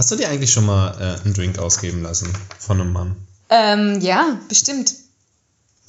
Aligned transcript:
Hast 0.00 0.10
du 0.10 0.16
dir 0.16 0.30
eigentlich 0.30 0.50
schon 0.50 0.64
mal 0.64 0.94
äh, 0.98 1.22
einen 1.22 1.34
Drink 1.34 1.58
ausgeben 1.58 2.02
lassen 2.02 2.32
von 2.58 2.80
einem 2.80 2.90
Mann? 2.90 3.16
Ähm, 3.50 4.00
ja, 4.00 4.40
bestimmt. 4.48 4.94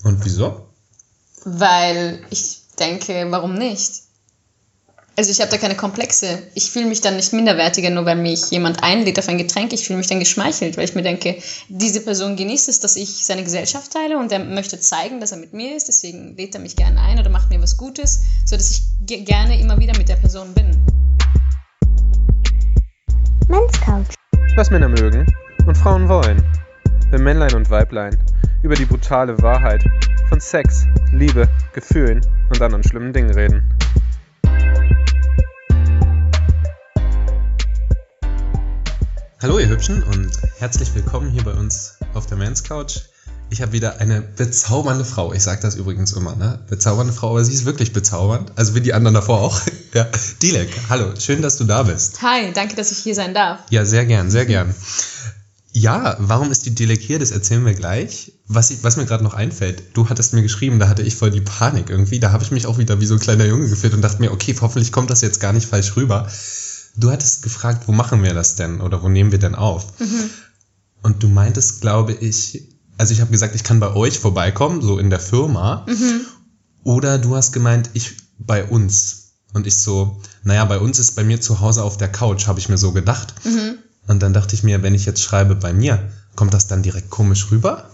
Und 0.04 0.26
wieso? 0.26 0.68
Weil 1.46 2.22
ich 2.30 2.58
denke, 2.78 3.28
warum 3.30 3.54
nicht? 3.54 3.90
Also 5.16 5.32
ich 5.32 5.40
habe 5.40 5.50
da 5.50 5.58
keine 5.58 5.78
Komplexe. 5.78 6.44
Ich 6.56 6.72
fühle 6.72 6.88
mich 6.88 7.00
dann 7.00 7.16
nicht 7.16 7.32
minderwertiger, 7.32 7.90
nur 7.90 8.04
weil 8.04 8.18
mich 8.18 8.52
jemand 8.52 8.84
einlädt 8.84 9.18
auf 9.18 9.30
ein 9.30 9.38
Getränk. 9.38 9.72
Ich 9.72 9.88
fühle 9.88 10.00
mich 10.00 10.08
dann 10.08 10.20
geschmeichelt, 10.20 10.76
weil 10.76 10.84
ich 10.84 10.94
mir 10.96 11.04
denke, 11.04 11.42
diese 11.70 12.02
Person 12.02 12.36
genießt 12.36 12.68
es, 12.68 12.82
dass 12.82 12.98
ich 12.98 13.26
seine 13.26 13.46
Gesellschaft 13.46 13.94
teile 13.94 14.18
und 14.18 14.30
er 14.34 14.40
möchte 14.40 14.78
zeigen, 14.78 15.22
dass 15.22 15.32
er 15.32 15.38
mit 15.38 15.54
mir 15.54 15.78
ist. 15.78 15.88
Deswegen 15.88 16.36
lädt 16.36 16.54
er 16.54 16.60
mich 16.60 16.76
gerne 16.76 17.00
ein 17.00 17.18
oder 17.18 17.30
macht 17.30 17.50
mir 17.50 17.62
was 17.62 17.78
Gutes, 17.78 18.24
sodass 18.44 18.72
ich 18.72 18.82
ge- 19.06 19.22
gerne 19.24 19.58
immer 19.58 19.80
wieder 19.80 19.98
mit 19.98 20.10
der 20.10 20.18
Person 20.18 20.54
bin. 20.54 20.78
Men's 23.52 23.82
Couch. 23.82 24.16
Was 24.56 24.72
Männer 24.72 24.88
mögen 24.88 25.26
und 25.68 25.78
Frauen 25.78 26.08
wollen. 26.08 26.42
Wenn 27.10 27.22
Männlein 27.22 27.54
und 27.54 27.70
Weiblein 27.70 28.18
über 28.64 28.76
die 28.76 28.86
brutale 28.86 29.42
Wahrheit 29.42 29.84
von 30.30 30.40
Sex, 30.40 30.86
Liebe, 31.12 31.50
Gefühlen 31.74 32.22
und 32.48 32.62
anderen 32.62 32.82
schlimmen 32.82 33.12
Dingen 33.12 33.32
reden. 33.32 33.78
Hallo 39.42 39.60
ihr 39.60 39.68
Hübschen 39.68 40.02
und 40.02 40.32
herzlich 40.60 40.96
willkommen 40.96 41.30
hier 41.30 41.44
bei 41.44 41.52
uns 41.52 42.00
auf 42.14 42.28
der 42.28 42.38
Mans 42.38 42.64
Couch. 42.64 43.02
Ich 43.52 43.62
habe 43.62 43.74
wieder 43.74 44.00
eine 44.00 44.22
bezaubernde 44.22 45.04
Frau. 45.04 45.34
Ich 45.34 45.44
sage 45.44 45.62
das 45.62 45.76
übrigens 45.76 46.14
immer, 46.14 46.38
ne? 46.38 46.60
Bezaubernde 46.70 47.12
Frau, 47.12 47.32
aber 47.32 47.44
sie 47.44 47.54
ist 47.54 47.66
wirklich 47.66 47.92
bezaubernd. 47.92 48.54
Also 48.56 48.76
wie 48.76 48.82
die 48.82 48.94
anderen 48.94 49.14
davor 49.14 49.42
auch. 49.42 49.60
ja, 49.94 50.08
Dilek, 50.42 50.70
hallo, 50.88 51.14
schön, 51.20 51.42
dass 51.42 51.58
du 51.58 51.66
da 51.66 51.84
bist. 51.84 52.22
Hi, 52.22 52.54
danke, 52.54 52.78
dass 52.78 52.94
ich 52.94 53.00
hier 53.00 53.14
sein 53.14 53.34
darf. 53.34 53.60
Ja, 53.70 53.84
sehr 53.84 54.06
gern, 54.06 54.32
sehr 54.32 54.46
gern. 54.46 54.74
Ja, 55.74 56.16
warum 56.20 56.50
ist 56.50 56.66
die 56.66 56.74
Dilek 56.74 57.02
hier? 57.02 57.20
Das 57.20 57.32
erzählen 57.32 57.66
wir 57.66 57.74
gleich. 57.74 58.32
Was, 58.48 58.72
ich, 58.72 58.86
was 58.86 58.96
mir 58.96 59.06
gerade 59.06 59.26
noch 59.26 59.34
einfällt, 59.34 59.84
du 59.96 60.08
hattest 60.08 60.34
mir 60.34 60.44
geschrieben, 60.44 60.80
da 60.80 60.88
hatte 60.88 61.02
ich 61.02 61.18
voll 61.18 61.32
die 61.32 61.42
Panik 61.42 61.90
irgendwie. 61.90 62.22
Da 62.22 62.32
habe 62.32 62.46
ich 62.46 62.52
mich 62.52 62.68
auch 62.68 62.78
wieder 62.78 63.02
wie 63.02 63.06
so 63.06 63.16
ein 63.16 63.20
kleiner 63.20 63.46
Junge 63.46 63.68
gefühlt 63.68 63.94
und 63.94 64.02
dachte 64.02 64.22
mir, 64.22 64.32
okay, 64.32 64.56
hoffentlich 64.62 64.94
kommt 64.94 65.10
das 65.10 65.20
jetzt 65.20 65.42
gar 65.42 65.52
nicht 65.52 65.68
falsch 65.68 65.98
rüber. 65.98 66.26
Du 66.96 67.12
hattest 67.12 67.44
gefragt, 67.44 67.90
wo 67.90 67.92
machen 67.92 68.24
wir 68.24 68.34
das 68.34 68.56
denn 68.56 68.80
oder 68.80 69.04
wo 69.04 69.10
nehmen 69.10 69.34
wir 69.34 69.40
denn 69.40 69.56
auf? 69.56 69.88
Und 71.04 71.22
du 71.22 71.28
meintest, 71.28 71.82
glaube 71.82 72.14
ich, 72.14 72.72
also 73.02 73.16
ich 73.16 73.22
habe 73.22 73.32
gesagt, 73.32 73.56
ich 73.56 73.64
kann 73.64 73.80
bei 73.80 73.96
euch 73.96 74.20
vorbeikommen, 74.20 74.84
so 74.84 75.00
in 75.00 75.10
der 75.10 75.20
Firma. 75.20 75.88
Oder 76.84 77.18
du 77.18 77.36
hast 77.36 77.52
gemeint, 77.52 77.90
ich 77.94 78.12
bei 78.38 78.64
uns. 78.64 79.32
Und 79.54 79.66
ich 79.66 79.82
so, 79.82 80.22
naja, 80.44 80.64
bei 80.66 80.78
uns 80.78 81.00
ist 81.00 81.16
bei 81.16 81.24
mir 81.24 81.42
zu 81.42 81.62
Hause 81.62 81.82
auf 81.84 81.98
der 81.98 82.12
Couch, 82.12 82.46
habe 82.46 82.60
ich 82.60 82.70
mir 82.70 82.78
so 82.78 82.92
gedacht. 82.92 83.34
Und 84.08 84.20
dann 84.22 84.34
dachte 84.34 84.54
ich 84.54 84.62
mir, 84.62 84.84
wenn 84.84 84.94
ich 84.94 85.08
jetzt 85.08 85.24
schreibe 85.24 85.56
bei 85.56 85.74
mir, 85.74 86.12
kommt 86.36 86.54
das 86.54 86.68
dann 86.68 86.84
direkt 86.84 87.10
komisch 87.10 87.50
rüber? 87.50 87.90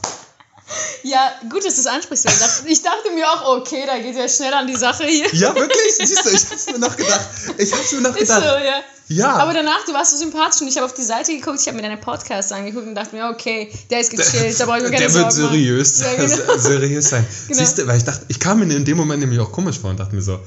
Ja, 1.04 1.32
gut, 1.50 1.66
dass 1.66 1.76
du 1.76 1.82
es 1.82 1.88
ansprichst. 1.88 2.26
Ich 2.66 2.84
dachte, 2.84 3.10
mir 3.16 3.26
auch, 3.30 3.60
okay, 3.60 3.84
da 3.88 3.98
geht 4.00 4.18
ja 4.18 4.28
schnell 4.28 4.54
an 4.54 4.68
die 4.68 4.76
Sache 4.76 5.06
hier. 5.06 5.34
Ja, 5.34 5.56
wirklich? 5.56 5.96
Siehst 5.98 6.26
du, 6.26 6.30
ich 6.32 6.52
hab's 6.52 6.66
mir 6.70 6.80
noch 6.80 6.98
gedacht. 6.98 7.30
Ich 7.58 7.72
hab's 7.72 7.94
mir 7.94 8.02
noch 8.02 8.16
Ist 8.18 8.28
so, 8.28 8.36
gedacht. 8.36 8.66
ja. 8.66 8.82
Ja. 9.10 9.36
Aber 9.38 9.54
danach, 9.54 9.86
du 9.86 9.94
warst 9.94 10.12
so 10.12 10.18
sympathisch 10.18 10.62
und 10.62 10.68
ich 10.68 10.76
habe 10.76 10.86
auf 10.86 10.94
die 10.94 11.04
Seite 11.04 11.34
geguckt, 11.34 11.60
ich 11.62 11.68
habe 11.68 11.78
mir 11.78 11.84
deine 11.84 11.98
Podcasts 11.98 12.52
angeguckt 12.52 12.88
und 12.88 12.96
dachte 12.96 13.16
mir, 13.16 13.30
okay, 13.30 13.72
der 13.90 14.02
ist 14.02 14.12
gechillt, 14.12 14.60
da 14.60 14.66
brauche 14.66 14.78
ich 14.78 14.84
mir 14.84 14.92
keine 14.92 15.06
Der 15.06 15.14
wird 15.14 15.32
seriös. 15.32 16.00
Ja, 16.02 16.14
genau. 16.16 16.58
seriös 16.58 17.10
sein. 17.10 17.26
Genau. 17.48 17.60
Siehst 17.60 17.78
du, 17.78 17.88
weil 17.88 17.98
ich 17.98 18.04
dachte, 18.04 18.26
ich 18.28 18.40
kam 18.40 18.60
mir 18.60 18.76
in 18.76 18.84
dem 18.84 18.98
Moment 18.98 19.22
nämlich 19.22 19.40
auch 19.40 19.52
komisch 19.52 19.80
vor 19.80 19.90
und 19.90 20.00
dachte 20.00 20.14
mir 20.16 20.22
so, 20.22 20.40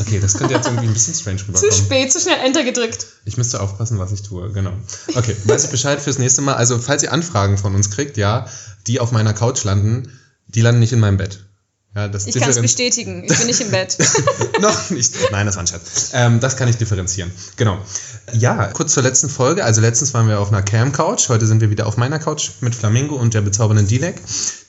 okay, 0.00 0.18
das 0.20 0.34
könnte 0.34 0.54
jetzt 0.54 0.66
irgendwie 0.66 0.86
ein 0.86 0.92
bisschen 0.92 1.14
strange 1.14 1.38
Zu 1.38 1.46
rüberkommen. 1.48 1.72
spät, 1.72 2.12
zu 2.12 2.18
schnell 2.20 2.38
Enter 2.44 2.64
gedrückt. 2.64 3.06
Ich 3.24 3.36
müsste 3.36 3.60
aufpassen, 3.60 3.98
was 3.98 4.10
ich 4.10 4.22
tue, 4.22 4.50
genau. 4.52 4.72
Okay, 5.14 5.36
weiß 5.44 5.64
ich 5.64 5.70
Bescheid 5.70 6.00
fürs 6.00 6.18
nächste 6.18 6.42
Mal. 6.42 6.54
Also, 6.54 6.78
falls 6.78 7.02
ihr 7.04 7.12
Anfragen 7.12 7.58
von 7.58 7.74
uns 7.74 7.90
kriegt, 7.90 8.16
ja, 8.16 8.46
die 8.88 8.98
auf 8.98 9.12
meiner 9.12 9.34
Couch 9.34 9.62
landen, 9.62 10.18
die 10.48 10.60
landen 10.60 10.80
nicht 10.80 10.92
in 10.92 11.00
meinem 11.00 11.16
Bett. 11.16 11.44
Ja, 11.94 12.08
das 12.08 12.26
Ich 12.26 12.34
kann 12.34 12.48
es 12.48 12.60
bestätigen, 12.60 13.22
ich 13.24 13.36
bin 13.36 13.46
nicht 13.46 13.60
im 13.60 13.70
Bett. 13.70 13.98
Noch 14.60 14.90
nicht. 14.90 15.14
Nein, 15.30 15.44
das 15.44 15.56
war 15.56 15.62
ein 15.62 15.66
Scherz. 15.66 16.10
Ähm, 16.14 16.40
das 16.40 16.56
kann 16.56 16.68
ich 16.68 16.76
differenzieren. 16.78 17.30
Genau. 17.56 17.78
Ja, 18.32 18.68
kurz 18.68 18.94
zur 18.94 19.02
letzten 19.02 19.28
Folge. 19.28 19.62
Also 19.62 19.82
letztens 19.82 20.14
waren 20.14 20.26
wir 20.26 20.40
auf 20.40 20.48
einer 20.48 20.62
Cam-Couch. 20.62 21.28
Heute 21.28 21.46
sind 21.46 21.60
wir 21.60 21.68
wieder 21.68 21.86
auf 21.86 21.98
meiner 21.98 22.18
Couch 22.18 22.50
mit 22.60 22.74
Flamingo 22.74 23.16
und 23.16 23.34
der 23.34 23.42
bezaubernden 23.42 23.86
Dilek. 23.86 24.22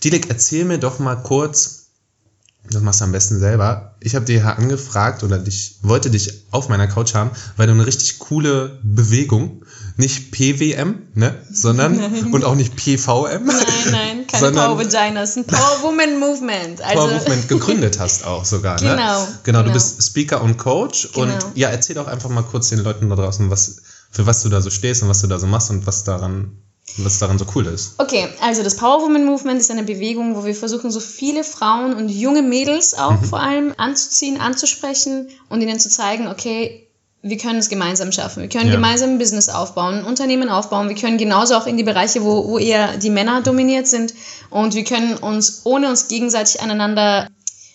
Dilek, 0.03 0.29
erzähl 0.29 0.65
mir 0.65 0.79
doch 0.79 0.99
mal 0.99 1.15
kurz, 1.15 1.83
das 2.69 2.81
machst 2.81 2.99
du 2.99 3.05
am 3.05 3.13
besten 3.13 3.39
selber. 3.39 3.95
Ich 4.01 4.15
habe 4.15 4.25
dir 4.25 4.39
ja 4.39 4.53
angefragt 4.53 5.23
oder 5.23 5.37
dich, 5.37 5.77
wollte 5.81 6.09
dich 6.09 6.43
auf 6.51 6.67
meiner 6.67 6.87
Couch 6.87 7.13
haben, 7.13 7.31
weil 7.55 7.67
du 7.67 7.73
eine 7.73 7.85
richtig 7.85 8.19
coole 8.19 8.79
Bewegung, 8.83 9.63
nicht 9.97 10.31
PWM, 10.31 11.03
ne, 11.13 11.35
sondern, 11.51 11.99
und 12.31 12.43
auch 12.43 12.55
nicht 12.55 12.75
PVM, 12.75 13.45
Nein, 13.45 13.55
nein, 13.91 14.27
keine 14.27 14.45
Sondern- 14.45 14.65
Power 14.75 14.79
Vaginas, 14.79 15.35
ein 15.37 15.45
Power 15.45 15.79
Woman 15.83 16.19
Movement. 16.19 16.81
Also, 16.81 16.95
Power 17.07 17.13
Movement 17.13 17.47
gegründet 17.49 17.99
hast 17.99 18.23
auch 18.25 18.43
sogar, 18.45 18.81
ne? 18.81 18.89
Genau, 18.91 19.27
Genau, 19.43 19.59
du 19.59 19.63
genau. 19.65 19.73
bist 19.73 20.01
Speaker 20.03 20.41
und 20.41 20.57
Coach 20.57 21.05
und 21.13 21.27
Genau. 21.29 21.51
ja, 21.55 21.69
erzähl 21.69 21.95
doch 21.95 22.07
einfach 22.07 22.29
mal 22.29 22.41
kurz 22.43 22.69
den 22.69 22.79
Leuten 22.79 23.09
da 23.09 23.15
draußen, 23.15 23.49
was, 23.51 23.77
für 24.11 24.25
was 24.25 24.41
du 24.43 24.49
da 24.49 24.61
so 24.61 24.69
stehst 24.71 25.03
und 25.03 25.09
was 25.09 25.21
du 25.21 25.27
da 25.27 25.37
so 25.37 25.45
machst 25.47 25.69
und 25.69 25.85
was 25.85 26.03
daran, 26.03 26.57
was 26.97 27.19
daran 27.19 27.37
so 27.37 27.45
cool 27.55 27.67
ist. 27.67 27.93
Okay, 27.99 28.27
also 28.41 28.63
das 28.63 28.75
Power 28.75 29.01
Woman 29.01 29.25
Movement 29.25 29.59
ist 29.61 29.69
eine 29.71 29.83
Bewegung, 29.83 30.35
wo 30.35 30.43
wir 30.43 30.55
versuchen, 30.55 30.89
so 30.91 30.99
viele 30.99 31.43
Frauen 31.43 31.93
und 31.93 32.09
junge 32.09 32.41
Mädels 32.41 32.93
auch 32.95 33.21
Mhm. 33.21 33.25
vor 33.25 33.39
allem 33.41 33.73
anzuziehen, 33.77 34.39
anzusprechen 34.41 35.27
und 35.49 35.61
ihnen 35.61 35.79
zu 35.79 35.89
zeigen, 35.89 36.27
okay, 36.27 36.82
wir 37.25 37.37
können 37.37 37.59
es 37.59 37.69
gemeinsam 37.69 38.11
schaffen. 38.11 38.41
Wir 38.41 38.49
können 38.49 38.67
Ja. 38.67 38.73
gemeinsam 38.75 39.11
ein 39.11 39.17
Business 39.17 39.47
aufbauen, 39.47 39.99
ein 39.99 40.03
Unternehmen 40.05 40.49
aufbauen. 40.49 40.89
Wir 40.89 40.95
können 40.95 41.17
genauso 41.17 41.55
auch 41.55 41.65
in 41.65 41.77
die 41.77 41.83
Bereiche, 41.83 42.21
wo, 42.21 42.49
wo 42.49 42.57
eher 42.59 42.97
die 42.97 43.09
Männer 43.09 43.41
dominiert 43.41 43.87
sind. 43.87 44.13
Und 44.49 44.75
wir 44.75 44.83
können 44.83 45.15
uns, 45.15 45.61
ohne 45.63 45.89
uns 45.89 46.09
gegenseitig 46.09 46.61
aneinander 46.61 47.29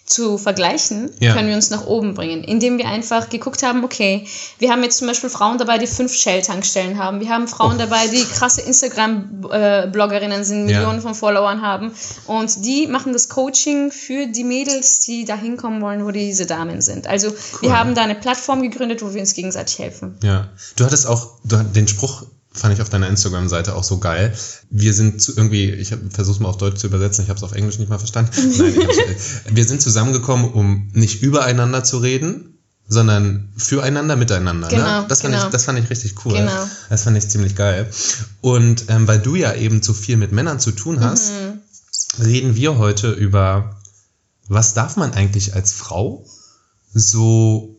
zu 0.09 0.39
vergleichen, 0.39 1.11
Ja. 1.21 1.35
können 1.35 1.49
wir 1.49 1.55
uns 1.55 1.71
nach 1.71 1.87
oben 1.87 2.15
bringen, 2.15 2.43
indem 2.45 2.79
wir 2.79 2.89
einfach 2.89 3.29
geguckt 3.29 3.63
haben, 3.63 3.85
okay, 3.85 4.27
wir 4.59 4.71
haben 4.73 4.83
jetzt 4.83 4.99
zum 4.99 5.07
Beispiel 5.07 5.29
Frauen 5.31 5.59
dabei, 5.59 5.79
die 5.79 5.87
fünf 5.87 6.15
Shell-Tankstellen 6.15 6.99
haben, 6.99 7.21
wir 7.21 7.29
haben 7.29 7.47
Frauen 7.47 7.75
Oh. 7.77 7.79
dabei, 7.79 8.07
die 8.09 8.25
krasse 8.25 8.63
Instagram-Bloggerinnen 8.63 10.45
sind, 10.45 10.69
Ja. 10.69 10.79
Millionen 10.79 11.01
von 11.01 11.15
Followern 11.15 11.63
haben 11.63 11.93
und 12.27 12.65
die 12.65 12.87
machen 12.87 13.13
das 13.13 13.29
Coaching 13.29 13.91
für 13.91 14.27
die 14.27 14.45
Mädels, 14.45 15.01
die 15.01 15.25
da 15.25 15.35
hinkommen 15.37 15.81
wollen, 15.83 16.05
wo 16.05 16.11
diese 16.11 16.47
Damen 16.47 16.81
sind. 16.81 17.07
Also 17.07 17.33
wir 17.61 17.79
haben 17.79 17.95
da 17.95 18.03
eine 18.03 18.15
Plattform 18.15 18.63
gegründet, 18.63 19.03
wo 19.03 19.13
wir 19.15 19.21
uns 19.21 19.35
gegenseitig 19.35 19.79
helfen. 19.79 20.17
Ja. 20.23 20.49
Du 20.77 20.85
hattest 20.85 21.07
auch, 21.07 21.33
du, 21.45 21.59
hat- 21.59 21.77
den 21.77 21.87
Spruch 21.89 22.25
fand 22.59 22.75
ich 22.75 22.83
auf 22.83 22.89
deiner 22.89 23.09
Instagram-Seite 23.09 23.75
auch 23.75 23.85
so 23.85 23.99
geil. 23.99 24.35
Wir 24.71 24.93
sind 24.93 25.23
zu, 25.23 25.37
irgendwie, 25.37 25.71
ich 25.71 25.95
versuche 26.11 26.35
es 26.35 26.41
mal 26.41 26.49
auf 26.49 26.59
Deutsch 26.59 26.79
zu 26.79 26.87
übersetzen, 26.87 27.25
ich 27.25 27.31
habe 27.31 27.39
es 27.39 27.43
auf 27.43 27.53
Englisch 27.53 27.79
nicht 27.79 27.89
mal 27.89 27.99
verstanden. 27.99 28.31
Nein, 28.59 28.75
hab's, 28.87 29.43
wir 29.51 29.65
sind 29.65 29.81
zusammengekommen, 29.83 30.51
um 30.51 30.91
nicht 30.93 31.23
übereinander 31.23 31.85
zu 31.85 31.99
reden, 31.99 32.59
sondern 32.89 33.53
füreinander, 33.57 34.17
miteinander. 34.17 34.69
Genau, 34.69 35.03
ne? 35.03 35.07
das, 35.09 35.21
fand 35.21 35.35
genau. 35.35 35.47
ich, 35.47 35.51
das 35.53 35.65
fand 35.65 35.79
ich 35.79 35.91
richtig 35.91 36.25
cool. 36.25 36.33
Genau. 36.33 36.69
Das 36.89 37.03
fand 37.03 37.19
ich 37.19 37.29
ziemlich 37.29 37.55
geil. 37.55 37.91
Und 38.41 38.87
ähm, 38.89 39.07
weil 39.07 39.19
du 39.19 39.35
ja 39.35 39.55
eben 39.55 39.83
so 39.83 39.93
viel 39.93 40.17
mit 40.17 40.33
Männern 40.33 40.59
zu 40.59 40.73
tun 40.73 41.01
hast, 41.01 41.33
Mhm. 41.33 42.25
reden 42.25 42.57
wir 42.57 42.79
heute 42.79 43.11
über, 43.13 43.77
was 44.49 44.73
darf 44.73 44.97
man 44.97 45.13
eigentlich 45.13 45.55
als 45.55 45.73
Frau 45.73 46.25
so 46.95 47.77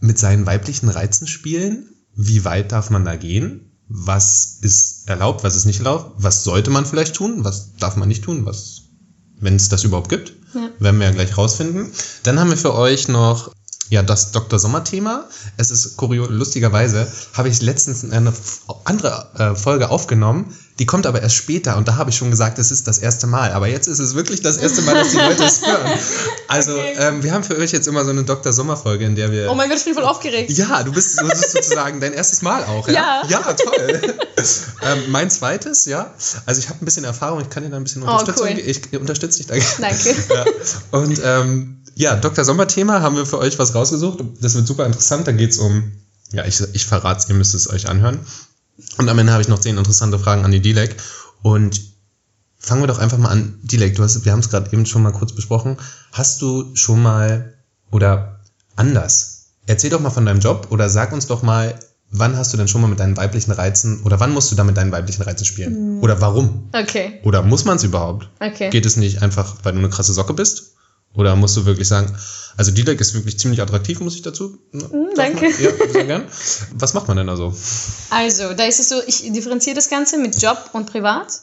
mit 0.00 0.18
seinen 0.18 0.44
weiblichen 0.44 0.88
Reizen 0.88 1.28
spielen? 1.28 1.88
Wie 2.16 2.44
weit 2.44 2.72
darf 2.72 2.90
man 2.90 3.04
da 3.04 3.14
gehen? 3.14 3.65
Was 3.88 4.58
ist 4.62 5.08
erlaubt, 5.08 5.44
was 5.44 5.56
ist 5.56 5.64
nicht 5.64 5.78
erlaubt? 5.78 6.12
Was 6.18 6.44
sollte 6.44 6.70
man 6.70 6.86
vielleicht 6.86 7.14
tun? 7.14 7.44
Was 7.44 7.76
darf 7.78 7.96
man 7.96 8.08
nicht 8.08 8.24
tun? 8.24 8.44
Was, 8.44 8.82
wenn 9.38 9.56
es 9.56 9.68
das 9.68 9.84
überhaupt 9.84 10.08
gibt? 10.08 10.32
Ja. 10.54 10.70
Werden 10.78 10.98
wir 10.98 11.06
ja 11.06 11.12
gleich 11.12 11.36
rausfinden. 11.36 11.90
Dann 12.24 12.40
haben 12.40 12.50
wir 12.50 12.56
für 12.56 12.74
euch 12.74 13.08
noch 13.08 13.52
ja, 13.88 14.02
das 14.02 14.32
Dr. 14.32 14.58
Sommer-Thema. 14.58 15.28
Es 15.56 15.70
ist 15.70 15.96
kurios, 15.96 16.28
lustigerweise 16.30 17.10
habe 17.34 17.48
ich 17.48 17.62
letztens 17.62 18.04
eine 18.04 18.32
andere 18.84 19.30
äh, 19.38 19.54
Folge 19.54 19.90
aufgenommen, 19.90 20.52
die 20.78 20.84
kommt 20.86 21.06
aber 21.06 21.22
erst 21.22 21.36
später 21.36 21.76
und 21.78 21.88
da 21.88 21.96
habe 21.96 22.10
ich 22.10 22.16
schon 22.16 22.30
gesagt, 22.30 22.58
es 22.58 22.70
ist 22.70 22.86
das 22.86 22.98
erste 22.98 23.26
Mal. 23.26 23.52
Aber 23.52 23.66
jetzt 23.66 23.86
ist 23.86 23.98
es 23.98 24.14
wirklich 24.14 24.42
das 24.42 24.58
erste 24.58 24.82
Mal, 24.82 24.94
dass 24.94 25.10
die 25.10 25.16
Leute 25.16 25.44
es 25.44 25.62
hören. 25.64 25.98
Also, 26.48 26.72
Okay. 26.74 26.94
ähm, 26.98 27.22
wir 27.22 27.32
haben 27.32 27.42
für 27.42 27.56
euch 27.58 27.72
jetzt 27.72 27.88
immer 27.88 28.04
so 28.04 28.10
eine 28.10 28.22
Dr. 28.22 28.52
Sommer-Folge, 28.52 29.04
in 29.04 29.16
der 29.16 29.32
wir. 29.32 29.50
Oh 29.50 29.54
mein 29.54 29.68
Gott, 29.68 29.78
ich 29.78 29.84
bin 29.84 29.94
voll 29.94 30.04
aufgeregt. 30.04 30.50
Ja, 30.52 30.82
du 30.84 30.92
bist, 30.92 31.20
du 31.20 31.26
bist 31.28 31.50
sozusagen 31.52 31.98
dein 32.00 32.12
erstes 32.12 32.42
Mal 32.42 32.62
auch, 32.64 32.86
ja? 32.88 33.22
Ja. 33.28 33.28
Ja, 33.28 33.52
toll. 33.54 34.00
ähm, 34.82 35.02
mein 35.08 35.30
zweites, 35.30 35.86
ja. 35.86 36.14
Also 36.44 36.60
ich 36.60 36.68
habe 36.68 36.80
ein 36.82 36.84
bisschen 36.84 37.04
Erfahrung, 37.04 37.40
ich 37.40 37.50
kann 37.50 37.62
dir 37.64 37.70
da 37.70 37.76
ein 37.76 37.82
bisschen 37.84 38.02
Unterstützung 38.02 38.46
Oh, 38.46 38.50
cool. 38.52 38.58
Ich 38.58 38.92
unterstütze 38.98 39.38
dich 39.38 39.46
da 39.46 39.56
gerne. 39.56 39.74
Danke. 39.80 40.14
Ja. 40.34 40.44
Und 40.98 41.20
ähm, 41.24 41.82
ja, 41.94 42.14
Dr. 42.16 42.44
Sommer-Thema 42.44 43.00
haben 43.00 43.16
wir 43.16 43.24
für 43.26 43.38
euch 43.38 43.58
was 43.58 43.74
rausgesucht. 43.74 44.20
Das 44.40 44.54
wird 44.54 44.66
super 44.66 44.84
interessant. 44.86 45.26
Da 45.26 45.32
geht's 45.32 45.56
um, 45.56 45.92
ja, 46.32 46.44
ich, 46.44 46.60
ich 46.74 46.84
verrate 46.86 47.20
es, 47.20 47.28
ihr 47.28 47.34
müsst 47.34 47.54
es 47.54 47.70
euch 47.70 47.88
anhören. 47.88 48.20
Und 48.98 49.08
am 49.08 49.18
Ende 49.18 49.32
habe 49.32 49.42
ich 49.42 49.48
noch 49.48 49.58
zehn 49.60 49.78
interessante 49.78 50.18
Fragen 50.18 50.44
an 50.44 50.52
die 50.52 50.60
Dilek. 50.60 50.96
Und 51.42 51.80
fangen 52.58 52.82
wir 52.82 52.86
doch 52.86 52.98
einfach 52.98 53.18
mal 53.18 53.30
an. 53.30 53.58
Dilek, 53.62 53.96
du 53.96 54.02
hast, 54.02 54.24
wir 54.24 54.32
haben 54.32 54.40
es 54.40 54.50
gerade 54.50 54.72
eben 54.72 54.86
schon 54.86 55.02
mal 55.02 55.12
kurz 55.12 55.32
besprochen. 55.32 55.76
Hast 56.12 56.42
du 56.42 56.74
schon 56.74 57.02
mal 57.02 57.54
oder 57.90 58.40
anders? 58.76 59.46
Erzähl 59.66 59.90
doch 59.90 60.00
mal 60.00 60.10
von 60.10 60.26
deinem 60.26 60.40
Job 60.40 60.68
oder 60.70 60.88
sag 60.88 61.12
uns 61.12 61.26
doch 61.26 61.42
mal, 61.42 61.78
wann 62.10 62.36
hast 62.36 62.52
du 62.52 62.56
denn 62.56 62.68
schon 62.68 62.80
mal 62.80 62.88
mit 62.88 63.00
deinen 63.00 63.16
weiblichen 63.16 63.50
Reizen 63.52 64.02
oder 64.02 64.20
wann 64.20 64.32
musst 64.32 64.50
du 64.52 64.56
da 64.56 64.64
mit 64.64 64.76
deinen 64.76 64.92
weiblichen 64.92 65.22
Reizen 65.22 65.44
spielen? 65.44 66.00
Oder 66.00 66.20
warum? 66.20 66.68
Okay, 66.72 67.20
Oder 67.24 67.42
muss 67.42 67.64
man 67.64 67.76
es 67.76 67.82
überhaupt? 67.82 68.28
okay. 68.40 68.70
Geht 68.70 68.86
es 68.86 68.96
nicht 68.96 69.22
einfach, 69.22 69.56
weil 69.62 69.72
du 69.72 69.78
eine 69.78 69.88
krasse 69.88 70.12
Socke 70.12 70.34
bist? 70.34 70.74
Oder 71.14 71.34
musst 71.34 71.56
du 71.56 71.64
wirklich 71.64 71.88
sagen, 71.88 72.14
also 72.56 72.70
Dilek 72.70 73.00
ist 73.00 73.14
wirklich 73.14 73.38
ziemlich 73.38 73.60
attraktiv, 73.60 74.00
muss 74.00 74.14
ich 74.14 74.22
dazu? 74.22 74.58
sagen? 74.72 75.02
Mm, 75.02 75.14
danke. 75.14 75.46
Ja, 75.46 75.70
sehr 75.90 76.04
gern. 76.04 76.24
Was 76.74 76.94
macht 76.94 77.08
man 77.08 77.16
denn 77.16 77.26
da 77.26 77.36
so? 77.36 77.54
Also, 78.10 78.52
da 78.54 78.64
ist 78.64 78.80
es 78.80 78.88
so, 78.88 78.96
ich 79.06 79.30
differenziere 79.32 79.76
das 79.76 79.88
Ganze 79.90 80.18
mit 80.18 80.40
Job 80.40 80.70
und 80.72 80.86
Privat. 80.86 81.40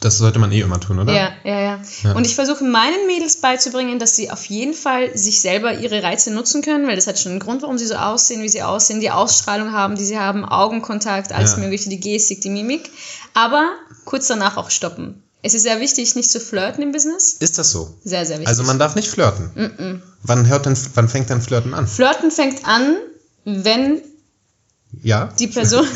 Das 0.00 0.18
sollte 0.18 0.38
man 0.38 0.52
eh 0.52 0.60
immer 0.60 0.78
tun, 0.78 0.98
oder? 0.98 1.12
Ja, 1.14 1.30
ja, 1.42 1.60
ja, 1.60 1.80
Ja. 2.02 2.12
Und 2.12 2.26
ich 2.26 2.34
versuche 2.34 2.62
meinen 2.64 3.06
Mädels 3.06 3.36
beizubringen, 3.40 3.98
dass 3.98 4.14
sie 4.14 4.30
auf 4.30 4.44
jeden 4.44 4.74
Fall 4.74 5.16
sich 5.16 5.40
selber 5.40 5.78
ihre 5.78 6.02
Reize 6.02 6.30
nutzen 6.30 6.60
können, 6.60 6.86
weil 6.86 6.96
das 6.96 7.06
hat 7.06 7.18
schon 7.18 7.32
einen 7.32 7.40
Grund, 7.40 7.62
warum 7.62 7.78
sie 7.78 7.86
so 7.86 7.94
aussehen, 7.94 8.42
wie 8.42 8.48
sie 8.50 8.62
aussehen, 8.62 9.00
die 9.00 9.10
Ausstrahlung 9.10 9.72
haben, 9.72 9.96
die 9.96 10.04
sie 10.04 10.18
haben, 10.18 10.44
Augenkontakt, 10.44 11.32
alles 11.32 11.52
Ja. 11.52 11.58
Mögliche, 11.58 11.88
die 11.88 11.98
Gestik, 11.98 12.42
die 12.42 12.50
Mimik. 12.50 12.90
Aber 13.32 13.72
kurz 14.04 14.26
danach 14.26 14.58
auch 14.58 14.68
stoppen. 14.70 15.22
Es 15.42 15.54
ist 15.54 15.62
sehr 15.62 15.80
wichtig, 15.80 16.14
nicht 16.16 16.30
zu 16.30 16.40
flirten 16.40 16.82
im 16.82 16.92
Business. 16.92 17.34
Ist 17.34 17.58
das 17.58 17.70
so? 17.70 17.94
Sehr, 18.04 18.24
sehr 18.26 18.36
wichtig. 18.38 18.48
Also 18.48 18.62
man 18.64 18.78
darf 18.78 18.94
nicht 18.96 19.08
flirten. 19.08 20.02
Wann 20.22 20.48
hört 20.48 20.66
denn, 20.66 20.76
wann 20.94 21.08
fängt 21.08 21.30
denn 21.30 21.40
Flirten 21.40 21.72
an? 21.74 21.86
Flirten 21.86 22.30
fängt 22.32 22.66
an, 22.66 22.96
wenn 23.44 24.02
Ja? 25.02 25.26
die 25.38 25.46
Person, 25.46 25.86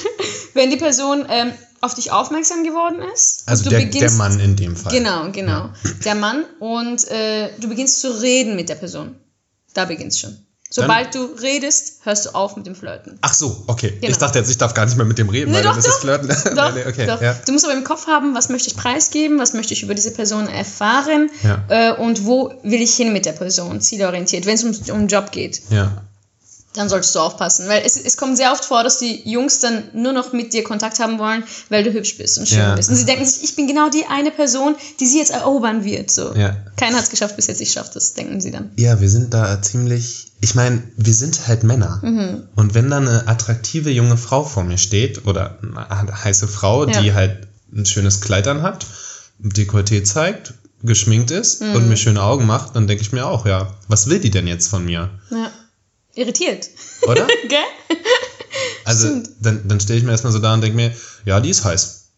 wenn 0.54 0.70
die 0.70 0.76
Person 0.76 1.26
ähm, 1.28 1.50
auf 1.80 1.94
dich 1.94 2.12
aufmerksam 2.12 2.62
geworden 2.62 3.00
ist. 3.14 3.42
Also 3.46 3.64
du 3.64 3.70
der, 3.70 3.80
der 3.80 3.88
beginnst- 3.88 4.16
Mann 4.18 4.38
in 4.38 4.54
dem 4.54 4.76
Fall. 4.76 4.92
Genau, 4.92 5.32
genau. 5.32 5.70
Der 6.04 6.14
Mann 6.14 6.44
und 6.60 7.08
äh, 7.08 7.50
du 7.58 7.68
beginnst 7.68 8.00
zu 8.00 8.20
reden 8.20 8.54
mit 8.54 8.68
der 8.68 8.74
Person. 8.76 9.16
Da 9.74 9.86
beginnst 9.86 10.20
schon. 10.20 10.36
Sobald 10.72 11.12
du 11.16 11.24
redest, 11.42 11.94
hörst 12.04 12.26
du 12.26 12.30
auf 12.30 12.54
mit 12.56 12.64
dem 12.64 12.76
Flirten. 12.76 13.18
Ach 13.22 13.34
so, 13.34 13.64
okay. 13.66 13.90
Genau. 14.00 14.10
Ich 14.12 14.18
dachte 14.18 14.38
jetzt, 14.38 14.48
ich 14.50 14.56
darf 14.56 14.72
gar 14.72 14.84
nicht 14.86 14.96
mehr 14.96 15.04
mit 15.04 15.18
dem 15.18 15.28
reden, 15.28 15.50
Nee, 15.50 15.56
weil 15.56 15.62
doch, 15.64 15.70
dann 15.70 15.78
ist 15.80 15.86
es 15.86 15.94
doch. 15.94 16.00
Flirten. 16.00 16.28
Doch, 16.56 16.74
nee, 16.74 16.84
okay. 16.86 17.06
doch. 17.06 17.20
Ja. 17.20 17.34
Du 17.44 17.52
musst 17.52 17.64
aber 17.64 17.74
im 17.74 17.82
Kopf 17.82 18.06
haben, 18.06 18.34
was 18.36 18.48
möchte 18.50 18.68
ich 18.70 18.76
preisgeben, 18.76 19.38
was 19.40 19.52
möchte 19.52 19.72
ich 19.74 19.82
über 19.82 19.94
diese 19.94 20.12
Person 20.12 20.46
erfahren 20.48 21.28
Ja. 21.42 21.64
äh, 21.68 21.92
und 21.96 22.24
wo 22.24 22.52
will 22.62 22.80
ich 22.80 22.94
hin 22.94 23.12
mit 23.12 23.26
der 23.26 23.32
Person, 23.32 23.80
zielorientiert. 23.80 24.46
Wenn 24.46 24.54
es 24.54 24.62
um, 24.62 24.94
um 24.94 25.08
Job 25.08 25.32
geht, 25.32 25.60
ja. 25.70 26.02
Dann 26.74 26.88
solltest 26.88 27.14
du 27.14 27.18
aufpassen. 27.18 27.66
Weil 27.68 27.82
es, 27.84 27.96
es 27.96 28.16
kommt 28.16 28.36
sehr 28.36 28.52
oft 28.52 28.64
vor, 28.64 28.84
dass 28.84 28.98
die 28.98 29.28
Jungs 29.28 29.58
dann 29.58 29.84
nur 29.92 30.12
noch 30.12 30.32
mit 30.32 30.52
dir 30.52 30.62
Kontakt 30.62 31.00
haben 31.00 31.18
wollen, 31.18 31.42
weil 31.68 31.82
du 31.82 31.92
hübsch 31.92 32.16
bist 32.16 32.38
und 32.38 32.48
schön 32.48 32.58
Ja. 32.58 32.74
bist. 32.76 32.88
Und 32.90 32.96
sie 32.96 33.04
denken 33.06 33.24
sich, 33.26 33.42
ich 33.42 33.56
bin 33.56 33.66
genau 33.66 33.88
die 33.90 34.06
eine 34.06 34.30
Person, 34.30 34.76
die 35.00 35.06
sie 35.06 35.18
jetzt 35.18 35.32
erobern 35.32 35.84
wird. 35.84 36.10
So. 36.10 36.32
Ja. 36.34 36.56
Keiner 36.76 36.96
hat 36.96 37.04
es 37.04 37.10
geschafft 37.10 37.34
bis 37.36 37.48
jetzt, 37.48 37.60
ich 37.60 37.72
schaffe 37.72 37.90
das, 37.94 38.14
denken 38.14 38.40
sie 38.40 38.50
dann. 38.52 38.70
Ja, 38.76 39.00
wir 39.00 39.08
sind 39.10 39.34
da 39.34 39.60
ziemlich. 39.62 40.28
Ich 40.40 40.54
meine, 40.54 40.82
wir 40.96 41.12
sind 41.14 41.48
halt 41.48 41.64
Männer. 41.64 41.98
Mhm. 42.02 42.44
Und 42.54 42.74
wenn 42.74 42.88
da 42.88 42.98
eine 42.98 43.26
attraktive 43.28 43.90
junge 43.90 44.16
Frau 44.16 44.44
vor 44.44 44.62
mir 44.64 44.78
steht, 44.78 45.26
oder 45.26 45.58
eine 45.62 46.24
heiße 46.24 46.46
Frau, 46.48 46.86
Ja. 46.86 47.00
die 47.02 47.12
halt 47.14 47.48
ein 47.74 47.84
schönes 47.84 48.20
Kleid 48.20 48.46
anhat, 48.48 48.86
Dekolleté 49.38 50.02
zeigt, 50.04 50.54
geschminkt 50.82 51.30
ist 51.30 51.60
Mhm. 51.60 51.74
und 51.74 51.88
mir 51.88 51.96
schöne 51.96 52.22
Augen 52.22 52.46
macht, 52.46 52.74
dann 52.76 52.86
denke 52.86 53.02
ich 53.02 53.12
mir 53.12 53.26
auch, 53.26 53.44
ja, 53.44 53.74
was 53.88 54.06
will 54.08 54.18
die 54.20 54.30
denn 54.30 54.46
jetzt 54.46 54.68
von 54.68 54.84
mir? 54.84 55.10
Ja. 55.30 55.50
Irritiert. 56.14 56.68
Oder? 57.02 57.26
Gell? 57.48 57.58
Also, 58.84 59.06
Stimmt. 59.08 59.30
dann, 59.40 59.68
dann 59.68 59.80
stehe 59.80 59.98
ich 59.98 60.04
mir 60.04 60.10
erstmal 60.12 60.32
so 60.32 60.38
da 60.38 60.54
und 60.54 60.60
denke 60.60 60.76
mir, 60.76 60.94
ja, 61.24 61.40
die 61.40 61.50
ist 61.50 61.64
heiß. 61.64 62.08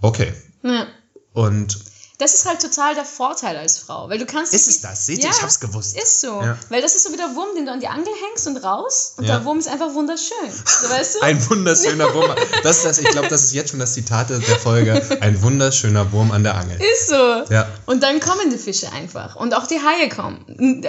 Okay. 0.00 0.32
Ja. 0.62 0.86
Und 1.32 1.78
Das 2.18 2.32
ist 2.32 2.46
halt 2.46 2.62
total 2.62 2.94
der 2.94 3.04
Vorteil 3.04 3.56
als 3.58 3.76
Frau, 3.78 4.08
weil 4.08 4.18
du 4.18 4.24
kannst... 4.24 4.54
Ist 4.54 4.68
es 4.68 4.80
das? 4.80 5.04
Seht 5.04 5.22
ihr, 5.22 5.28
ich 5.28 5.42
hab's 5.42 5.60
gewusst. 5.60 5.96
Ist 5.96 6.20
so. 6.22 6.40
Ja. 6.40 6.56
Weil 6.70 6.80
das 6.80 6.94
ist 6.94 7.04
so 7.04 7.12
wie 7.12 7.16
der 7.18 7.34
Wurm, 7.34 7.54
den 7.54 7.66
du 7.66 7.72
an 7.72 7.80
die 7.80 7.88
Angel 7.88 8.12
hängst 8.28 8.46
und 8.46 8.56
raus 8.56 9.12
und 9.18 9.24
Ja. 9.24 9.36
der 9.36 9.44
Wurm 9.44 9.58
ist 9.58 9.68
einfach 9.68 9.92
wunderschön. 9.92 10.34
So, 10.64 10.88
weißt 10.88 11.16
du? 11.16 11.20
ein 11.22 11.50
wunderschöner 11.50 12.14
Wurm. 12.14 12.34
Das 12.62 12.78
ist 12.78 12.86
das, 12.86 12.98
ich 12.98 13.08
glaube, 13.08 13.28
das 13.28 13.42
ist 13.44 13.52
jetzt 13.52 13.70
schon 13.70 13.80
das 13.80 13.92
Zitat 13.92 14.30
der 14.30 14.40
Folge. 14.40 14.94
Ein 15.20 15.42
wunderschöner 15.42 16.10
Wurm 16.12 16.30
an 16.32 16.42
der 16.42 16.54
Angel. 16.56 16.78
ist 16.80 17.08
so. 17.08 17.44
Ja. 17.50 17.68
Und 17.84 18.02
dann 18.02 18.18
kommen 18.20 18.50
die 18.50 18.58
Fische 18.58 18.90
einfach. 18.92 19.36
Und 19.36 19.54
auch 19.54 19.66
die 19.66 19.78
Haie 19.78 20.08
kommen. 20.08 20.44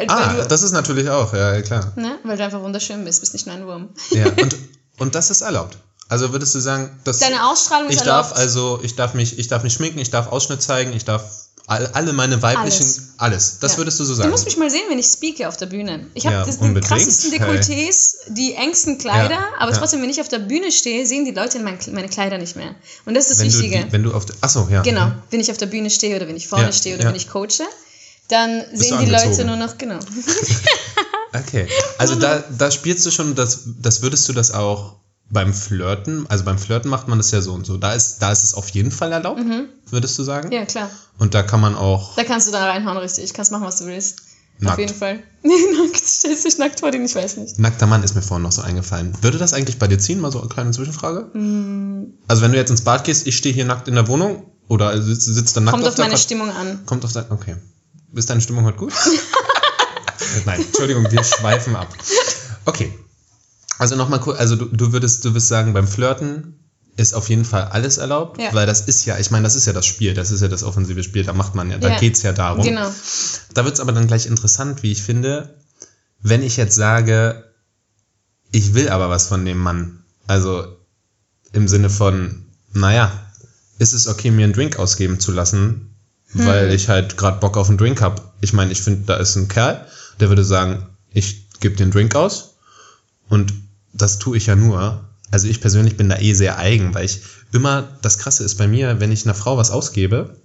Ah, 0.07 0.33
du, 0.33 0.47
das 0.47 0.63
ist 0.63 0.71
natürlich 0.71 1.09
auch, 1.09 1.33
ja, 1.33 1.61
klar. 1.61 1.91
ne? 1.97 2.17
weil 2.23 2.37
du 2.37 2.43
einfach 2.45 2.61
wunderschön 2.61 3.03
bist, 3.03 3.19
bist 3.19 3.33
nicht 3.33 3.45
nur 3.47 3.55
ein 3.55 3.65
Wurm. 3.67 3.89
Ja, 4.11 4.27
und, 4.41 4.55
und 4.99 5.15
das 5.15 5.29
ist 5.29 5.41
erlaubt. 5.41 5.77
Also 6.09 6.31
würdest 6.31 6.55
du 6.55 6.59
sagen, 6.59 6.97
dass 7.03 7.19
Deine 7.19 7.49
Ausstrahlung 7.49 7.89
ich 7.89 7.97
ist 7.97 8.05
darf 8.05 8.27
erlaubt. 8.27 8.39
also, 8.39 8.79
ich 8.83 8.95
darf 8.95 9.13
mich, 9.13 9.37
ich 9.39 9.47
darf 9.47 9.63
mich 9.63 9.73
schminken, 9.73 9.99
ich 9.99 10.09
darf 10.09 10.27
Ausschnitt 10.27 10.61
zeigen, 10.61 10.93
ich 10.93 11.03
darf 11.05 11.23
all, 11.69 11.85
alle 11.87 12.13
meine 12.13 12.41
weiblichen, 12.41 12.81
Alles. 12.83 13.01
alles. 13.17 13.57
Das 13.59 13.73
Ja. 13.73 13.77
würdest 13.79 13.99
du 13.99 14.05
so 14.05 14.13
Du 14.13 14.17
sagen. 14.19 14.29
musst 14.29 14.45
mich 14.45 14.55
mal 14.55 14.69
sehen, 14.69 14.83
wenn 14.87 14.99
ich 14.99 15.07
speake 15.07 15.45
auf 15.49 15.57
der 15.57 15.65
Bühne. 15.65 16.07
Ich 16.13 16.25
habe 16.25 16.35
Ja, 16.37 16.45
die 16.45 16.79
krassesten 16.79 17.31
Hey. 17.33 17.39
Dekolletés, 17.41 18.15
die 18.29 18.53
engsten 18.53 18.97
Kleider, 18.99 19.31
Ja, 19.35 19.47
aber 19.59 19.73
trotzdem, 19.73 20.01
wenn 20.01 20.09
ich 20.09 20.21
auf 20.21 20.29
der 20.29 20.39
Bühne 20.39 20.71
stehe, 20.71 21.05
sehen 21.05 21.25
die 21.25 21.31
Leute 21.31 21.59
mein, 21.59 21.77
meine 21.91 22.07
Kleider 22.07 22.37
nicht 22.37 22.55
mehr. 22.55 22.73
Und 23.05 23.15
das 23.15 23.25
ist 23.29 23.31
das 23.31 23.39
wenn 23.39 23.51
du, 23.51 23.57
Wichtige. 23.59 23.85
die, 23.85 23.91
wenn 23.91 24.03
du 24.03 24.13
auf, 24.13 24.25
der- 24.25 24.37
ach 24.39 24.49
so, 24.49 24.65
ja. 24.71 24.81
Genau, 24.83 25.11
wenn 25.29 25.41
ich 25.41 25.51
auf 25.51 25.57
der 25.57 25.65
Bühne 25.65 25.89
stehe 25.89 26.15
oder 26.15 26.27
wenn 26.29 26.37
ich 26.37 26.47
vorne 26.47 26.71
stehe 26.71 26.95
oder 26.95 27.03
wenn 27.09 27.15
ich 27.15 27.29
coache, 27.29 27.67
dann 28.29 28.63
sehen 28.73 28.97
du 28.99 29.03
die 29.05 29.11
Leute 29.11 29.43
nur 29.43 29.57
noch, 29.57 29.77
genau. 29.77 29.99
Okay. 31.33 31.67
Also 31.97 32.15
da, 32.15 32.43
da 32.57 32.71
spielst 32.71 33.05
du 33.05 33.11
schon, 33.11 33.35
das, 33.35 33.59
das 33.81 34.01
würdest 34.01 34.27
du 34.29 34.33
das 34.33 34.51
auch 34.51 34.95
beim 35.29 35.53
Flirten, 35.53 36.25
also 36.29 36.43
beim 36.45 36.57
Flirten 36.57 36.89
macht 36.89 37.07
man 37.07 37.17
das 37.17 37.31
ja 37.31 37.41
so 37.41 37.53
und 37.53 37.65
so. 37.65 37.77
Da 37.77 37.93
ist, 37.93 38.19
da 38.19 38.31
ist 38.31 38.43
es 38.43 38.53
auf 38.53 38.69
jeden 38.69 38.91
Fall 38.91 39.11
erlaubt, 39.11 39.41
würdest 39.89 40.17
du 40.17 40.23
sagen? 40.23 40.47
Mhm. 40.47 40.53
Ja, 40.53 40.65
klar. 40.65 40.89
Und 41.19 41.33
da 41.33 41.43
kann 41.43 41.59
man 41.59 41.75
auch 41.75 42.15
Da 42.15 42.23
kannst 42.23 42.47
du 42.47 42.51
dann 42.51 42.63
reinhauen, 42.63 42.97
richtig. 42.97 43.33
Kannst 43.33 43.51
machen, 43.51 43.65
was 43.65 43.77
du 43.77 43.85
willst. 43.87 44.19
Auf 44.59 44.63
Nackt. 44.63 44.79
jeden 44.79 44.95
Fall. 44.95 45.19
Nee, 45.43 45.53
nackt. 45.77 45.97
Stellst 46.05 46.45
dich 46.45 46.57
nackt 46.57 46.79
vor 46.79 46.91
den, 46.91 47.05
ich 47.05 47.13
weiß 47.15 47.37
nicht. 47.37 47.59
Nackter 47.59 47.85
Mann 47.87 48.03
ist 48.03 48.15
mir 48.15 48.21
vorhin 48.21 48.43
noch 48.43 48.51
so 48.51 48.61
eingefallen. 48.63 49.13
Würde 49.21 49.37
das 49.37 49.53
eigentlich 49.53 49.77
bei 49.79 49.87
dir 49.87 49.99
ziehen? 49.99 50.19
Mal 50.19 50.31
so 50.31 50.39
eine 50.39 50.49
kleine 50.49 50.71
Zwischenfrage. 50.71 51.29
Also 52.27 52.41
wenn 52.41 52.51
du 52.51 52.57
jetzt 52.57 52.69
ins 52.71 52.81
Bad 52.81 53.03
gehst, 53.03 53.27
ich 53.27 53.37
stehe 53.37 53.53
hier 53.53 53.65
nackt 53.65 53.87
in 53.87 53.95
der 53.95 54.07
Wohnung 54.07 54.45
oder 54.67 54.99
sitzt, 55.01 55.25
sitzt 55.25 55.55
dann 55.57 55.65
nackt 55.65 55.73
Kommt 55.75 55.85
auf 55.87 55.93
auf 55.93 55.97
meine 55.99 56.11
Couch- 56.13 56.21
Stimmung 56.21 56.49
an. 56.49 56.85
Kommt 56.85 57.05
auf 57.05 57.13
dein. 57.13 57.29
Okay. 57.31 57.55
Ist 58.13 58.29
deine 58.29 58.41
Stimmung 58.41 58.65
heute 58.65 58.77
gut? 58.77 58.93
Nein, 60.45 60.61
Entschuldigung, 60.61 61.09
wir 61.11 61.23
schweifen 61.23 61.75
ab. 61.75 61.87
Okay. 62.65 62.91
Also 63.77 63.95
nochmal 63.95 64.19
kurz, 64.19 64.39
also 64.39 64.55
du, 64.55 64.65
du 64.65 64.91
würdest, 64.91 65.23
du 65.25 65.29
würdest 65.29 65.47
sagen, 65.47 65.73
beim 65.73 65.87
Flirten 65.87 66.59
ist 66.95 67.13
auf 67.13 67.29
jeden 67.29 67.45
Fall 67.45 67.65
alles 67.65 67.97
erlaubt, 67.97 68.41
Ja. 68.41 68.53
weil 68.53 68.65
das 68.65 68.81
ist 68.81 69.05
ja, 69.05 69.19
ich 69.19 69.29
meine, 69.29 69.43
das 69.43 69.55
ist 69.55 69.67
ja 69.67 69.73
das 69.73 69.85
Spiel, 69.85 70.15
das 70.15 70.31
ist 70.31 70.41
ja 70.41 70.47
das 70.47 70.63
offensive 70.63 71.03
Spiel, 71.03 71.23
da 71.23 71.33
macht 71.33 71.53
man 71.53 71.69
ja, 71.69 71.77
da 71.77 71.89
Ja. 71.89 71.99
geht's 71.99 72.23
ja 72.23 72.33
darum. 72.33 72.63
Genau. 72.65 72.89
Da 73.53 73.65
wird's 73.65 73.79
aber 73.79 73.91
dann 73.91 74.07
gleich 74.07 74.25
interessant, 74.25 74.81
wie 74.81 74.91
ich 74.91 75.03
finde, 75.03 75.55
wenn 76.21 76.41
ich 76.41 76.57
jetzt 76.57 76.75
sage, 76.75 77.43
ich 78.51 78.73
will 78.73 78.89
aber 78.89 79.09
was 79.09 79.27
von 79.27 79.45
dem 79.45 79.59
Mann. 79.59 80.03
Also 80.25 80.65
im 81.53 81.67
Sinne 81.67 81.89
von, 81.91 82.45
naja, 82.73 83.11
ist 83.77 83.93
es 83.93 84.07
okay, 84.07 84.31
mir 84.31 84.45
einen 84.45 84.53
Drink 84.53 84.79
ausgeben 84.79 85.19
zu 85.19 85.31
lassen, 85.31 85.93
weil 86.33 86.73
ich 86.73 86.89
halt 86.89 87.15
gerade 87.15 87.39
Bock 87.39 87.57
auf 87.57 87.69
einen 87.69 87.77
Drink 87.77 88.01
hab. 88.01 88.33
Ich 88.41 88.53
meine, 88.53 88.71
ich 88.71 88.81
finde, 88.81 89.03
da 89.05 89.17
ist 89.17 89.35
ein 89.35 89.47
Kerl, 89.47 89.85
der 90.19 90.29
würde 90.29 90.43
sagen, 90.43 90.87
ich 91.11 91.47
gebe 91.59 91.75
den 91.75 91.91
Drink 91.91 92.15
aus 92.15 92.55
und 93.29 93.53
das 93.97 94.19
tue 94.19 94.37
ich 94.37 94.45
ja 94.45 94.55
nur. 94.55 95.01
Also 95.31 95.47
ich 95.47 95.59
persönlich 95.59 95.97
bin 95.97 96.07
da 96.09 96.17
eh 96.17 96.33
sehr 96.33 96.57
eigen, 96.57 96.93
weil 96.93 97.05
ich 97.05 97.21
immer, 97.51 97.87
das 98.01 98.17
Krasse 98.17 98.43
ist 98.43 98.55
bei 98.55 98.67
mir, 98.67 98.99
wenn 98.99 99.11
ich 99.11 99.25
einer 99.25 99.33
Frau 99.33 99.57
was 99.57 99.71
ausgebe, 99.71 100.37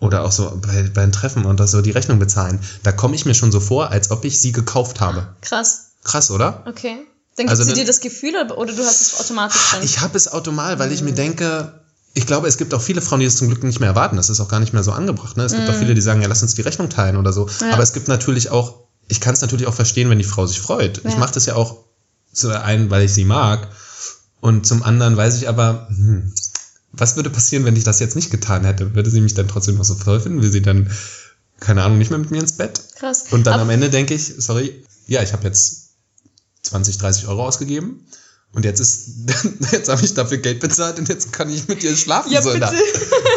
oder 0.00 0.24
auch 0.24 0.32
so 0.32 0.58
bei, 0.60 0.82
bei 0.92 1.02
einem 1.02 1.12
Treffen 1.12 1.44
und 1.44 1.60
das 1.60 1.70
so 1.70 1.80
die 1.80 1.92
Rechnung 1.92 2.18
bezahlen, 2.18 2.58
da 2.82 2.90
komme 2.90 3.14
ich 3.14 3.24
mir 3.24 3.34
schon 3.34 3.52
so 3.52 3.60
vor, 3.60 3.90
als 3.90 4.10
ob 4.10 4.24
ich 4.24 4.40
sie 4.40 4.50
gekauft 4.50 5.00
habe. 5.00 5.28
Krass. 5.42 5.90
Krass, 6.02 6.32
oder? 6.32 6.64
Okay. 6.66 6.96
Dann 7.36 7.46
gibt 7.46 7.50
Also 7.50 7.62
sie 7.62 7.72
dir 7.74 7.84
das 7.84 8.00
Gefühl 8.00 8.34
oder, 8.34 8.58
oder 8.58 8.72
du 8.72 8.82
hast 8.82 9.00
es 9.00 9.20
automatisch 9.20 9.60
schon? 9.60 9.82
Ich 9.84 10.00
habe 10.00 10.16
es 10.16 10.26
automatisch, 10.32 10.80
weil 10.80 10.88
Mhm. 10.88 10.94
ich 10.94 11.02
mir 11.02 11.12
denke, 11.14 11.80
ich 12.14 12.26
glaube, 12.26 12.48
es 12.48 12.58
gibt 12.58 12.74
auch 12.74 12.82
viele 12.82 13.00
Frauen, 13.00 13.20
die 13.20 13.26
das 13.26 13.36
zum 13.36 13.46
Glück 13.48 13.62
nicht 13.62 13.78
mehr 13.78 13.90
erwarten. 13.90 14.16
Das 14.16 14.28
ist 14.28 14.40
auch 14.40 14.48
gar 14.48 14.58
nicht 14.58 14.72
mehr 14.72 14.82
so 14.82 14.90
angebracht. 14.90 15.36
Ne? 15.36 15.44
Es 15.44 15.52
gibt 15.54 15.70
auch 15.70 15.74
viele, 15.74 15.94
die 15.94 16.00
sagen, 16.00 16.20
ja, 16.20 16.26
lass 16.28 16.42
uns 16.42 16.54
die 16.54 16.62
Rechnung 16.62 16.88
teilen 16.90 17.16
oder 17.16 17.32
so. 17.32 17.44
Mhm. 17.46 17.50
Ja. 17.68 17.72
Aber 17.74 17.82
es 17.84 17.92
gibt 17.92 18.08
natürlich 18.08 18.50
auch, 18.50 18.80
ich 19.06 19.20
kann 19.20 19.32
es 19.34 19.40
natürlich 19.40 19.68
auch 19.68 19.74
verstehen, 19.74 20.10
wenn 20.10 20.18
die 20.18 20.24
Frau 20.24 20.44
sich 20.46 20.60
freut. 20.60 20.98
Ich 21.04 21.12
Ja. 21.12 21.18
mache 21.20 21.32
das 21.34 21.46
ja 21.46 21.54
auch 21.54 21.76
zu 22.32 22.50
einen, 22.62 22.90
weil 22.90 23.04
ich 23.04 23.12
sie 23.12 23.24
mag. 23.24 23.68
Und 24.40 24.66
zum 24.66 24.82
anderen 24.82 25.16
weiß 25.16 25.36
ich 25.36 25.48
aber, 25.48 25.86
hm, 25.88 26.32
was 26.92 27.16
würde 27.16 27.30
passieren, 27.30 27.64
wenn 27.64 27.76
ich 27.76 27.84
das 27.84 28.00
jetzt 28.00 28.16
nicht 28.16 28.30
getan 28.30 28.64
hätte? 28.64 28.94
Würde 28.94 29.10
sie 29.10 29.20
mich 29.20 29.34
dann 29.34 29.48
trotzdem 29.48 29.76
noch 29.76 29.84
so 29.84 29.94
toll 29.94 30.20
finden? 30.20 30.42
Will 30.42 30.52
sie 30.52 30.62
dann, 30.62 30.90
keine 31.60 31.82
Ahnung, 31.84 31.98
nicht 31.98 32.10
mehr 32.10 32.18
mit 32.18 32.30
mir 32.30 32.40
ins 32.40 32.52
Bett? 32.52 32.80
Krass. 32.96 33.24
Und 33.30 33.46
dann 33.46 33.54
Aber- 33.54 33.62
am 33.62 33.70
Ende 33.70 33.88
denke 33.90 34.14
ich, 34.14 34.34
sorry, 34.38 34.84
ja, 35.06 35.22
ich 35.22 35.32
habe 35.32 35.44
jetzt 35.44 35.90
20, 36.62 36.98
30 36.98 37.26
Euro 37.28 37.46
ausgegeben 37.46 38.06
und 38.54 38.66
jetzt 38.66 38.80
ist, 38.80 39.08
jetzt 39.72 39.88
habe 39.88 40.04
ich 40.04 40.12
dafür 40.12 40.38
Geld 40.38 40.60
bezahlt 40.60 40.98
und 40.98 41.08
jetzt 41.08 41.32
kann 41.32 41.48
ich 41.48 41.66
mit 41.68 41.82
dir 41.82 41.96
schlafen. 41.96 42.30
Ja, 42.30 42.42
so 42.42 42.52
bitte. 42.52 42.70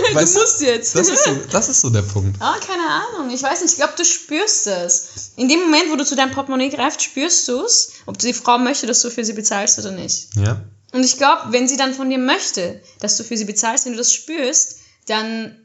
Du 0.09 0.21
musst 0.21 0.61
jetzt. 0.61 0.95
Das 0.95 1.09
ist, 1.09 1.23
so, 1.23 1.35
das 1.51 1.67
ist 1.67 1.81
so 1.81 1.89
der 1.89 2.03
Punkt. 2.03 2.37
Ah, 2.39 2.55
keine 2.65 2.83
Ahnung. 2.83 3.33
Ich 3.33 3.41
weiß 3.41 3.61
nicht. 3.61 3.71
Ich 3.71 3.77
glaube, 3.77 3.93
du 3.97 4.05
spürst 4.05 4.67
es. 4.67 5.31
In 5.35 5.49
dem 5.49 5.61
Moment, 5.61 5.91
wo 5.91 5.95
du 5.95 6.05
zu 6.05 6.15
deinem 6.15 6.31
Portemonnaie 6.31 6.69
greifst, 6.69 7.01
spürst 7.01 7.47
du 7.47 7.63
es, 7.63 7.91
ob 8.05 8.17
die 8.17 8.33
Frau 8.33 8.57
möchte, 8.57 8.87
dass 8.87 9.01
du 9.01 9.09
für 9.09 9.25
sie 9.25 9.33
bezahlst 9.33 9.79
oder 9.79 9.91
nicht. 9.91 10.27
Ja. 10.35 10.61
Und 10.93 11.03
ich 11.03 11.17
glaube, 11.17 11.51
wenn 11.51 11.67
sie 11.67 11.75
dann 11.75 11.93
von 11.93 12.09
dir 12.09 12.17
möchte, 12.17 12.81
dass 12.99 13.17
du 13.17 13.23
für 13.23 13.35
sie 13.35 13.45
bezahlst, 13.45 13.85
wenn 13.85 13.93
du 13.93 13.97
das 13.97 14.13
spürst, 14.13 14.77
dann 15.07 15.57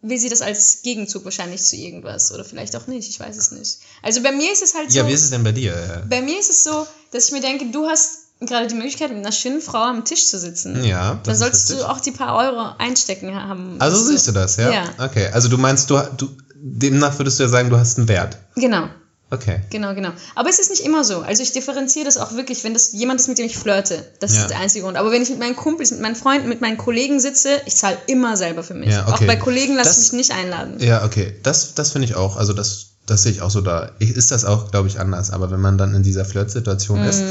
will 0.00 0.18
sie 0.18 0.28
das 0.28 0.42
als 0.42 0.82
Gegenzug 0.82 1.24
wahrscheinlich 1.24 1.62
zu 1.62 1.76
irgendwas. 1.76 2.32
Oder 2.32 2.44
vielleicht 2.44 2.76
auch 2.76 2.86
nicht. 2.86 3.08
Ich 3.08 3.20
weiß 3.20 3.36
es 3.36 3.50
nicht. 3.50 3.78
Also 4.02 4.22
bei 4.22 4.32
mir 4.32 4.52
ist 4.52 4.62
es 4.62 4.74
halt 4.74 4.90
so. 4.90 4.98
Ja, 4.98 5.06
wie 5.06 5.12
ist 5.12 5.24
es 5.24 5.30
denn 5.30 5.44
bei 5.44 5.52
dir? 5.52 6.06
Bei 6.08 6.22
mir 6.22 6.38
ist 6.38 6.50
es 6.50 6.64
so, 6.64 6.86
dass 7.10 7.26
ich 7.26 7.32
mir 7.32 7.40
denke, 7.40 7.66
du 7.70 7.86
hast 7.86 8.21
gerade 8.46 8.66
die 8.66 8.74
Möglichkeit, 8.74 9.10
mit 9.10 9.18
einer 9.18 9.32
schönen 9.32 9.60
Frau 9.60 9.78
am 9.82 10.04
Tisch 10.04 10.26
zu 10.26 10.38
sitzen. 10.38 10.84
Ja, 10.84 11.20
ist 11.26 11.38
solltest 11.38 11.70
richtig. 11.70 11.84
du 11.86 11.90
auch 11.90 12.00
die 12.00 12.10
paar 12.12 12.36
Euro 12.36 12.70
einstecken 12.78 13.34
haben. 13.34 13.76
Also 13.78 13.96
dass 13.98 14.08
siehst 14.08 14.28
du 14.28 14.32
das, 14.32 14.56
ja? 14.56 14.70
Ja. 14.70 14.84
Okay, 14.98 15.28
also 15.32 15.48
du 15.48 15.58
meinst, 15.58 15.90
du, 15.90 15.98
du 16.16 16.28
demnach 16.54 17.18
würdest 17.18 17.38
du 17.38 17.44
ja 17.44 17.48
sagen, 17.48 17.70
du 17.70 17.76
hast 17.76 17.98
einen 17.98 18.08
Wert. 18.08 18.38
Genau. 18.56 18.88
Okay. 19.30 19.60
Genau, 19.70 19.94
genau. 19.94 20.10
Aber 20.34 20.50
es 20.50 20.58
ist 20.58 20.68
nicht 20.68 20.84
immer 20.84 21.04
so. 21.04 21.20
Also 21.20 21.42
ich 21.42 21.52
differenziere 21.52 22.04
das 22.04 22.18
auch 22.18 22.32
wirklich, 22.36 22.64
wenn 22.64 22.74
das 22.74 22.92
jemand 22.92 23.18
ist, 23.18 23.28
mit 23.28 23.38
dem 23.38 23.46
ich 23.46 23.56
flirte. 23.56 24.04
Das 24.20 24.34
Ja. 24.34 24.42
ist 24.42 24.50
der 24.50 24.58
einzige 24.58 24.84
Grund. 24.84 24.98
Aber 24.98 25.10
wenn 25.10 25.22
ich 25.22 25.30
mit 25.30 25.38
meinen 25.38 25.56
Kumpels, 25.56 25.90
mit 25.90 26.00
meinen 26.00 26.16
Freunden, 26.16 26.50
mit 26.50 26.60
meinen 26.60 26.76
Kollegen 26.76 27.18
sitze, 27.18 27.48
ich 27.64 27.74
zahle 27.74 27.96
immer 28.08 28.36
selber 28.36 28.62
für 28.62 28.74
mich. 28.74 28.90
Ja, 28.90 29.08
okay. 29.08 29.12
Auch 29.24 29.26
bei 29.26 29.36
Kollegen 29.36 29.74
lasse 29.74 29.98
ich 30.02 30.12
mich 30.12 30.28
nicht 30.28 30.32
einladen. 30.32 30.76
Ja, 30.80 31.02
okay. 31.06 31.34
Das, 31.42 31.72
das 31.72 31.92
finde 31.92 32.08
ich 32.08 32.14
auch. 32.14 32.36
Also 32.36 32.52
das, 32.52 32.88
das 33.06 33.22
sehe 33.24 33.32
ich 33.32 33.42
auch 33.42 33.50
so 33.50 33.60
da. 33.60 33.90
Ich- 33.98 34.10
Ist 34.16 34.30
das 34.30 34.44
auch, 34.44 34.70
glaube 34.70 34.88
ich, 34.88 35.00
anders. 35.00 35.30
Aber 35.30 35.50
wenn 35.50 35.60
man 35.60 35.78
dann 35.78 35.94
in 35.94 36.02
dieser 36.02 36.24
Flirtsituation 36.24 37.00
Mhm. 37.00 37.08
ist, 37.08 37.22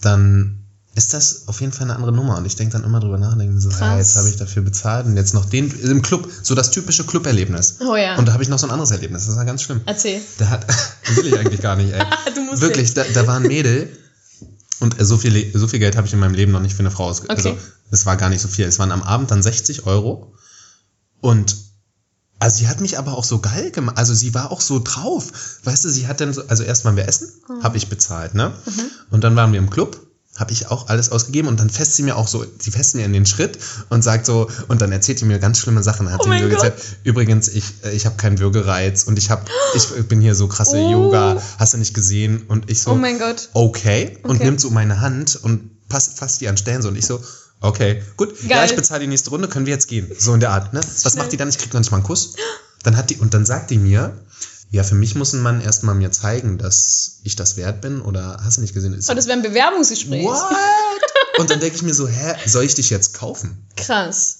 dann 0.00 0.60
ist 0.96 1.12
das 1.12 1.48
auf 1.48 1.60
jeden 1.60 1.72
Fall 1.72 1.84
eine 1.88 1.96
andere 1.96 2.12
Nummer. 2.12 2.36
Und 2.36 2.44
ich 2.46 2.54
denke 2.56 2.72
dann 2.74 2.84
immer 2.84 3.00
drüber 3.00 3.18
nach 3.18 3.32
und 3.32 3.38
denke 3.40 3.52
mir 3.54 3.60
so, 3.60 3.70
ja, 3.70 3.96
jetzt 3.98 4.16
habe 4.16 4.28
ich 4.28 4.36
dafür 4.36 4.62
bezahlt 4.62 5.06
und 5.06 5.16
jetzt 5.16 5.34
noch 5.34 5.44
den 5.44 5.68
im 5.82 6.02
Club, 6.02 6.28
so 6.42 6.54
das 6.54 6.70
typische 6.70 7.04
Club-Erlebnis. 7.04 7.76
Oh 7.80 7.96
ja. 7.96 8.16
Und 8.16 8.26
da 8.28 8.32
habe 8.32 8.42
ich 8.44 8.48
noch 8.48 8.58
so 8.60 8.66
ein 8.66 8.70
anderes 8.70 8.92
Erlebnis. 8.92 9.26
Das 9.26 9.34
war 9.36 9.44
ganz 9.44 9.62
schlimm. 9.62 9.80
Erzähl. 9.86 10.20
Der 10.38 10.50
hat, 10.50 10.66
will 11.16 11.26
ich 11.26 11.36
eigentlich 11.38 11.60
gar 11.60 11.74
nicht, 11.76 11.92
ey. 11.92 12.02
Du 12.34 12.42
musst 12.42 12.62
Wirklich, 12.62 12.94
da, 12.94 13.02
da 13.12 13.26
war 13.26 13.36
ein 13.36 13.42
Mädel 13.42 13.88
und 14.80 14.94
so 15.00 15.18
viel, 15.18 15.50
so 15.58 15.66
viel 15.68 15.78
Geld 15.80 15.96
habe 15.96 16.06
ich 16.06 16.12
in 16.12 16.18
meinem 16.20 16.34
Leben 16.34 16.52
noch 16.52 16.60
nicht 16.60 16.74
für 16.74 16.80
eine 16.80 16.90
Frau 16.92 17.06
ausgegeben. 17.08 17.38
Okay. 17.40 17.48
Also, 17.50 17.60
es 17.90 18.06
war 18.06 18.16
gar 18.16 18.28
nicht 18.28 18.40
so 18.40 18.48
viel. 18.48 18.64
Es 18.66 18.78
waren 18.78 18.92
am 18.92 19.02
Abend 19.02 19.30
dann 19.30 19.42
60 19.42 19.86
Euro. 19.86 20.34
Und 21.20 21.56
also 22.44 22.58
sie 22.58 22.68
hat 22.68 22.80
mich 22.80 22.98
aber 22.98 23.16
auch 23.16 23.24
so 23.24 23.38
geil 23.40 23.70
gemacht. 23.70 23.96
Also 23.98 24.12
sie 24.14 24.34
war 24.34 24.52
auch 24.52 24.60
so 24.60 24.80
drauf. 24.82 25.32
Weißt 25.64 25.84
du, 25.84 25.88
sie 25.88 26.06
hat 26.06 26.20
dann 26.20 26.32
so, 26.34 26.46
also 26.46 26.62
erst 26.62 26.84
waren 26.84 26.96
wir 26.96 27.08
essen, 27.08 27.28
Oh. 27.48 27.62
habe 27.62 27.76
ich 27.78 27.88
bezahlt, 27.88 28.34
ne? 28.34 28.52
Mhm. 28.66 28.82
Und 29.10 29.24
dann 29.24 29.34
waren 29.34 29.52
wir 29.52 29.58
im 29.58 29.70
Club, 29.70 29.98
habe 30.36 30.52
ich 30.52 30.66
auch 30.68 30.88
alles 30.88 31.10
ausgegeben 31.12 31.46
und 31.48 31.58
dann 31.60 31.70
fässt 31.70 31.94
sie 31.94 32.02
mir 32.02 32.16
auch 32.16 32.26
so, 32.28 32.44
sie 32.58 32.70
fässt 32.70 32.96
mir 32.96 33.04
in 33.04 33.12
den 33.12 33.24
Schritt 33.24 33.58
und 33.88 34.02
sagt 34.02 34.26
so, 34.26 34.50
und 34.68 34.82
dann 34.82 34.90
erzählt 34.92 35.18
sie 35.20 35.24
mir 35.26 35.38
ganz 35.38 35.58
schlimme 35.58 35.82
Sachen. 35.82 36.10
Hat 36.12 36.20
Oh 36.20 36.24
sie 36.24 36.30
mir 36.30 36.42
so 36.42 36.48
gesagt, 36.48 36.82
übrigens, 37.04 37.48
ich, 37.48 37.64
äh, 37.84 37.92
ich 37.92 38.04
habe 38.04 38.16
keinen 38.16 38.38
Würgereiz 38.40 39.04
und 39.04 39.16
ich 39.16 39.30
habe, 39.30 39.44
ich 39.74 39.86
bin 40.08 40.20
hier 40.20 40.34
so 40.34 40.46
krasse 40.48 40.76
Oh. 40.76 40.90
Yoga, 40.92 41.40
hast 41.58 41.72
du 41.74 41.78
nicht 41.78 41.94
gesehen? 41.94 42.42
Und 42.48 42.68
ich 42.70 42.82
so, 42.82 42.90
Oh 42.90 42.96
mein 42.96 43.18
Gott. 43.18 43.48
okay, 43.54 44.18
und 44.22 44.32
Okay. 44.36 44.44
nimmt 44.44 44.60
so 44.60 44.70
meine 44.70 45.00
Hand 45.00 45.36
und 45.42 45.88
passt 45.88 46.18
fasst 46.18 46.40
die 46.40 46.48
an 46.48 46.56
Stellen 46.56 46.82
so 46.82 46.88
und 46.88 46.96
ich 46.98 47.06
so, 47.06 47.20
okay, 47.64 48.02
gut, 48.16 48.40
ja, 48.42 48.56
Geil. 48.56 48.70
ich 48.70 48.76
bezahle 48.76 49.00
die 49.00 49.06
nächste 49.06 49.30
Runde, 49.30 49.48
können 49.48 49.66
wir 49.66 49.72
jetzt 49.72 49.88
gehen. 49.88 50.10
So 50.18 50.34
in 50.34 50.40
der 50.40 50.50
Art, 50.50 50.72
ne? 50.72 50.80
Was 50.80 51.00
Schnell. 51.12 51.22
macht 51.22 51.32
die 51.32 51.36
dann? 51.36 51.48
Ich 51.48 51.58
krieg 51.58 51.72
noch 51.72 51.80
nicht 51.80 51.90
mal 51.90 51.98
einen 51.98 52.06
Kuss. 52.06 52.34
Dann 52.82 52.96
hat 52.96 53.10
die, 53.10 53.16
und 53.16 53.34
dann 53.34 53.46
sagt 53.46 53.70
die 53.70 53.78
mir, 53.78 54.16
ja, 54.70 54.82
für 54.82 54.94
mich 54.94 55.14
muss 55.14 55.32
ein 55.32 55.40
Mann 55.40 55.60
erstmal 55.60 55.94
mir 55.94 56.10
zeigen, 56.10 56.58
dass 56.58 57.20
ich 57.22 57.36
das 57.36 57.56
wert 57.56 57.80
bin 57.80 58.00
oder 58.00 58.40
hast 58.42 58.56
du 58.56 58.60
nicht 58.60 58.74
gesehen? 58.74 58.92
Ist 58.92 59.08
Oh, 59.10 59.14
das 59.14 59.26
wäre 59.26 59.38
ein 59.38 59.42
Bewerbungsgespräch. 59.42 60.24
What? 60.24 60.42
Und 61.38 61.50
dann 61.50 61.60
denke 61.60 61.76
ich 61.76 61.82
mir 61.82 61.94
so, 61.94 62.08
hä, 62.08 62.34
soll 62.46 62.64
ich 62.64 62.74
dich 62.74 62.90
jetzt 62.90 63.14
kaufen? 63.14 63.66
Krass. 63.76 64.38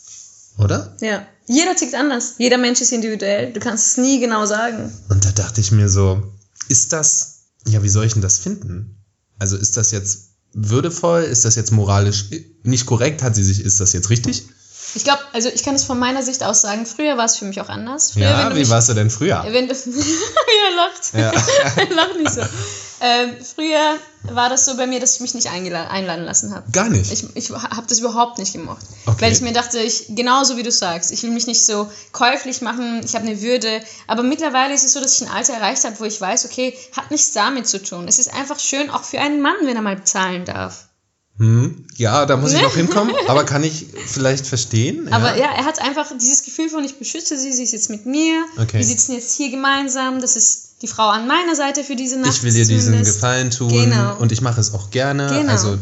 Oder? 0.58 0.96
Ja. 1.00 1.26
Jeder 1.46 1.76
tickt 1.76 1.94
anders. 1.94 2.34
Jeder 2.38 2.58
Mensch 2.58 2.80
ist 2.80 2.92
individuell. 2.92 3.52
Du 3.52 3.60
kannst 3.60 3.92
es 3.92 3.96
nie 3.98 4.20
genau 4.20 4.46
sagen. 4.46 4.92
Und 5.08 5.24
da 5.24 5.30
dachte 5.30 5.60
ich 5.60 5.72
mir 5.72 5.88
so, 5.88 6.22
ist 6.68 6.92
das, 6.92 7.42
ja, 7.66 7.82
wie 7.82 7.88
soll 7.88 8.06
ich 8.06 8.14
denn 8.14 8.22
das 8.22 8.38
finden? 8.38 9.04
Also 9.38 9.56
ist 9.56 9.76
das 9.76 9.90
jetzt 9.90 10.23
würdevoll? 10.54 11.22
Ist 11.22 11.44
das 11.44 11.56
jetzt 11.56 11.72
moralisch 11.72 12.26
nicht 12.62 12.86
korrekt? 12.86 13.22
Hat 13.22 13.34
sie 13.34 13.44
sich, 13.44 13.60
ist 13.60 13.80
das 13.80 13.92
jetzt 13.92 14.10
richtig? 14.10 14.44
Ich 14.96 15.02
glaube, 15.02 15.20
also 15.32 15.48
ich 15.48 15.64
kann 15.64 15.74
es 15.74 15.84
von 15.84 15.98
meiner 15.98 16.22
Sicht 16.22 16.44
aus 16.44 16.60
sagen, 16.62 16.86
früher 16.86 17.16
war 17.16 17.24
es 17.24 17.36
für 17.36 17.44
mich 17.44 17.60
auch 17.60 17.68
anders. 17.68 18.12
Früher, 18.12 18.24
Ja, 18.24 18.54
wie 18.54 18.60
mich, 18.60 18.70
warst 18.70 18.88
du 18.88 18.94
denn 18.94 19.10
früher? 19.10 19.44
Wenn 19.48 19.68
du, 19.68 19.74
er 19.74 20.76
lacht. 20.76 21.14
Ja. 21.14 21.32
er 21.76 21.94
lacht 21.94 22.16
nicht 22.16 22.32
so. 22.32 22.42
Ähm, 23.00 23.36
früher 23.42 23.98
war 24.22 24.48
das 24.48 24.64
so 24.64 24.76
bei 24.76 24.86
mir, 24.86 25.00
dass 25.00 25.14
ich 25.14 25.20
mich 25.20 25.34
nicht 25.34 25.48
einladen 25.50 26.24
lassen 26.24 26.54
habe. 26.54 26.70
Gar 26.70 26.88
nicht. 26.88 27.12
Ich, 27.12 27.24
ich 27.34 27.50
habe 27.50 27.86
das 27.88 27.98
überhaupt 27.98 28.38
nicht 28.38 28.52
gemocht. 28.52 28.84
Okay. 29.06 29.16
Weil 29.20 29.32
ich 29.32 29.40
mir 29.40 29.52
dachte, 29.52 29.78
ich, 29.80 30.06
genauso 30.10 30.56
wie 30.56 30.62
du 30.62 30.70
sagst, 30.70 31.10
ich 31.12 31.22
will 31.22 31.30
mich 31.30 31.46
nicht 31.46 31.64
so 31.64 31.90
käuflich 32.12 32.62
machen, 32.62 33.02
ich 33.04 33.14
habe 33.14 33.26
eine 33.26 33.42
Würde. 33.42 33.82
Aber 34.06 34.22
mittlerweile 34.22 34.74
ist 34.74 34.84
es 34.84 34.92
so, 34.92 35.00
dass 35.00 35.20
ich 35.20 35.26
ein 35.26 35.32
Alter 35.34 35.54
erreicht 35.54 35.84
habe, 35.84 35.98
wo 35.98 36.04
ich 36.04 36.20
weiß, 36.20 36.46
okay, 36.46 36.76
hat 36.96 37.10
nichts 37.10 37.32
damit 37.32 37.66
zu 37.68 37.82
tun. 37.82 38.06
Es 38.08 38.18
ist 38.18 38.32
einfach 38.32 38.58
schön, 38.58 38.90
auch 38.90 39.04
für 39.04 39.20
einen 39.20 39.40
Mann, 39.42 39.56
wenn 39.64 39.76
er 39.76 39.82
mal 39.82 39.96
bezahlen 39.96 40.44
darf. 40.44 40.88
Hm, 41.36 41.88
ja, 41.96 42.26
da 42.26 42.36
muss 42.36 42.52
ich 42.52 42.62
noch 42.62 42.76
hinkommen, 42.76 43.12
aber 43.26 43.44
kann 43.44 43.64
ich 43.64 43.86
vielleicht 44.06 44.46
verstehen. 44.46 45.12
Aber 45.12 45.36
ja, 45.36 45.48
er 45.52 45.64
hat 45.64 45.82
einfach 45.82 46.12
dieses 46.16 46.44
Gefühl 46.44 46.68
von, 46.68 46.84
ich 46.84 46.96
beschütze 46.96 47.36
sie, 47.36 47.52
sie 47.52 47.64
ist 47.64 47.72
jetzt 47.72 47.90
mit 47.90 48.06
mir, 48.06 48.44
Okay. 48.56 48.78
wir 48.78 48.84
sitzen 48.84 49.12
jetzt 49.14 49.34
hier 49.36 49.50
gemeinsam, 49.50 50.20
das 50.20 50.36
ist 50.36 50.73
die 50.84 50.90
Frau 50.92 51.08
an 51.08 51.26
meiner 51.26 51.54
Seite 51.56 51.82
für 51.84 51.96
diese 51.96 52.18
Nacht. 52.18 52.32
ich 52.36 52.42
will 52.42 52.52
dir 52.52 52.66
diesen. 52.66 52.98
Gefallen 53.02 53.50
tun 53.50 53.70
Genau. 53.70 54.16
und 54.18 54.32
ich 54.32 54.40
mache 54.40 54.60
es 54.60 54.74
auch 54.74 54.90
gerne. 54.90 55.26
Genau. 55.28 55.50
Also 55.52 55.76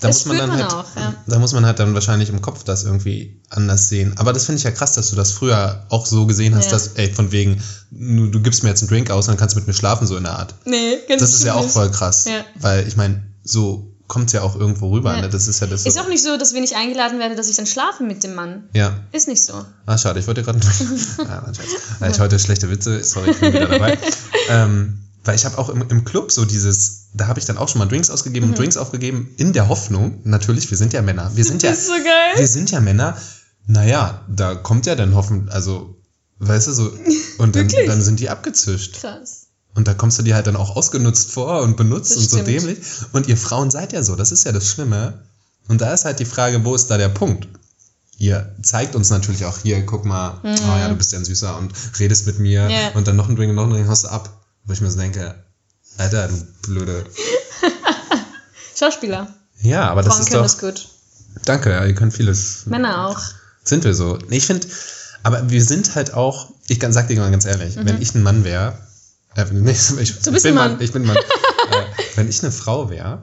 da 0.00 0.08
Das 0.08 0.24
muss 0.24 0.26
man 0.26 0.38
dann 0.38 0.48
man 0.48 0.62
halt, 0.62 0.72
auch, 0.72 0.84
ja. 0.96 1.14
da 1.26 1.38
muss 1.38 1.52
man 1.52 1.66
halt 1.66 1.78
dann 1.78 1.92
wahrscheinlich 1.92 2.30
im 2.30 2.40
Kopf 2.40 2.64
das 2.64 2.84
irgendwie 2.84 3.38
anders 3.50 3.88
sehen. 3.90 4.14
Aber 4.16 4.32
das 4.32 4.46
finde 4.46 4.56
ich 4.58 4.64
ja 4.64 4.70
krass, 4.70 4.92
dass 4.94 5.10
du 5.10 5.16
das 5.16 5.32
früher 5.32 5.84
auch 5.90 6.06
so 6.06 6.24
gesehen 6.26 6.54
hast, 6.56 6.66
Ja. 6.66 6.70
dass, 6.72 6.88
ey, 6.94 7.12
von 7.12 7.32
wegen, 7.32 7.60
du, 7.90 8.28
du 8.28 8.40
gibst 8.40 8.62
mir 8.62 8.70
jetzt 8.70 8.80
einen 8.82 8.88
Drink 8.88 9.10
aus 9.10 9.26
und 9.26 9.32
dann 9.32 9.38
kannst 9.38 9.56
du 9.56 9.58
mit 9.58 9.66
mir 9.66 9.74
schlafen, 9.74 10.06
so 10.06 10.16
in 10.16 10.22
der 10.22 10.38
Art. 10.38 10.54
Nee, 10.64 11.00
ganz 11.06 11.20
Das 11.20 11.34
ist 11.34 11.44
ja 11.44 11.52
auch 11.54 11.68
voll 11.68 11.90
krass. 11.90 12.24
Ja. 12.24 12.44
Weil 12.54 12.88
ich 12.88 12.96
meine, 12.96 13.22
so 13.44 13.89
kommt 14.10 14.26
es 14.26 14.32
ja 14.32 14.42
auch 14.42 14.56
irgendwo 14.56 14.90
rüber. 14.90 15.14
Ja. 15.14 15.22
Ne? 15.22 15.28
Das 15.30 15.46
ist 15.46 15.60
ja 15.60 15.68
das 15.68 15.84
so. 15.84 15.88
Ist 15.88 15.98
auch 15.98 16.08
nicht 16.08 16.22
so, 16.22 16.36
dass 16.36 16.52
wenn 16.52 16.64
ich 16.64 16.74
eingeladen 16.74 17.18
werde, 17.20 17.36
dass 17.36 17.48
ich 17.48 17.56
dann 17.56 17.66
schlafe 17.66 18.02
mit 18.02 18.22
dem 18.24 18.34
Mann. 18.34 18.64
ja. 18.74 18.92
Ist 19.12 19.28
nicht 19.28 19.42
so. 19.42 19.64
Ah, 19.86 19.96
schade, 19.96 20.18
ich 20.20 20.26
wollte 20.26 20.42
gerade. 20.42 20.58
ah, 21.28 21.42
mein 21.46 21.54
Scheiß. 21.54 21.66
Ah, 22.00 22.08
ich 22.08 22.18
heute 22.18 22.38
schlechte 22.40 22.68
Witze, 22.70 23.02
sorry, 23.04 23.30
ich 23.30 23.38
bin 23.38 23.52
wieder 23.54 23.68
dabei. 23.68 23.96
ähm, 24.50 24.98
weil 25.24 25.36
ich 25.36 25.44
habe 25.44 25.56
auch 25.58 25.68
im, 25.68 25.82
im 25.88 26.04
Club 26.04 26.32
so 26.32 26.44
dieses, 26.44 27.10
da 27.14 27.28
habe 27.28 27.38
ich 27.38 27.46
dann 27.46 27.56
auch 27.56 27.68
schon 27.68 27.78
mal 27.78 27.86
Drinks 27.86 28.10
ausgegeben 28.10 28.46
Mhm. 28.46 28.52
und 28.52 28.58
Drinks 28.58 28.76
aufgegeben, 28.76 29.30
in 29.36 29.52
der 29.52 29.68
Hoffnung, 29.68 30.20
natürlich, 30.24 30.68
wir 30.70 30.76
sind 30.76 30.92
ja 30.92 31.02
Männer, 31.02 31.30
wir 31.36 31.44
sind 31.44 31.62
ja, 31.62 31.70
Das 31.70 31.78
ist 31.80 31.86
so 31.86 31.92
geil. 31.92 32.32
wir 32.36 32.48
sind 32.48 32.70
ja 32.72 32.80
Männer, 32.80 33.16
naja, 33.68 34.24
da 34.28 34.54
kommt 34.56 34.86
ja 34.86 34.96
dann 34.96 35.14
hoffen, 35.14 35.48
also, 35.50 35.96
weißt 36.40 36.66
du, 36.66 36.72
so, 36.72 36.92
und 37.38 37.54
dann, 37.54 37.68
dann 37.86 38.02
sind 38.02 38.18
die 38.18 38.28
abgezischt. 38.28 39.00
Krass. 39.00 39.39
Und 39.74 39.86
da 39.88 39.94
kommst 39.94 40.18
du 40.18 40.22
dir 40.22 40.34
halt 40.34 40.46
dann 40.46 40.56
auch 40.56 40.74
ausgenutzt 40.76 41.30
vor 41.30 41.62
und 41.62 41.76
benutzt 41.76 42.10
Das 42.10 42.18
und 42.18 42.30
so 42.30 42.36
stimmt. 42.38 42.48
dämlich. 42.48 42.78
Und 43.12 43.28
ihr 43.28 43.36
Frauen 43.36 43.70
seid 43.70 43.92
ja 43.92 44.02
so, 44.02 44.16
das 44.16 44.32
ist 44.32 44.44
ja 44.44 44.52
das 44.52 44.66
Schlimme. 44.68 45.22
Und 45.68 45.80
da 45.80 45.92
ist 45.94 46.04
halt 46.04 46.18
die 46.18 46.24
Frage, 46.24 46.64
wo 46.64 46.74
ist 46.74 46.88
da 46.90 46.98
der 46.98 47.08
Punkt? 47.08 47.46
Ihr 48.18 48.54
zeigt 48.62 48.94
uns 48.96 49.08
natürlich 49.10 49.44
auch 49.46 49.58
hier, 49.58 49.86
guck 49.86 50.04
mal, 50.04 50.38
oh 50.42 50.48
ja, 50.78 50.88
du 50.88 50.94
bist 50.96 51.12
ja 51.12 51.18
ein 51.18 51.24
Süßer 51.24 51.56
und 51.56 51.72
redest 51.98 52.26
mit 52.26 52.38
mir 52.38 52.64
Mhm. 52.64 52.70
Ja. 52.70 52.90
und 52.94 53.06
dann 53.08 53.16
noch 53.16 53.28
ein 53.28 53.36
Drink 53.36 53.50
und 53.50 53.56
noch 53.56 53.64
ein 53.64 53.70
Drink 53.70 53.88
haust 53.88 54.04
du 54.04 54.08
ab. 54.08 54.28
Wo 54.64 54.72
ich 54.72 54.80
mir 54.80 54.90
so 54.90 54.98
denke, 54.98 55.34
Alter, 55.96 56.28
du 56.28 56.34
blöde. 56.66 57.06
Schauspieler. 58.78 59.28
Ja, 59.62 59.88
aber 59.90 60.02
das 60.02 60.14
Frauen 60.14 60.22
ist 60.22 60.30
können 60.30 60.42
doch. 60.42 60.54
das 60.54 60.58
gut. 60.58 60.88
Danke, 61.44 61.70
ja, 61.70 61.84
ihr 61.84 61.94
könnt 61.94 62.12
vieles. 62.12 62.66
Männer 62.66 63.06
auch. 63.08 63.18
Sind 63.62 63.84
wir 63.84 63.94
so. 63.94 64.18
Ich 64.30 64.46
finde, 64.46 64.66
aber 65.22 65.48
wir 65.50 65.62
sind 65.62 65.94
halt 65.94 66.14
auch, 66.14 66.50
ich 66.68 66.80
kann, 66.80 66.92
sag 66.92 67.08
dir 67.08 67.18
mal 67.20 67.30
ganz 67.30 67.44
ehrlich, 67.44 67.76
wenn 67.76 68.00
ich 68.00 68.14
ein 68.14 68.22
Mann 68.22 68.44
wäre, 68.44 68.78
äh, 69.36 69.44
nee, 69.52 69.70
ich, 69.72 69.90
Mhm. 69.90 70.22
Du 70.24 70.32
bist 70.32 70.44
bin 70.44 70.52
ein 70.58 70.70
Mann. 70.72 70.80
Ich 70.80 70.92
bin 70.92 71.04
Mann. 71.04 71.16
äh, 71.70 72.02
wenn 72.16 72.28
ich 72.28 72.42
eine 72.42 72.52
Frau 72.52 72.90
wäre, 72.90 73.22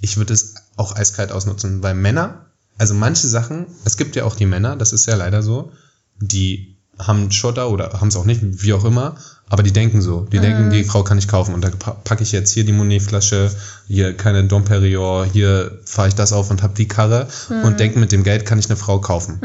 ich 0.00 0.16
würde 0.16 0.32
es 0.34 0.54
auch 0.76 0.94
eiskalt 0.96 1.32
ausnutzen, 1.32 1.82
weil 1.82 1.94
Männer, 1.94 2.46
also 2.78 2.94
manche 2.94 3.26
Sachen, 3.28 3.66
es 3.84 3.96
gibt 3.96 4.16
ja 4.16 4.24
auch 4.24 4.36
die 4.36 4.46
Männer, 4.46 4.76
das 4.76 4.92
ist 4.92 5.06
ja 5.06 5.14
leider 5.16 5.42
so, 5.42 5.72
die 6.20 6.76
haben 6.98 7.32
Schotter 7.32 7.70
oder 7.70 8.00
haben 8.00 8.08
es 8.08 8.16
auch 8.16 8.24
nicht, 8.24 8.40
wie 8.42 8.72
auch 8.72 8.84
immer, 8.84 9.16
aber 9.48 9.64
die 9.64 9.72
denken 9.72 10.00
so. 10.00 10.20
Die 10.30 10.38
denken, 10.38 10.70
die 10.70 10.84
Frau 10.84 11.02
kann 11.02 11.18
ich 11.18 11.26
kaufen 11.26 11.52
und 11.54 11.62
da 11.64 11.70
pa- 11.70 11.90
packe 12.04 12.22
ich 12.22 12.30
jetzt 12.30 12.52
hier 12.52 12.64
die 12.64 12.72
Monet-Flasche, 12.72 13.50
hier 13.88 14.16
keine 14.16 14.44
Dom 14.44 14.64
Perignon, 14.64 15.24
hier 15.28 15.80
fahre 15.84 16.06
ich 16.08 16.14
das 16.14 16.32
auf 16.32 16.50
und 16.52 16.62
hab 16.62 16.76
die 16.76 16.86
Karre 16.86 17.26
und 17.64 17.80
denken, 17.80 17.98
mit 17.98 18.12
dem 18.12 18.22
Geld 18.22 18.46
kann 18.46 18.60
ich 18.60 18.66
eine 18.66 18.76
Frau 18.76 19.00
kaufen. 19.00 19.40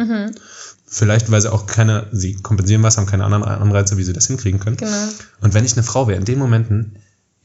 Vielleicht, 0.89 1.29
weil 1.31 1.39
sie 1.41 1.51
auch 1.51 1.65
keine, 1.67 2.07
sie 2.11 2.35
kompensieren 2.35 2.81
was, 2.83 2.97
haben 2.97 3.05
keine 3.05 3.23
anderen 3.23 3.43
Anreize, 3.43 3.97
wie 3.97 4.03
sie 4.03 4.13
das 4.13 4.27
hinkriegen 4.27 4.59
können. 4.59 4.77
Genau. 4.77 4.91
Und 5.41 5.53
wenn 5.53 5.63
ich 5.65 5.73
eine 5.73 5.83
Frau 5.83 6.07
wäre, 6.07 6.17
in 6.17 6.25
den 6.25 6.39
Momenten, 6.39 6.95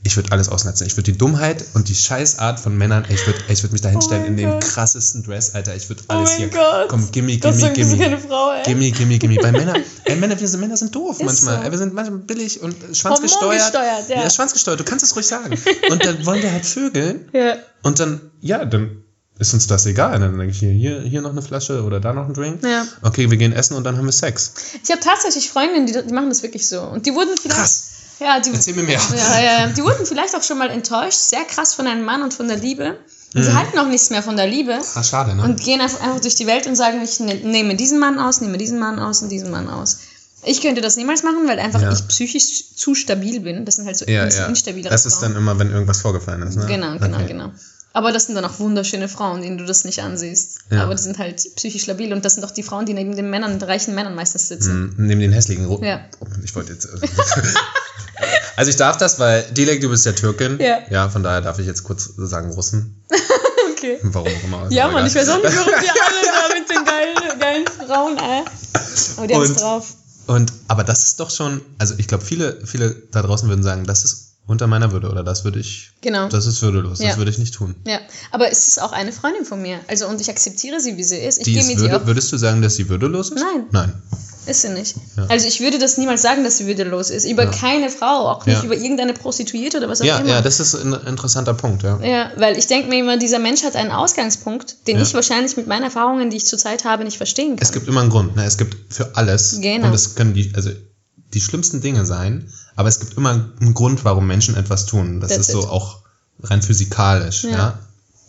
ich 0.07 0.17
würde 0.17 0.33
alles 0.33 0.51
ausnutzen. 0.51 0.87
Ich 0.87 0.97
würde 0.99 1.11
die 1.13 1.17
Dummheit 1.19 1.65
und 1.73 1.89
die 1.89 1.95
Scheißart 1.95 2.61
von 2.61 2.77
Männern, 2.77 3.07
ich 3.09 3.27
würde 3.27 3.39
ich 3.49 3.63
würd 3.63 3.73
mich 3.73 3.81
da 3.81 3.89
hinstellen 3.89 4.25
Oh 4.25 4.29
in 4.29 4.37
dem 4.37 4.51
Gott. 4.51 4.61
krassesten 4.63 5.23
Dress, 5.23 5.55
Alter. 5.55 5.75
Ich 5.75 5.89
würde 5.89 6.03
Oh 6.09 6.13
alles 6.13 6.31
mein 6.33 6.39
hier. 6.41 6.49
Gott. 6.49 6.89
Komm, 6.89 7.11
gimme, 7.11 7.35
gimme, 7.39 7.73
gimme. 7.73 7.97
keine 7.97 8.19
Frau, 8.19 8.53
ey. 8.53 8.63
Gimme, 8.65 8.91
gimme, 8.91 9.19
gimme. 9.19 9.37
Bei 9.37 9.51
Männern, 9.51 9.83
ey, 10.05 10.17
Männer, 10.17 10.39
wir 10.39 10.47
sind, 10.47 10.61
Männer 10.61 10.77
sind 10.77 10.95
doof 10.95 11.21
manchmal. 11.23 11.65
so. 11.65 11.71
Wir 11.71 11.79
sind 11.79 11.95
manchmal 11.95 12.19
billig 12.21 12.61
und 12.63 12.77
schwanzgesteuert. 12.93 13.73
Ja. 13.75 14.23
ja. 14.23 14.29
schwanzgesteuert, 14.31 14.79
du 14.81 14.85
kannst 14.85 15.05
es 15.05 15.17
ruhig 15.17 15.27
sagen. 15.27 15.57
Und 15.91 16.05
dann 16.05 16.25
wollen 16.27 16.43
wir 16.43 16.53
halt 16.53 16.67
vögeln 16.67 17.29
Ja. 17.33 17.57
und 17.83 17.99
dann, 17.99 18.21
ja, 18.43 18.65
dann 18.67 19.04
ist 19.39 19.53
uns 19.55 19.67
das 19.67 19.87
egal. 19.87 20.19
Dann 20.21 20.37
denke 20.39 20.53
ich 20.53 20.59
hier, 20.59 20.71
hier, 20.71 21.01
hier 21.01 21.21
noch 21.23 21.31
eine 21.33 21.43
Flasche 21.43 21.83
oder 21.85 22.01
da 22.01 22.13
noch 22.13 22.27
ein 22.29 22.35
Drink. 22.35 22.63
Ja. 22.63 22.87
Okay, 23.03 23.31
wir 23.31 23.37
gehen 23.37 23.53
essen 23.53 23.75
und 23.77 23.85
dann 23.85 23.97
haben 23.97 24.05
wir 24.07 24.13
Sex. 24.13 24.53
Ich 24.83 24.91
habe 24.91 25.01
tatsächlich 25.01 25.51
Freundinnen, 25.51 25.87
die, 25.87 25.93
die 26.07 26.15
machen 26.15 26.29
das 26.29 26.43
wirklich 26.43 26.67
so. 26.69 26.81
Und 26.83 27.07
die 27.07 27.15
wurden 27.15 27.37
vielleicht. 27.41 27.57
Krass. 27.59 27.85
Ja, 28.21 28.39
die, 28.39 28.51
Erzähl 28.51 28.75
mir 28.75 28.85
mehr. 28.85 29.01
Ja, 29.17 29.41
ja, 29.41 29.67
die 29.69 29.83
wurden 29.83 30.07
vielleicht 30.07 30.37
auch 30.37 30.43
schon 30.43 30.57
mal 30.59 30.71
enttäuscht, 30.71 31.19
sehr 31.19 31.43
krass 31.45 31.75
von 31.75 31.87
einem 31.89 32.05
Mann 32.05 32.23
und 32.23 32.33
von 32.33 32.47
der 32.47 32.57
Liebe. 32.59 32.97
Und 33.35 33.41
Mhm. 33.41 33.45
sie 33.47 33.53
halten 33.53 33.77
auch 33.81 33.89
nichts 33.89 34.11
mehr 34.11 34.23
von 34.23 34.37
der 34.37 34.47
Liebe 34.47 34.79
Ah, 34.95 35.03
schade, 35.03 35.35
ne? 35.35 35.43
und 35.43 35.61
gehen 35.61 35.81
einfach, 35.81 36.01
einfach 36.01 36.21
durch 36.21 36.37
die 36.37 36.47
Welt 36.47 36.69
und 36.69 36.77
sagen, 36.77 37.03
ich 37.03 37.19
ne, 37.19 37.35
nehme 37.35 37.75
diesen 37.75 37.99
Mann 37.99 38.21
aus, 38.21 38.41
nehme 38.41 38.57
diesen 38.57 38.79
Mann 38.79 39.01
aus 39.01 39.23
und 39.23 39.31
diesen 39.31 39.51
Mann 39.51 39.69
aus. 39.69 39.99
Ich 40.45 40.61
könnte 40.63 40.81
das 40.81 40.95
niemals 40.95 41.25
machen, 41.25 41.49
weil 41.49 41.59
einfach 41.59 41.83
Ja. 41.83 41.93
ich 41.93 42.07
psychisch 42.07 42.77
zu 42.77 42.95
stabil 42.95 43.41
bin. 43.41 43.65
Das 43.65 43.75
sind 43.77 43.87
halt 43.87 43.97
so 43.97 44.05
ja, 44.05 44.23
ins- 44.25 44.37
ja. 44.37 44.83
Das 44.89 45.07
ist 45.07 45.19
dann 45.19 45.35
immer, 45.35 45.59
wenn 45.59 45.73
irgendwas 45.73 46.01
vorgefallen 46.01 46.43
ist, 46.43 46.55
ne? 46.57 46.67
Genau, 46.67 46.97
genau, 46.99 47.17
Okay. 47.17 47.27
genau. 47.27 47.51
Aber 47.97 48.11
das 48.11 48.27
sind 48.27 48.35
dann 48.35 48.45
auch 48.45 48.59
wunderschöne 48.59 49.09
Frauen, 49.09 49.41
denen 49.41 49.57
du 49.57 49.65
das 49.65 49.85
nicht 49.85 50.01
ansiehst. 50.03 50.59
Ja. 50.71 50.83
Aber 50.83 50.97
die 50.97 51.03
sind 51.03 51.19
halt 51.19 51.37
psychisch 51.55 51.87
labil 51.87 52.13
und 52.13 52.25
das 52.25 52.35
sind 52.35 52.45
auch 52.45 52.51
die 52.51 52.65
Frauen, 52.65 52.87
die 52.87 52.93
neben 52.93 53.15
den 53.15 53.31
Männern, 53.31 53.63
reichen 53.63 53.95
Männern 53.95 54.17
meistens 54.17 54.49
sitzen. 54.49 54.95
Mhm, 54.97 55.07
Neben 55.07 55.21
den 55.21 55.33
hässlichen 55.33 55.65
Ru 55.67 55.83
Ja. 55.83 56.01
Oh, 56.19 56.27
Ich 56.43 56.55
wollte 56.57 56.73
jetzt. 56.73 56.89
also 58.57 58.69
ich 58.69 58.77
darf 58.77 58.97
das, 58.97 59.21
weil 59.21 59.45
Dilek, 59.53 59.81
du 59.81 59.91
bist 59.91 60.05
ja 60.07 60.13
Türkin. 60.13 60.59
Ja. 60.59 60.79
Ja, 60.91 61.09
von 61.09 61.23
daher 61.23 61.41
darf 61.41 61.61
ich 61.61 61.67
jetzt 61.67 61.85
kurz 61.85 62.11
sagen 62.17 62.51
Russen. 62.53 63.03
Okay. 63.77 63.99
Warum 64.03 64.29
auch 64.29 64.45
immer. 64.45 64.67
Ja, 64.73 64.89
Mann, 64.89 65.07
ich 65.07 65.15
weiß 65.15 65.29
auch 65.29 65.43
nicht, 65.43 65.55
warum 65.57 65.73
die 65.83 65.91
alle 65.91 66.25
da 66.49 66.55
mit 66.59 66.71
den 66.71 66.85
geilen, 66.87 67.39
geilen 67.39 67.67
Frauen, 67.67 68.17
äh. 68.17 68.45
Aber 69.19 69.27
die 69.27 69.35
haben 69.35 69.43
es 69.43 69.55
drauf. 69.55 69.95
Und 70.27 70.53
aber 70.69 70.85
das 70.85 71.03
ist 71.03 71.21
doch 71.21 71.31
schon, 71.31 71.61
also 71.77 71.95
ich 71.99 72.09
glaube, 72.09 72.25
viele, 72.25 72.65
viele 72.65 72.95
da 73.11 73.21
draußen 73.21 73.47
würden 73.47 73.63
sagen, 73.63 73.85
das 73.85 74.05
ist 74.05 74.34
unter 74.47 74.67
meiner 74.67 74.93
Würde 74.93 75.09
oder 75.11 75.23
das 75.25 75.45
würde 75.45 75.59
ich, 75.61 75.93
Genau. 76.03 76.29
das 76.29 76.47
ist 76.47 76.61
würdelos, 76.63 76.99
das 76.99 77.07
Ja. 77.09 77.17
würde 77.17 77.31
ich 77.31 77.39
nicht 77.39 77.55
tun. 77.55 77.75
Ja, 77.87 77.99
aber 78.31 78.51
es 78.51 78.69
ist 78.69 78.83
auch 78.83 78.93
eine 78.93 79.11
Freundin 79.13 79.45
von 79.45 79.61
mir. 79.63 79.81
Also 79.89 80.07
und 80.07 80.21
ich 80.21 80.29
akzeptiere 80.29 80.81
sie, 80.81 80.97
wie 80.99 81.05
sie 81.05 81.17
ist. 81.19 81.39
Ich 81.39 81.45
Die 81.45 81.55
gehe 81.55 81.63
ihr 81.63 81.79
würde, 81.79 81.97
auch. 82.03 82.07
würdest 82.07 82.31
du 82.33 82.37
sagen, 82.37 82.61
dass 82.63 82.77
sie 82.77 82.89
würdelos 82.89 83.31
ist? 83.31 83.41
Nein. 83.41 83.65
Nein. 83.71 84.03
Ist 84.47 84.61
sie 84.61 84.69
nicht. 84.69 84.95
Ja. 85.17 85.25
Also 85.29 85.49
ich 85.49 85.61
würde 85.61 85.79
das 85.79 85.97
niemals 85.97 86.21
sagen, 86.21 86.45
dass 86.45 86.59
sie 86.59 86.67
würdelos 86.67 87.09
ist. 87.09 87.25
Über 87.25 87.45
Ja. 87.45 87.51
keine 87.51 87.89
Frau, 87.89 88.29
auch 88.29 88.45
nicht 88.45 88.63
über 88.63 88.77
irgendeine 88.77 89.15
Prostituierte 89.15 89.79
oder 89.79 89.89
was 89.89 90.03
auch 90.03 90.05
immer. 90.05 90.23
ja, 90.29 90.43
das 90.43 90.61
ist 90.61 90.75
ein 90.75 90.93
interessanter 91.07 91.55
Punkt, 91.55 91.83
ja. 91.83 91.99
Ja, 92.03 92.31
weil 92.37 92.59
ich 92.59 92.67
denke 92.67 92.91
mir 92.91 92.99
immer, 93.01 93.17
dieser 93.17 93.39
Mensch 93.39 93.63
hat 93.65 93.75
einen 93.75 93.91
Ausgangspunkt, 93.91 94.87
den 94.87 95.01
ich 95.01 95.15
wahrscheinlich 95.15 95.57
mit 95.57 95.67
meinen 95.67 95.85
Erfahrungen, 95.85 96.29
die 96.29 96.37
ich 96.37 96.47
zurzeit 96.47 96.85
habe, 96.85 97.05
nicht 97.05 97.17
verstehen 97.17 97.57
kann. 97.57 97.63
Es 97.63 97.73
gibt 97.73 97.89
immer 97.89 98.03
einen 98.03 98.11
Grund, 98.11 98.37
ne? 98.37 98.45
Es 98.45 98.59
gibt 98.59 98.93
für 98.93 99.17
alles. 99.17 99.61
Genau. 99.63 99.87
Und 99.87 99.95
es 99.95 100.15
können 100.15 100.35
die, 100.35 100.53
also 100.55 100.69
die 101.35 101.41
schlimmsten 101.41 101.81
Dinge 101.81 102.07
sein, 102.07 102.49
aber 102.77 102.89
es 102.89 103.01
gibt 103.01 103.17
immer 103.17 103.31
einen 103.61 103.75
Grund, 103.75 104.05
warum 104.05 104.27
Menschen 104.27 104.57
etwas 104.57 104.87
tun. 104.87 105.21
Das 105.21 105.31
That's 105.31 105.49
ist 105.49 105.53
so 105.53 105.61
it. 105.63 105.69
auch 105.69 105.99
rein 106.43 106.63
physikalisch, 106.63 107.45
Ja. 107.45 107.51
ja. 107.51 107.79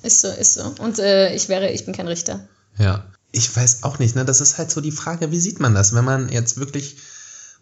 Ist 0.03 0.21
so, 0.21 0.27
ist 0.27 0.53
so. 0.53 0.73
Und 0.79 0.99
äh, 0.99 1.33
ich 1.33 1.49
wäre, 1.49 1.71
ich 1.71 1.85
bin 1.85 1.95
kein 1.95 2.07
Richter. 2.07 2.47
Ja. 2.77 3.05
Ich 3.31 3.53
weiß 3.55 3.83
auch 3.83 3.97
nicht, 3.97 4.15
ne? 4.15 4.23
Das 4.23 4.39
ist 4.39 4.57
halt 4.59 4.69
so 4.69 4.79
die 4.79 4.91
Frage, 4.91 5.31
wie 5.31 5.39
sieht 5.39 5.59
man 5.59 5.73
das, 5.73 5.93
wenn 5.95 6.05
man 6.05 6.29
jetzt 6.29 6.57
wirklich, 6.57 6.97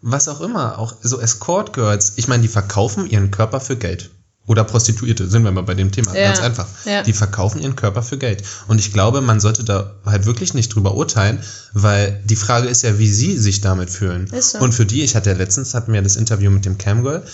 was 0.02 0.28
auch 0.28 0.40
immer, 0.42 0.78
auch 0.78 0.94
so 1.02 1.20
Escort 1.20 1.72
Girls, 1.72 2.12
ich 2.16 2.28
meine, 2.28 2.42
die 2.42 2.48
verkaufen 2.48 3.08
ihren 3.08 3.30
Körper 3.30 3.60
für 3.60 3.76
Geld. 3.76 4.10
Oder 4.46 4.64
Prostituierte, 4.64 5.26
sind 5.26 5.42
wir 5.44 5.52
mal 5.52 5.62
bei 5.62 5.74
dem 5.74 5.90
Thema, 5.90 6.14
Ja, 6.14 6.26
ganz 6.26 6.40
einfach. 6.40 6.66
ja. 6.84 7.02
Die 7.02 7.14
verkaufen 7.14 7.62
ihren 7.62 7.76
Körper 7.76 8.02
für 8.02 8.18
Geld. 8.18 8.42
Und 8.68 8.78
ich 8.78 8.92
glaube, 8.92 9.22
man 9.22 9.40
sollte 9.40 9.64
da 9.64 9.94
halt 10.04 10.26
wirklich 10.26 10.52
nicht 10.52 10.74
drüber 10.74 10.94
urteilen, 10.94 11.40
weil 11.72 12.20
die 12.24 12.36
Frage 12.36 12.68
ist 12.68 12.82
ja, 12.82 12.98
wie 12.98 13.08
sie 13.08 13.38
sich 13.38 13.62
damit 13.62 13.88
fühlen. 13.88 14.26
Ist 14.26 14.50
so. 14.50 14.58
Und 14.58 14.72
für 14.72 14.84
die, 14.84 15.02
ich 15.02 15.16
hatte 15.16 15.30
ja 15.30 15.36
letztens, 15.36 15.72
hatten 15.72 15.92
wir 15.94 16.02
das 16.02 16.16
Interview 16.16 16.50
mit 16.50 16.66
dem 16.66 16.76
Camgirl, 16.76 17.24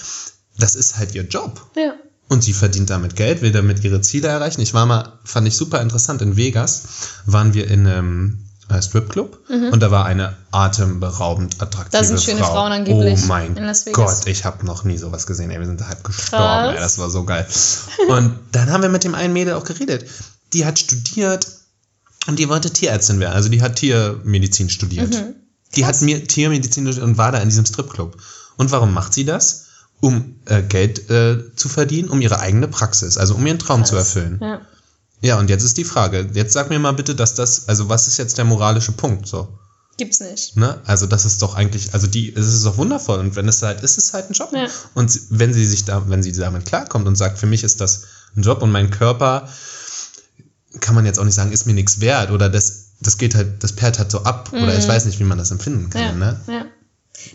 das 0.58 0.76
ist 0.76 0.98
halt 0.98 1.14
ihr 1.14 1.24
Job. 1.24 1.60
Ja. 1.76 1.94
Und 2.28 2.44
sie 2.44 2.52
verdient 2.52 2.90
damit 2.90 3.16
Geld, 3.16 3.42
will 3.42 3.50
damit 3.50 3.82
ihre 3.82 4.00
Ziele 4.02 4.28
erreichen. 4.28 4.60
Ich 4.60 4.72
war 4.72 4.86
mal, 4.86 5.18
fand 5.24 5.48
ich 5.48 5.56
super 5.56 5.82
interessant, 5.82 6.22
in 6.22 6.36
Vegas 6.36 6.82
waren 7.26 7.54
wir 7.54 7.68
in 7.68 7.88
einem 7.88 8.44
Stripclub 8.80 9.38
und 9.48 9.80
da 9.80 9.90
war 9.90 10.04
eine 10.04 10.36
atemberaubend 10.50 11.60
attraktive 11.60 11.96
Mhm. 11.96 12.00
Da 12.00 12.04
sind 12.04 12.20
schöne 12.20 12.40
Frau. 12.40 12.52
Frauen 12.52 12.72
angeblich 12.72 13.20
Oh 13.24 13.26
mein 13.26 13.56
in 13.56 13.64
Las 13.64 13.86
Vegas. 13.86 14.20
Gott, 14.20 14.26
ich 14.26 14.44
habe 14.44 14.64
noch 14.64 14.84
nie 14.84 14.98
sowas 14.98 15.26
gesehen. 15.26 15.50
Ey, 15.50 15.58
wir 15.58 15.66
sind 15.66 15.80
da 15.80 15.88
halb 15.88 16.04
gestorben. 16.04 16.44
Krass. 16.44 16.74
Ey, 16.74 16.80
das 16.80 16.98
war 16.98 17.10
so 17.10 17.24
geil. 17.24 17.46
Und 18.08 18.38
dann 18.52 18.70
haben 18.70 18.82
wir 18.82 18.88
mit 18.88 19.04
dem 19.04 19.14
einen 19.14 19.32
Mädel 19.32 19.54
auch 19.54 19.64
geredet. 19.64 20.04
Die 20.52 20.64
hat 20.64 20.78
studiert 20.78 21.46
und 22.26 22.38
die 22.38 22.48
wollte 22.48 22.70
Tierärztin 22.70 23.20
werden. 23.20 23.34
Also 23.34 23.48
die 23.48 23.62
hat 23.62 23.76
Tiermedizin 23.76 24.70
studiert. 24.70 25.10
Mhm. 25.10 25.34
Die 25.76 25.86
hat 25.86 26.00
mir 26.02 26.26
Tiermedizin 26.26 26.84
studiert 26.84 27.04
und 27.04 27.18
war 27.18 27.32
da 27.32 27.38
in 27.38 27.48
diesem 27.48 27.66
Stripclub. 27.66 28.16
Und 28.56 28.70
warum 28.72 28.92
macht 28.92 29.14
sie 29.14 29.24
das? 29.24 29.66
Um 30.00 30.36
äh, 30.46 30.62
Geld 30.62 31.10
äh, 31.10 31.54
zu 31.56 31.68
verdienen, 31.68 32.08
um 32.08 32.20
ihre 32.20 32.40
eigene 32.40 32.68
Praxis, 32.68 33.18
also 33.18 33.34
um 33.34 33.46
ihren 33.46 33.58
Traum 33.58 33.84
zu 33.84 33.96
erfüllen. 33.96 34.38
Ja. 34.40 34.60
Ja, 35.20 35.38
und 35.38 35.50
jetzt 35.50 35.64
ist 35.64 35.76
die 35.76 35.84
Frage. 35.84 36.28
Jetzt 36.32 36.52
sag 36.52 36.70
mir 36.70 36.78
mal 36.78 36.92
bitte, 36.92 37.14
dass 37.14 37.34
das, 37.34 37.68
also 37.68 37.88
was 37.88 38.08
ist 38.08 38.16
jetzt 38.16 38.38
der 38.38 38.44
moralische 38.44 38.92
Punkt 38.92 39.26
so? 39.26 39.48
Gibt's 39.98 40.20
nicht. 40.20 40.56
Ne? 40.56 40.80
Also 40.86 41.06
das 41.06 41.26
ist 41.26 41.42
doch 41.42 41.54
eigentlich, 41.54 41.92
also 41.92 42.06
die, 42.06 42.34
es 42.34 42.46
ist 42.46 42.64
doch 42.64 42.78
wundervoll 42.78 43.18
und 43.18 43.36
wenn 43.36 43.48
es 43.48 43.62
halt 43.62 43.82
ist, 43.82 43.98
ist 43.98 44.04
es 44.04 44.14
halt 44.14 44.30
ein 44.30 44.32
Job. 44.32 44.50
Ja. 44.54 44.66
Und 44.94 45.20
wenn 45.28 45.52
sie 45.52 45.66
sich 45.66 45.84
da, 45.84 46.08
wenn 46.08 46.22
sie 46.22 46.32
damit 46.32 46.64
klarkommt 46.64 47.06
und 47.06 47.16
sagt, 47.16 47.38
für 47.38 47.46
mich 47.46 47.64
ist 47.64 47.82
das 47.82 48.04
ein 48.34 48.42
Job 48.42 48.62
und 48.62 48.70
mein 48.70 48.90
Körper, 48.90 49.46
kann 50.80 50.94
man 50.94 51.04
jetzt 51.04 51.18
auch 51.18 51.24
nicht 51.24 51.34
sagen, 51.34 51.52
ist 51.52 51.66
mir 51.66 51.74
nichts 51.74 52.00
wert 52.00 52.30
oder 52.30 52.48
das, 52.48 52.92
das 53.00 53.18
geht 53.18 53.34
halt, 53.34 53.62
das 53.62 53.72
perrt 53.72 53.98
halt 53.98 54.10
so 54.10 54.22
ab 54.22 54.50
oder 54.52 54.78
ich 54.78 54.88
weiß 54.88 55.04
nicht, 55.04 55.18
wie 55.18 55.24
man 55.24 55.36
das 55.36 55.50
empfinden 55.50 55.90
kann. 55.90 56.16
Mhm. 56.16 56.22
Ja. 56.22 56.32
Ne? 56.32 56.40
ja. 56.46 56.64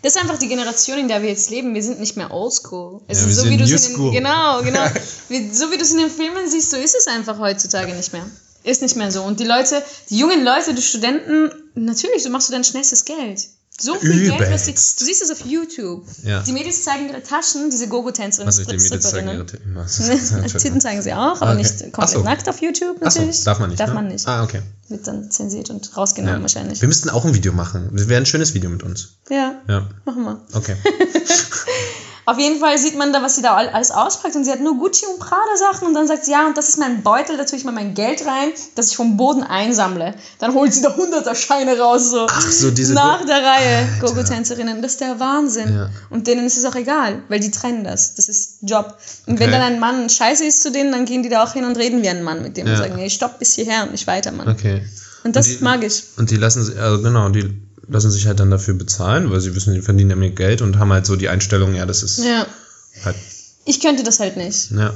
Das 0.02 0.16
ist 0.16 0.22
einfach 0.22 0.38
die 0.38 0.48
Generation, 0.48 0.98
in 0.98 1.08
der 1.08 1.22
wir 1.22 1.30
jetzt 1.30 1.50
leben. 1.50 1.74
Wir 1.74 1.84
sind 1.84 2.00
nicht 2.00 2.18
mehr 2.18 2.32
oldschool. 2.32 3.02
Es 3.08 3.20
Ja, 3.20 3.24
ist 3.24 3.28
wir 3.30 3.36
so 3.36 3.42
sind 3.42 3.52
wie 3.52 3.58
du 3.58 3.64
new 3.66 3.74
es 3.76 3.86
in 3.88 3.90
den, 3.92 3.96
school. 3.96 4.12
genau, 4.12 4.62
genau. 4.64 4.86
Wie, 5.30 5.50
so 5.54 5.72
wie 5.72 5.78
du 5.78 5.84
es 5.84 5.92
in 5.92 6.00
den 6.00 6.10
Filmen 6.10 6.50
siehst, 6.50 6.72
so 6.72 6.78
ist 6.78 6.96
es 6.96 7.08
einfach 7.08 7.40
heutzutage 7.40 7.94
nicht 7.94 8.14
mehr. 8.14 8.26
Ist 8.64 8.82
nicht 8.82 8.96
mehr 8.96 9.12
so. 9.12 9.22
Und 9.22 9.40
die 9.40 9.44
Leute, 9.46 9.84
die 10.10 10.18
jungen 10.18 10.44
Leute, 10.44 10.74
die 10.74 10.82
Studenten, 10.82 11.52
natürlich, 11.76 12.24
so 12.24 12.30
machst 12.30 12.50
du 12.50 12.54
dein 12.54 12.64
schnellstes 12.64 13.06
Geld. 13.06 13.42
So 13.78 13.96
viel 13.96 14.30
Geld, 14.32 14.40
was 14.52 14.64
die, 14.64 14.72
Übelst. 14.72 15.02
du 15.02 15.06
siehst 15.06 15.22
es 15.22 15.32
auf 15.32 15.46
YouTube. 15.46 16.06
Ja. 16.24 16.42
Die 16.44 16.54
Mädels 16.54 16.84
zeigen 16.84 17.10
ihre 17.10 17.22
Taschen, 17.22 17.70
diese 17.70 17.90
Gogo-Tänzerinnen, 17.90 18.48
Also 18.48 18.64
die 18.64 18.78
Mädels 18.78 19.10
zeigen 19.10 19.28
ihre. 19.28 19.46
Titten. 20.58 20.80
Zeigen 20.80 21.02
sie 21.02 21.14
auch, 21.14 21.42
aber 21.42 21.52
Okay. 21.52 21.58
nicht 21.58 21.80
komplett 21.92 22.10
so. 22.10 22.24
nackt 22.24 22.48
auf 22.48 22.62
YouTube 22.62 23.02
natürlich. 23.02 23.44
darf 23.44 23.60
man 23.60 23.70
nicht. 23.70 23.80
Darf 23.82 23.90
ne? 23.90 23.96
man 23.96 24.08
nicht. 24.08 24.26
Ah, 24.28 24.44
okay. 24.44 24.62
Wird 24.88 25.06
dann 25.08 25.30
zensiert 25.30 25.70
und 25.72 25.98
rausgenommen 25.98 26.38
Ja. 26.38 26.42
wahrscheinlich. 26.42 26.80
Wir 26.80 26.88
müssten 26.88 27.10
auch 27.10 27.26
ein 27.26 27.34
Video 27.34 27.52
machen. 27.52 27.90
Das 27.94 28.08
wäre 28.08 28.22
ein 28.22 28.26
schönes 28.26 28.54
Video 28.54 28.70
mit 28.70 28.82
uns. 28.84 29.16
Ja, 29.30 29.62
Ja, 29.68 29.90
machen 30.06 30.24
wir. 30.24 30.42
okay. 30.54 30.78
Auf 32.28 32.40
jeden 32.40 32.60
Fall 32.60 32.78
sieht 32.80 32.98
man 32.98 33.14
da, 33.14 33.22
was 33.22 33.36
sie 33.36 33.42
da 33.44 33.54
all- 33.56 33.70
alles 33.70 33.92
auspackt 33.92 34.36
und 34.36 34.44
sie 34.46 34.52
hat 34.52 34.60
nur 34.60 34.78
Gucci 34.80 35.06
und 35.06 35.20
Prada 35.20 35.56
Sachen 35.60 35.88
und 35.88 35.94
dann 35.94 36.08
sagt 36.08 36.26
sie, 36.26 36.32
ja, 36.32 36.48
und 36.48 36.58
das 36.58 36.70
ist 36.70 36.78
mein 36.80 37.04
Beutel, 37.04 37.38
da 37.38 37.44
tue 37.46 37.58
ich 37.60 37.66
mal 37.66 37.72
mein 37.72 37.94
Geld 37.94 38.26
rein, 38.26 38.50
das 38.74 38.90
ich 38.90 38.96
vom 38.96 39.16
Boden 39.16 39.44
einsammle. 39.44 40.16
Dann 40.40 40.54
holt 40.56 40.74
sie 40.74 40.82
da 40.82 40.96
hunderter 40.96 41.36
Scheine 41.36 41.78
raus, 41.78 42.10
so. 42.10 42.26
Ach 42.30 42.42
so, 42.52 42.72
diese 42.72 42.94
Nach 42.94 43.20
Go- 43.20 43.28
der 43.28 43.44
Reihe. 43.44 43.88
Gogo-Tänzerinnen. 44.02 44.82
Das 44.82 44.94
ist 44.94 45.02
der 45.02 45.20
Wahnsinn. 45.20 45.74
Ja. 45.74 45.90
Und 46.10 46.26
denen 46.28 46.46
ist 46.48 46.58
es 46.58 46.66
auch 46.66 46.76
egal, 46.76 47.22
weil 47.30 47.40
die 47.40 47.52
trennen 47.52 47.84
das. 47.84 48.16
Das 48.16 48.28
ist 48.28 48.58
Job. 48.62 48.98
Und 49.28 49.40
wenn 49.40 49.50
Okay. 49.50 49.60
dann 49.60 49.74
ein 49.74 49.80
Mann 49.80 50.10
scheiße 50.10 50.46
ist 50.46 50.62
zu 50.64 50.72
denen, 50.72 50.92
dann 50.92 51.06
gehen 51.06 51.22
die 51.22 51.30
da 51.30 51.44
auch 51.44 51.54
hin 51.54 51.66
und 51.66 51.78
reden 51.78 52.02
wie 52.02 52.10
ein 52.10 52.24
Mann 52.24 52.42
mit 52.42 52.58
dem 52.58 52.66
und 52.66 52.72
Ja. 52.74 52.78
sagen, 52.80 52.96
nee, 52.96 53.10
stopp 53.10 53.38
bis 53.40 53.54
hierher 53.54 53.84
und 53.84 53.92
nicht 53.92 54.08
weiter, 54.08 54.32
Mann. 54.32 54.48
Okay. 54.48 54.82
Und 55.24 55.36
das 55.36 55.48
Und 55.48 55.60
die- 55.60 55.64
mag 55.64 55.84
ich. 55.84 56.04
Und 56.18 56.32
die 56.32 56.38
lassen 56.38 56.64
sich, 56.64 56.80
also 56.80 57.02
genau, 57.04 57.30
die 57.30 57.62
lassen 57.88 58.12
sich 58.12 58.28
halt 58.28 58.40
dann 58.40 58.52
dafür 58.52 58.74
bezahlen, 58.74 59.30
weil 59.32 59.40
sie 59.42 59.56
wissen, 59.56 59.74
die 59.74 59.82
verdienen 59.82 60.10
ja 60.12 60.16
mehr 60.16 60.30
Geld 60.32 60.62
und 60.62 60.78
haben 60.80 60.92
halt 60.94 61.06
so 61.06 61.16
die 61.16 61.30
Einstellung, 61.30 61.74
ja, 61.76 61.86
das 61.86 62.04
ist 62.04 62.20
Ja. 62.20 62.46
halt, 63.04 63.16
Ich 63.66 63.80
könnte 63.82 64.04
das 64.04 64.20
halt 64.20 64.38
nicht. 64.38 64.72
ja. 64.72 64.94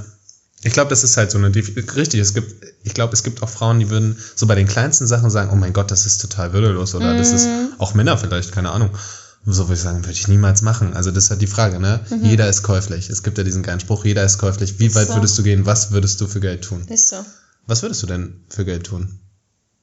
Ich 0.62 0.74
glaube, 0.74 0.90
das 0.90 1.06
ist 1.06 1.16
halt 1.16 1.32
so 1.32 1.38
eine, 1.38 1.56
richtig, 1.56 2.20
es 2.20 2.34
gibt, 2.34 2.66
ich 2.84 2.94
glaube, 2.94 3.14
es 3.14 3.24
gibt 3.24 3.42
auch 3.42 3.48
Frauen, 3.50 3.80
die 3.80 3.90
würden 3.90 4.18
so 4.36 4.46
bei 4.46 4.56
den 4.56 4.68
kleinsten 4.68 5.08
Sachen 5.08 5.30
sagen, 5.30 5.52
oh 5.54 5.56
mein 5.56 5.72
Gott, 5.72 5.90
das 5.90 6.06
ist 6.06 6.20
total 6.20 6.52
würdelos 6.52 6.96
oder 6.96 7.16
das 7.16 7.32
ist, 7.32 7.46
Mhm. 7.46 7.74
auch 7.78 7.94
Männer 7.94 8.18
vielleicht, 8.18 8.52
keine 8.52 8.72
Ahnung. 8.72 8.90
So 9.46 9.64
würde 9.70 9.76
ich 9.76 9.80
sagen, 9.82 10.00
würde 10.00 10.12
ich 10.12 10.28
niemals 10.28 10.62
machen. 10.62 10.94
Also 10.94 11.12
das 11.12 11.24
ist 11.26 11.30
halt 11.30 11.42
die 11.42 11.48
Frage, 11.48 11.80
ne? 11.80 12.02
Jeder 12.22 12.50
ist 12.50 12.62
käuflich. 12.64 13.10
Es 13.10 13.24
gibt 13.24 13.38
ja 13.38 13.46
diesen 13.46 13.64
geilen 13.64 13.80
Spruch, 13.80 14.04
jeder 14.04 14.26
ist 14.26 14.38
käuflich. 14.38 14.80
Wie 14.80 14.94
weit 14.96 15.08
Mhm. 15.08 15.12
so. 15.14 15.18
würdest 15.20 15.38
du 15.38 15.44
gehen? 15.44 15.66
Was 15.66 15.92
würdest 15.92 16.20
du 16.20 16.28
für 16.28 16.42
Geld 16.42 16.66
tun? 16.66 16.86
Ist 16.90 17.08
so. 17.08 17.16
Was 17.66 17.82
würdest 17.82 18.04
du 18.04 18.08
denn 18.08 18.44
für 18.50 18.66
Geld 18.66 18.86
tun? 18.86 19.18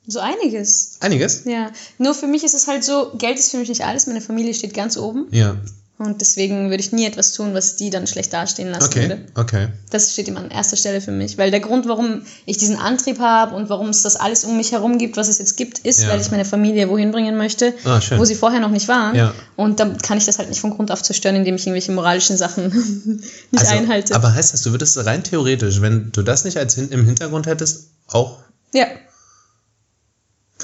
So 0.06 0.20
einiges. 0.20 0.98
Einiges? 1.00 1.42
Ja, 1.46 1.70
nur 1.98 2.14
für 2.14 2.26
mich 2.26 2.44
ist 2.44 2.54
es 2.54 2.66
halt 2.68 2.84
so, 2.84 3.12
Geld 3.18 3.38
ist 3.38 3.50
für 3.50 3.58
mich 3.58 3.68
nicht 3.68 3.84
alles, 3.84 4.06
meine 4.06 4.20
Familie 4.20 4.54
steht 4.54 4.72
ganz 4.74 4.96
oben 4.96 5.26
Ja. 5.32 5.56
und 5.98 6.20
deswegen 6.20 6.70
würde 6.70 6.80
ich 6.80 6.92
nie 6.92 7.06
etwas 7.06 7.32
tun, 7.32 7.54
was 7.54 7.74
die 7.74 7.90
dann 7.90 8.06
schlecht 8.06 8.32
dastehen 8.32 8.68
lassen 8.70 8.84
Okay, 8.86 9.08
würde. 9.08 9.18
okay. 9.34 9.68
Das 9.90 10.12
steht 10.12 10.28
immer 10.28 10.38
an 10.40 10.50
erster 10.52 10.76
Stelle 10.76 11.00
für 11.00 11.10
mich, 11.10 11.38
weil 11.38 11.50
der 11.50 11.58
Grund, 11.58 11.88
warum 11.88 12.22
ich 12.44 12.56
diesen 12.56 12.76
Antrieb 12.76 13.18
habe 13.18 13.56
und 13.56 13.68
warum 13.68 13.88
es 13.88 14.02
das 14.02 14.14
alles 14.14 14.44
um 14.44 14.56
mich 14.56 14.70
herum 14.70 14.98
gibt, 14.98 15.16
was 15.16 15.26
es 15.26 15.38
jetzt 15.38 15.56
gibt, 15.56 15.80
ist, 15.80 16.02
Ja. 16.02 16.08
weil 16.10 16.20
ich 16.20 16.30
meine 16.30 16.44
Familie 16.44 16.88
wohin 16.88 17.10
bringen 17.10 17.36
möchte, 17.36 17.74
Ah, 17.84 18.00
schön. 18.00 18.20
wo 18.20 18.24
sie 18.24 18.36
vorher 18.36 18.60
noch 18.60 18.70
nicht 18.70 18.86
waren. 18.86 19.16
Ja. 19.16 19.34
Und 19.56 19.80
dann 19.80 19.98
kann 19.98 20.18
ich 20.18 20.24
das 20.26 20.38
halt 20.38 20.50
nicht 20.50 20.60
von 20.60 20.70
Grund 20.70 20.92
auf 20.92 21.02
zerstören, 21.02 21.34
indem 21.34 21.56
ich 21.56 21.62
irgendwelche 21.66 21.90
moralischen 21.90 22.36
Sachen 22.36 22.68
nicht 23.50 23.60
Also, 23.64 23.72
einhalte. 23.74 24.14
Aber 24.14 24.32
heißt 24.34 24.52
das, 24.52 24.62
du 24.62 24.70
würdest 24.70 24.96
rein 25.04 25.24
theoretisch, 25.24 25.80
wenn 25.80 26.12
du 26.12 26.22
das 26.22 26.44
nicht 26.44 26.58
als 26.58 26.74
hin 26.76 26.90
im 26.90 27.04
Hintergrund 27.06 27.46
hättest, 27.46 27.88
auch. 28.06 28.38
ja. 28.72 28.86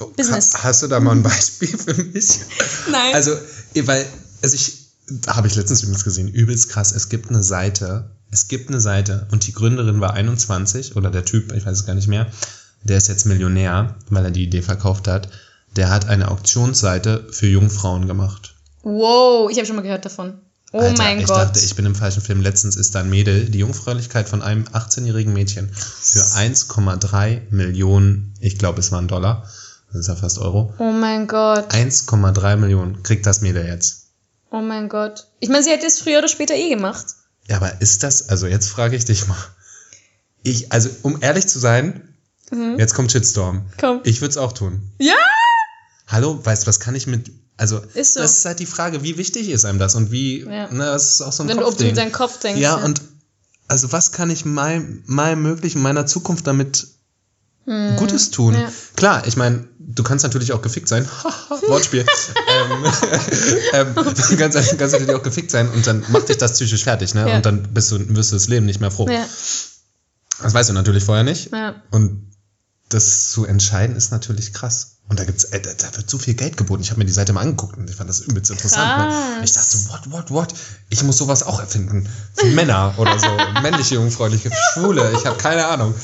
Ha, 0.06 0.12
Business. 0.16 0.50
hast 0.54 0.82
du 0.82 0.88
da 0.88 1.00
mal 1.00 1.12
ein 1.12 1.22
Beispiel 1.22 1.68
für 1.68 1.94
mich? 1.94 2.40
Nein. 2.90 3.14
Also, 3.14 3.32
weil, 3.84 4.06
also 4.42 4.54
ich, 4.54 4.78
habe 5.26 5.48
ich 5.48 5.54
letztens 5.54 5.82
übrigens 5.82 6.04
gesehen, 6.04 6.28
übelst 6.28 6.68
krass. 6.68 6.92
Es 6.92 7.08
gibt 7.08 7.30
eine 7.30 7.42
Seite, 7.42 8.10
es 8.30 8.48
gibt 8.48 8.68
eine 8.68 8.80
Seite 8.80 9.26
und 9.30 9.46
die 9.46 9.52
Gründerin 9.52 10.00
war 10.00 10.14
21 10.14 10.96
oder 10.96 11.10
der 11.10 11.24
Typ, 11.24 11.52
ich 11.52 11.66
weiß 11.66 11.78
es 11.78 11.86
gar 11.86 11.94
nicht 11.94 12.08
mehr, 12.08 12.26
der 12.82 12.96
ist 12.96 13.08
jetzt 13.08 13.26
Millionär, 13.26 13.96
weil 14.10 14.24
er 14.24 14.30
die 14.30 14.44
Idee 14.44 14.62
verkauft 14.62 15.08
hat. 15.08 15.28
Der 15.76 15.90
hat 15.90 16.08
eine 16.08 16.30
Auktionsseite 16.30 17.26
für 17.30 17.46
Jungfrauen 17.46 18.06
gemacht. 18.06 18.54
wow, 18.82 19.50
ich 19.50 19.56
habe 19.56 19.66
schon 19.66 19.76
mal 19.76 19.82
gehört 19.82 20.04
davon. 20.04 20.34
Oh 20.72 20.78
Alter, 20.78 21.02
mein 21.02 21.20
ich 21.20 21.26
Gott. 21.26 21.36
dachte, 21.36 21.60
ich 21.60 21.74
bin 21.74 21.84
im 21.84 21.94
falschen 21.94 22.22
Film. 22.22 22.40
Letztens 22.40 22.76
ist 22.76 22.94
da 22.94 23.00
ein 23.00 23.10
Mädel, 23.10 23.50
die 23.50 23.58
Jungfräulichkeit 23.58 24.28
von 24.28 24.40
einem 24.40 24.64
18-jährigen 24.64 25.32
Mädchen 25.32 25.70
für 25.70 26.20
1,3 26.20 27.42
Millionen, 27.50 28.34
ich 28.40 28.58
glaube 28.58 28.80
es 28.80 28.90
waren 28.90 29.06
Dollar, 29.06 29.46
das 29.92 30.00
ist 30.02 30.08
ja 30.08 30.16
fast 30.16 30.38
Euro, 30.38 30.72
oh 30.78 30.90
mein 30.92 31.26
Gott. 31.26 31.70
1,3 31.72 32.56
Millionen 32.56 33.02
kriegt 33.02 33.26
das 33.26 33.40
Mädel 33.40 33.66
jetzt. 33.66 34.06
Oh 34.50 34.60
mein 34.60 34.88
Gott. 34.88 35.28
Ich 35.40 35.48
meine, 35.48 35.62
sie 35.62 35.70
hätte 35.70 35.86
es 35.86 35.98
früher 36.00 36.18
oder 36.18 36.28
später 36.28 36.54
eh 36.54 36.68
gemacht. 36.68 37.06
Ja, 37.48 37.56
aber 37.56 37.80
ist 37.80 38.02
das, 38.02 38.28
also 38.28 38.46
jetzt 38.46 38.68
frage 38.68 38.96
ich 38.96 39.04
dich 39.04 39.26
mal, 39.26 39.36
Ich, 40.42 40.72
also, 40.72 40.90
um 41.02 41.18
ehrlich 41.22 41.46
zu 41.46 41.58
sein, 41.58 42.16
jetzt 42.76 42.94
kommt 42.94 43.12
Shitstorm. 43.12 43.56
Mhm. 43.56 43.62
Komm. 43.80 44.00
Ich 44.04 44.20
würde 44.20 44.30
es 44.30 44.36
auch 44.36 44.52
tun. 44.52 44.90
Ja! 44.98 45.14
Hallo, 46.08 46.38
weißt 46.44 46.64
du, 46.64 46.66
was 46.66 46.80
kann 46.80 46.94
ich 46.94 47.06
mit. 47.06 47.30
Also, 47.56 47.78
Ist 47.94 48.14
so. 48.14 48.20
das 48.20 48.38
ist 48.38 48.44
halt 48.44 48.58
die 48.60 48.66
Frage, 48.66 49.02
wie 49.02 49.16
wichtig 49.16 49.48
ist 49.48 49.64
einem 49.64 49.78
das 49.78 49.94
und 49.94 50.10
wie. 50.10 50.40
Ja. 50.40 50.70
Ne, 50.70 50.84
das 50.84 51.14
ist 51.14 51.22
auch 51.22 51.32
so 51.32 51.42
ein 51.44 51.48
Wenn 51.48 51.58
du, 51.58 51.62
ob 51.64 51.70
du 51.70 51.76
Kopfding. 51.76 51.94
deinem 51.94 52.12
Kopf 52.12 52.38
denkst. 52.40 52.60
Ja, 52.60 52.74
und 52.74 53.00
also 53.68 53.92
was 53.92 54.12
kann 54.12 54.30
ich 54.30 54.44
meinem, 54.44 55.02
meinem 55.06 55.42
möglichen, 55.42 55.80
meiner 55.80 56.06
Zukunft 56.06 56.46
damit 56.46 56.88
Gutes 57.96 58.30
tun? 58.32 58.54
Hm. 58.54 58.62
Ja. 58.62 58.72
Klar, 58.96 59.26
ich 59.26 59.36
meine, 59.36 59.68
du 59.86 60.02
kannst 60.02 60.22
natürlich 60.22 60.52
auch 60.52 60.62
gefickt 60.62 60.88
sein. 60.88 61.08
Wortspiel. 61.68 62.04
ähm, 62.48 62.84
ähm, 63.72 63.94
du 63.94 64.36
kannst, 64.36 64.56
kannst 64.56 64.92
natürlich 64.92 65.14
auch 65.14 65.22
gefickt 65.22 65.50
sein 65.50 65.68
und 65.70 65.86
dann 65.86 66.04
macht 66.08 66.28
dich 66.28 66.38
das 66.38 66.52
psychisch 66.52 66.84
fertig, 66.84 67.14
ne? 67.14 67.28
Ja. 67.28 67.36
Und 67.36 67.46
dann 67.46 67.74
bist 67.74 67.90
du, 67.92 67.98
wirst 68.16 68.32
du 68.32 68.36
das 68.36 68.48
Leben 68.48 68.66
nicht 68.66 68.80
mehr 68.80 68.90
froh. 68.90 69.08
Ja, 69.08 69.24
Das 70.42 70.54
weißt 70.54 70.70
du 70.70 70.74
natürlich 70.74 71.04
vorher 71.04 71.24
nicht. 71.24 71.52
ja. 71.52 71.82
Und 71.90 72.32
das 72.92 73.30
zu 73.30 73.46
entscheiden 73.46 73.96
ist 73.96 74.10
natürlich 74.10 74.52
krass. 74.52 74.98
Und 75.08 75.18
da 75.18 75.24
gibt's, 75.24 75.44
äh, 75.44 75.60
da, 75.60 75.96
wird 75.96 76.08
so 76.08 76.18
viel 76.18 76.34
Geld 76.34 76.56
geboten. 76.56 76.82
Ich 76.82 76.90
habe 76.90 76.98
mir 76.98 77.04
die 77.04 77.12
Seite 77.12 77.32
mal 77.32 77.40
angeguckt 77.40 77.76
und 77.76 77.88
ich 77.88 77.96
fand 77.96 78.08
das 78.08 78.20
übelst 78.20 78.50
interessant. 78.50 78.98
Ne? 78.98 79.44
Ich 79.44 79.52
dachte 79.52 79.76
so, 79.76 79.90
what, 79.90 80.10
what, 80.10 80.30
what? 80.30 80.54
Ich 80.90 81.02
muss 81.02 81.18
sowas 81.18 81.42
auch 81.42 81.60
erfinden. 81.60 82.08
Für 82.34 82.46
Männer 82.46 82.94
oder 82.98 83.18
so. 83.18 83.28
Männliche, 83.62 83.96
jungfräuliche, 83.96 84.50
Schwule. 84.72 85.12
Ich 85.16 85.26
habe 85.26 85.36
keine 85.36 85.66
Ahnung. 85.66 85.94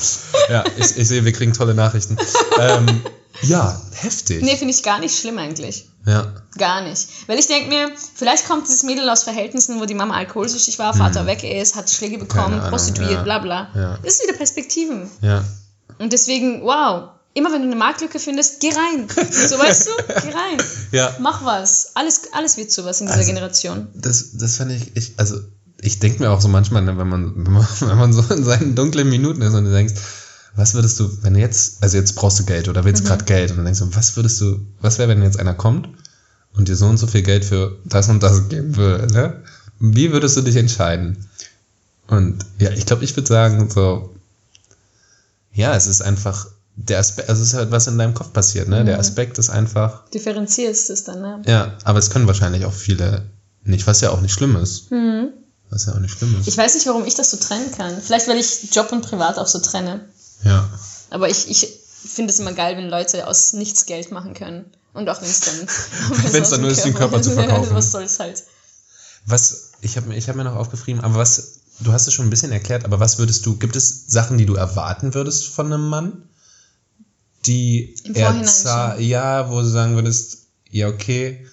Ja, 0.50 0.64
ich, 0.76 0.96
ich 0.96 1.08
sehe, 1.08 1.24
wir 1.24 1.32
kriegen 1.32 1.52
tolle 1.52 1.74
Nachrichten. 1.74 2.16
Ähm, 2.58 3.02
ja, 3.42 3.81
heftig. 3.94 4.42
Nee, 4.42 4.57
finde 4.57 4.74
ich 4.74 4.83
gar 4.83 4.98
nicht 5.01 5.18
schlimm 5.18 5.38
eigentlich. 5.38 5.88
Ja. 6.07 6.33
Gar 6.57 6.83
nicht. 6.88 7.07
Weil 7.27 7.38
ich 7.38 7.46
denke 7.48 7.68
mir, 7.68 7.90
vielleicht 8.14 8.48
kommt 8.48 8.66
dieses 8.66 8.83
Mädel 8.83 9.09
aus 9.11 9.24
Verhältnissen, 9.24 9.79
wo 9.81 9.85
die 9.85 9.94
Mama 9.94 10.14
alkoholsüchtig 10.16 10.79
war, 10.79 10.94
Vater 10.94 11.27
weg 11.27 11.44
ist, 11.44 11.74
hat 11.77 11.90
Schläge 11.90 12.18
bekommen, 12.18 12.55
Hm. 12.55 12.61
Ahnung, 12.61 12.70
prostituiert, 12.70 13.11
ja. 13.12 13.22
bla 13.22 13.38
bla. 13.40 13.68
Ja. 13.74 13.98
Das 14.03 14.14
ist 14.14 14.22
wieder 14.27 14.37
Perspektiven. 14.37 15.11
Ja. 15.20 15.44
Und 15.98 16.12
deswegen, 16.12 16.62
wow, 16.62 17.11
immer 17.35 17.53
wenn 17.53 17.61
du 17.62 17.66
eine 17.66 17.77
Marktlücke 17.77 18.18
findest, 18.18 18.61
geh 18.61 18.70
rein. 18.70 19.07
So 19.31 19.59
weißt 19.59 19.87
du, 19.88 19.90
geh 20.22 20.31
rein. 20.31 20.57
Ja. 20.92 21.14
Mach 21.20 21.44
was. 21.44 21.90
Alles, 21.94 22.22
alles 22.33 22.57
wird 22.57 22.72
sowas 22.72 23.01
in 23.01 23.07
dieser 23.07 23.18
Also- 23.18 23.29
Generation. 23.33 23.88
Das, 23.94 24.31
das 24.35 24.57
fand 24.57 24.72
ich, 24.72 24.96
ich 24.96 25.12
also 25.18 25.37
ich 25.81 25.98
denke 26.01 26.22
mir 26.22 26.31
auch 26.31 26.40
so 26.40 26.48
manchmal, 26.48 26.83
ne, 26.83 26.96
wenn 26.96 27.09
man, 27.09 27.35
wenn 27.37 27.53
man, 27.53 27.66
wenn 27.81 27.98
man 27.98 28.12
so 28.12 28.22
in 28.35 28.44
seinen 28.44 28.74
dunklen 28.74 29.09
Minuten 29.11 29.42
ist 29.42 29.53
und 29.55 29.64
du 29.66 29.72
denkst, 29.72 29.94
was 30.54 30.74
würdest 30.74 30.98
du, 30.98 31.22
wenn 31.22 31.34
du 31.34 31.40
jetzt, 31.40 31.82
also 31.82 31.96
jetzt 31.96 32.14
brauchst 32.14 32.38
du 32.40 32.44
Geld 32.44 32.68
oder 32.68 32.84
willst 32.84 33.04
gerade 33.04 33.24
Geld 33.24 33.50
und 33.50 33.58
dann 33.58 33.66
denkst 33.66 33.80
du, 33.80 33.94
was 33.94 34.16
würdest 34.16 34.40
du, 34.40 34.61
was 34.80 34.98
wäre, 34.98 35.08
wenn 35.08 35.22
jetzt 35.22 35.38
einer 35.38 35.54
kommt 35.54 35.88
und 36.54 36.68
dir 36.68 36.76
so 36.76 36.87
und 36.87 36.98
so 36.98 37.06
viel 37.06 37.22
Geld 37.22 37.44
für 37.44 37.78
das 37.84 38.08
und 38.08 38.22
das 38.22 38.48
geben 38.48 38.76
würde, 38.76 39.12
ne? 39.12 39.42
Wie 39.80 40.12
würdest 40.12 40.37
du 40.37 40.42
dich 40.42 40.56
entscheiden? 40.56 41.28
Und 42.08 42.44
ja, 42.58 42.70
ich 42.70 42.87
glaube, 42.87 43.04
ich 43.04 43.14
würde 43.16 43.28
sagen, 43.28 43.70
so, 43.70 44.14
ja, 45.52 45.74
es 45.76 45.87
ist 45.87 46.02
einfach 46.02 46.48
der 46.74 46.98
Aspekt, 46.98 47.28
also 47.28 47.42
es 47.42 47.48
ist 47.48 47.54
halt 47.54 47.70
was 47.70 47.87
in 47.87 47.98
deinem 47.98 48.14
Kopf 48.14 48.32
passiert, 48.32 48.68
ne? 48.68 48.84
Der 48.84 48.98
Aspekt 48.98 49.38
ist 49.38 49.50
einfach, 49.50 50.08
Differenzierst 50.11 50.90
es 50.90 51.04
dann, 51.04 51.20
ne? 51.20 51.42
ja, 51.46 51.76
aber 51.84 51.98
es 51.98 52.11
können 52.11 52.26
wahrscheinlich 52.26 52.64
auch 52.64 52.72
viele 52.72 53.28
nicht, 53.64 53.87
was 53.87 54.00
ja 54.00 54.11
auch 54.11 54.20
nicht 54.20 54.32
schlimm 54.32 54.56
ist. 54.56 54.90
Was 55.70 55.87
ja 55.87 55.92
auch 55.92 55.98
nicht 55.98 56.16
schlimm 56.16 56.34
ist. 56.40 56.48
Ich 56.48 56.56
weiß 56.56 56.74
nicht, 56.74 56.87
warum 56.87 57.04
ich 57.04 57.14
das 57.14 57.30
so 57.30 57.37
trennen 57.37 57.70
kann. 57.76 58.00
Vielleicht, 58.00 58.26
weil 58.26 58.38
ich 58.38 58.74
Job 58.74 58.90
und 58.90 59.02
Privat 59.02 59.38
auch 59.38 59.46
so 59.46 59.58
trenne. 59.58 60.00
Ja. 60.44 60.68
Aber 61.11 61.29
ich, 61.29 61.48
ich 61.51 61.68
finde 62.05 62.33
es 62.33 62.38
immer 62.38 62.53
geil, 62.53 62.77
wenn 62.77 62.88
Leute 62.88 63.27
aus 63.27 63.53
nichts 63.53 63.87
Geld 63.87 64.11
machen 64.11 64.35
können. 64.35 64.66
Und 64.94 65.09
auch 65.09 65.20
wenn 65.20 65.29
es 65.29 65.40
dann. 65.40 65.55
Wenn's 66.33 66.46
aus 66.46 66.51
dann 66.51 66.62
nur 66.62 66.70
ist, 66.70 66.85
den 66.85 66.94
Körper 66.94 67.22
zu 67.22 67.31
verkaufen. 67.35 67.74
Was 67.74 67.92
soll's 67.92 68.18
halt. 68.18 68.42
Was, 69.27 69.72
ich 69.81 69.96
habe 69.96 70.09
mir, 70.09 70.16
ich 70.16 70.29
hab 70.29 70.37
mir 70.37 70.44
noch 70.44 70.57
aufgeschrieben, 70.57 71.03
aber 71.03 71.16
was, 71.16 71.61
du 71.81 71.92
hast 71.92 72.07
es 72.07 72.14
schon 72.14 72.27
ein 72.27 72.31
bisschen 72.31 72.53
erklärt, 72.53 72.85
aber 72.85 72.98
was 72.98 73.18
würdest 73.18 73.44
du, 73.44 73.57
gibt 73.57 73.77
es 73.77 74.07
Sachen, 74.07 74.38
die 74.38 74.46
du 74.46 74.55
erwarten 74.55 75.14
würdest 75.14 75.48
von 75.48 75.66
einem 75.66 75.88
Mann? 75.88 76.22
Die 77.46 77.94
er 78.14 78.98
ja, 78.98 79.51
wo 79.51 79.61
du 79.61 79.68
sagen 79.68 79.94
würdest, 79.94 80.46
ja, 80.70 80.88
okay. 80.88 81.46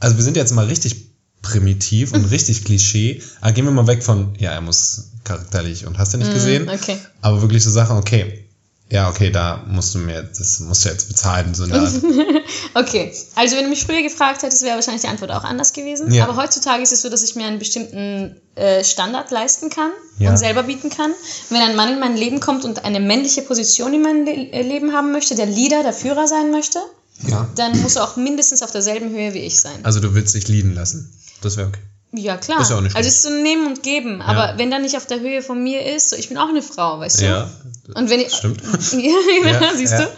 Also 0.00 0.16
wir 0.16 0.24
sind 0.24 0.36
jetzt 0.36 0.52
mal 0.52 0.66
richtig 0.66 1.05
primitiv 1.50 2.12
und 2.12 2.24
richtig 2.30 2.64
Klischee, 2.64 3.22
aber 3.40 3.52
gehen 3.52 3.64
wir 3.64 3.72
mal 3.72 3.86
weg 3.86 4.02
von, 4.02 4.34
ja, 4.38 4.52
er 4.52 4.60
muss 4.60 5.08
charakterlich 5.24 5.86
und 5.86 5.98
hast 5.98 6.14
du 6.14 6.18
nicht 6.18 6.32
gesehen, 6.32 6.64
Mhm, 6.64 6.70
Okay. 6.70 6.98
aber 7.20 7.42
wirklich 7.42 7.62
so 7.64 7.70
Sachen, 7.70 7.96
okay, 7.96 8.42
ja, 8.88 9.08
okay, 9.10 9.32
da 9.32 9.64
musst 9.66 9.94
du 9.96 9.98
mir, 9.98 10.22
das 10.22 10.60
musst 10.60 10.84
du 10.84 10.88
jetzt 10.90 11.08
bezahlen, 11.08 11.54
so 11.54 11.64
eine 11.64 11.74
Art. 11.80 11.92
Okay, 12.74 13.12
also 13.34 13.56
wenn 13.56 13.64
du 13.64 13.70
mich 13.70 13.84
früher 13.84 14.02
gefragt 14.02 14.42
hättest, 14.42 14.62
wäre 14.62 14.76
wahrscheinlich 14.76 15.02
die 15.02 15.08
Antwort 15.08 15.30
auch 15.32 15.42
anders 15.44 15.72
gewesen. 15.72 16.12
Ja. 16.12 16.28
Aber 16.28 16.36
heutzutage 16.40 16.82
ist 16.82 16.92
es 16.92 17.02
so, 17.02 17.08
dass 17.08 17.22
ich 17.24 17.34
mir 17.34 17.46
einen 17.46 17.58
bestimmten 17.58 18.36
äh, 18.54 18.84
Standard 18.84 19.30
leisten 19.32 19.70
kann 19.70 19.90
Ja. 20.18 20.30
und 20.30 20.36
selber 20.36 20.62
bieten 20.62 20.90
kann. 20.90 21.10
Wenn 21.48 21.62
ein 21.62 21.74
Mann 21.74 21.94
in 21.94 21.98
mein 21.98 22.16
Leben 22.16 22.38
kommt 22.38 22.64
und 22.64 22.84
eine 22.84 23.00
männliche 23.00 23.42
Position 23.42 23.92
in 23.94 24.02
meinem 24.02 24.24
Le 24.24 24.32
äh, 24.52 24.62
Leben 24.62 24.92
haben 24.92 25.10
möchte, 25.10 25.34
der 25.34 25.46
Leader, 25.46 25.82
der 25.82 25.92
Führer 25.94 26.28
sein 26.28 26.50
möchte, 26.52 26.78
Ja. 27.26 27.48
dann 27.56 27.80
muss 27.80 27.96
er 27.96 28.04
auch 28.04 28.16
mindestens 28.16 28.62
auf 28.62 28.70
derselben 28.70 29.10
Höhe 29.10 29.34
wie 29.34 29.38
ich 29.40 29.58
sein. 29.58 29.80
Also 29.84 29.98
du 30.00 30.14
willst 30.14 30.34
dich 30.34 30.46
leaden 30.48 30.74
lassen. 30.74 31.10
Das 31.42 31.56
wäre 31.56 31.68
okay. 31.68 31.80
Ja, 32.12 32.36
klar. 32.36 32.60
Ist 32.62 32.70
ja 32.70 32.76
auch 32.76 32.80
nicht 32.80 32.96
also 32.96 33.06
es 33.08 33.16
ist 33.16 33.22
so 33.24 33.28
ein 33.28 33.42
Nehmen 33.42 33.66
und 33.66 33.82
Geben. 33.82 34.22
Aber 34.22 34.52
Ja. 34.52 34.58
wenn 34.58 34.72
er 34.72 34.78
nicht 34.78 34.96
auf 34.96 35.06
der 35.06 35.20
Höhe 35.20 35.42
von 35.42 35.62
mir 35.62 35.84
ist, 35.94 36.10
so, 36.10 36.16
ich 36.16 36.28
bin 36.28 36.38
auch 36.38 36.48
eine 36.48 36.62
Frau, 36.62 36.98
weißt 37.00 37.20
du? 37.20 37.24
Ja. 37.26 37.50
Und 37.94 38.08
wenn 38.10 38.20
ich, 38.20 38.32
Stimmt. 38.32 38.62
ja, 38.92 39.52
genau, 39.52 39.74
siehst 39.76 39.92
ja, 39.92 40.06
du? 40.06 40.10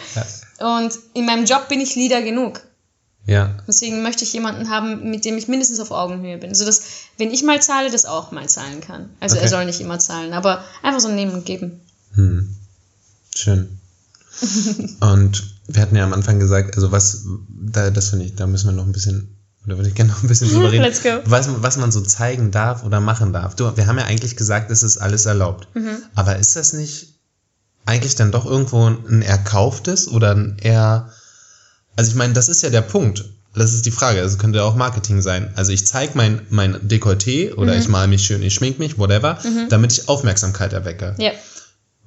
Ja. 0.59 0.77
Und 0.77 0.93
in 1.13 1.25
meinem 1.25 1.45
Job 1.45 1.67
bin 1.67 1.81
ich 1.81 1.95
Leader 1.95 2.21
genug. 2.21 2.61
ja. 3.25 3.57
Deswegen 3.67 4.01
möchte 4.01 4.23
ich 4.23 4.31
jemanden 4.33 4.69
haben, 4.69 5.09
mit 5.09 5.25
dem 5.25 5.37
ich 5.37 5.47
mindestens 5.47 5.79
auf 5.79 5.91
Augenhöhe 5.91 6.37
bin. 6.37 6.53
Sodass, 6.55 6.81
wenn 7.17 7.31
ich 7.31 7.43
mal 7.43 7.61
zahle, 7.61 7.91
das 7.91 8.05
auch 8.05 8.31
mal 8.31 8.47
zahlen 8.47 8.81
kann. 8.81 9.09
Also 9.19 9.35
er 9.35 9.41
Okay. 9.41 9.49
soll 9.49 9.65
nicht 9.65 9.81
immer 9.81 9.99
zahlen, 9.99 10.33
aber 10.33 10.63
einfach 10.83 10.99
so 11.01 11.07
ein 11.09 11.15
Nehmen 11.15 11.33
und 11.33 11.45
Geben. 11.45 11.81
Hm. 12.15 12.55
Schön. 13.35 13.77
Und 15.01 15.43
wir 15.67 15.81
hatten 15.81 15.95
ja 15.95 16.03
am 16.03 16.13
Anfang 16.13 16.39
gesagt, 16.39 16.75
also 16.75 16.91
was, 16.91 17.25
da, 17.49 17.89
das 17.89 18.09
finde 18.09 18.25
ich, 18.25 18.35
da 18.35 18.47
müssen 18.47 18.67
wir 18.67 18.71
noch 18.73 18.85
ein 18.85 18.91
bisschen, 18.93 19.35
oder 19.69 19.77
würde 19.77 19.89
ich 19.89 19.95
gerne 19.95 20.11
noch 20.11 20.23
ein 20.23 20.27
bisschen 20.27 20.49
drüber 20.49 20.71
reden. 20.71 20.83
Let's 20.83 21.03
go. 21.03 21.19
Was, 21.25 21.47
was 21.61 21.77
man 21.77 21.91
so 21.91 22.01
zeigen 22.01 22.51
darf 22.51 22.83
oder 22.83 22.99
machen 22.99 23.31
darf. 23.33 23.55
Du, 23.55 23.75
wir 23.77 23.87
haben 23.87 23.97
ja 23.97 24.05
eigentlich 24.05 24.35
gesagt, 24.35 24.71
es 24.71 24.83
ist 24.83 24.97
alles 24.97 25.25
erlaubt. 25.25 25.67
Mhm. 25.75 25.97
Aber 26.15 26.37
ist 26.37 26.55
das 26.55 26.73
nicht 26.73 27.15
eigentlich 27.85 28.15
dann 28.15 28.31
doch 28.31 28.45
irgendwo 28.45 28.87
ein 28.87 29.21
erkauftes 29.21 30.07
oder 30.07 30.35
ein 30.35 30.57
eher, 30.61 31.09
also 31.95 32.11
ich 32.11 32.15
meine, 32.15 32.33
das 32.33 32.49
ist 32.49 32.61
ja 32.63 32.69
der 32.69 32.81
Punkt. 32.81 33.25
Das 33.55 33.73
ist 33.73 33.85
die 33.85 33.91
Frage. 33.91 34.21
Das 34.21 34.37
könnte 34.37 34.63
auch 34.63 34.75
Marketing 34.75 35.21
sein. 35.21 35.51
Also 35.55 35.71
ich 35.71 35.85
zeige 35.87 36.13
mein, 36.15 36.41
mein 36.49 36.75
Dekolleté 36.87 37.53
oder 37.55 37.73
Mhm. 37.73 37.79
ich 37.79 37.87
mal 37.87 38.07
mich 38.07 38.23
schön, 38.23 38.43
ich 38.43 38.53
schmink 38.53 38.77
mich, 38.79 38.97
whatever, 38.99 39.37
damit 39.69 39.91
ich 39.91 40.07
Aufmerksamkeit 40.09 40.71
erwecke. 40.73 41.15
Ja. 41.17 41.31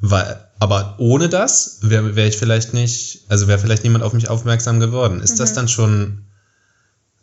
Weil, 0.01 0.49
aber 0.59 0.97
ohne 0.99 1.29
das 1.29 1.79
wäre 1.83 2.15
wär 2.17 2.27
ich 2.27 2.37
vielleicht 2.37 2.75
nicht, 2.75 3.23
also 3.29 3.47
wäre 3.49 3.59
vielleicht 3.59 3.83
niemand 3.85 4.05
auf 4.05 4.13
mich 4.13 4.29
aufmerksam 4.29 4.79
geworden. 4.81 5.21
Ist 5.21 5.35
Mhm. 5.35 5.39
das 5.39 5.53
dann 5.53 5.69
schon, 5.69 6.27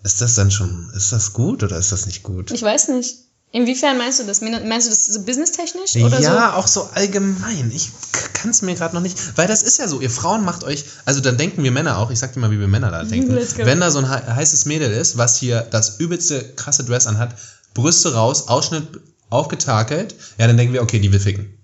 ist 0.03 0.21
das 0.21 0.35
dann 0.35 0.51
schon, 0.51 0.91
ist 0.95 1.11
das 1.11 1.33
gut 1.33 1.63
oder 1.63 1.77
ist 1.77 1.91
das 1.91 2.05
nicht 2.05 2.23
gut? 2.23 2.51
Ich 2.51 2.61
weiß 2.61 2.89
nicht. 2.89 3.15
Inwiefern 3.51 3.97
meinst 3.97 4.19
du 4.19 4.25
das? 4.25 4.41
Meinst 4.41 4.85
du 4.85 4.91
das 4.91 5.07
so 5.07 5.23
businesstechnisch? 5.23 5.95
Oder 5.95 6.19
ja, 6.21 6.53
auch 6.53 6.67
so 6.67 6.83
allgemein. 6.93 7.71
Ich 7.73 7.89
kann 8.33 8.51
es 8.51 8.61
mir 8.61 8.75
gerade 8.75 8.93
noch 8.93 9.01
nicht, 9.01 9.17
weil 9.37 9.47
das 9.47 9.63
ist 9.63 9.79
ja 9.79 9.87
so, 9.87 9.99
ihr 10.01 10.11
Frauen 10.11 10.45
macht 10.45 10.63
euch, 10.63 10.85
also 11.05 11.19
dann 11.19 11.35
denken 11.37 11.63
wir 11.63 11.71
Männer 11.71 11.97
auch, 11.97 12.11
ich 12.11 12.19
sag 12.19 12.31
dir 12.33 12.41
mal, 12.41 12.51
wie 12.51 12.59
wir 12.59 12.67
Männer 12.67 12.91
da 12.91 13.03
denken. 13.05 13.35
Wenn 13.57 13.79
da 13.79 13.89
so 13.89 13.97
ein 13.99 14.07
hei- 14.09 14.21
heißes 14.35 14.65
Mädel 14.65 14.91
ist, 14.91 15.17
was 15.17 15.37
hier 15.39 15.61
das 15.61 15.99
übelste 15.99 16.53
krasse 16.53 16.83
Dress 16.83 17.07
anhat, 17.07 17.35
Brüste 17.73 18.13
raus, 18.13 18.47
Ausschnitt 18.49 18.83
aufgetakelt, 19.31 20.13
ja, 20.37 20.45
dann 20.45 20.57
denken 20.57 20.73
wir, 20.73 20.83
okay, 20.83 20.99
die 20.99 21.11
will 21.11 21.19
ficken. 21.19 21.57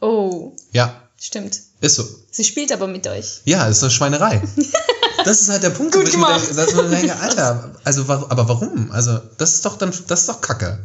so? 0.00 0.06
Oh, 0.06 0.56
Ja, 0.72 1.02
stimmt. 1.20 1.60
ist 1.82 1.96
so. 1.96 2.04
Sie 2.30 2.44
spielt 2.44 2.72
aber 2.72 2.86
mit 2.86 3.06
euch. 3.08 3.42
Ja, 3.44 3.66
ist 3.68 3.82
eine 3.82 3.90
Schweinerei. 3.90 4.42
Das 5.26 5.40
ist 5.40 5.48
halt 5.48 5.64
der 5.64 5.70
Punkt, 5.70 5.92
wo 5.94 5.98
Gut 5.98 6.08
ich 6.08 6.16
mir 6.16 6.24
gemacht. 6.24 6.40
denke, 6.40 6.54
dass 6.54 6.74
man 6.74 6.88
denke, 6.88 7.16
Alter, 7.16 7.70
also 7.82 8.02
aber 8.02 8.48
warum? 8.48 8.92
Also, 8.92 9.18
das 9.38 9.54
ist 9.54 9.64
doch 9.64 9.76
dann, 9.76 9.92
das 10.06 10.20
ist 10.20 10.28
doch 10.28 10.40
Kacke. 10.40 10.78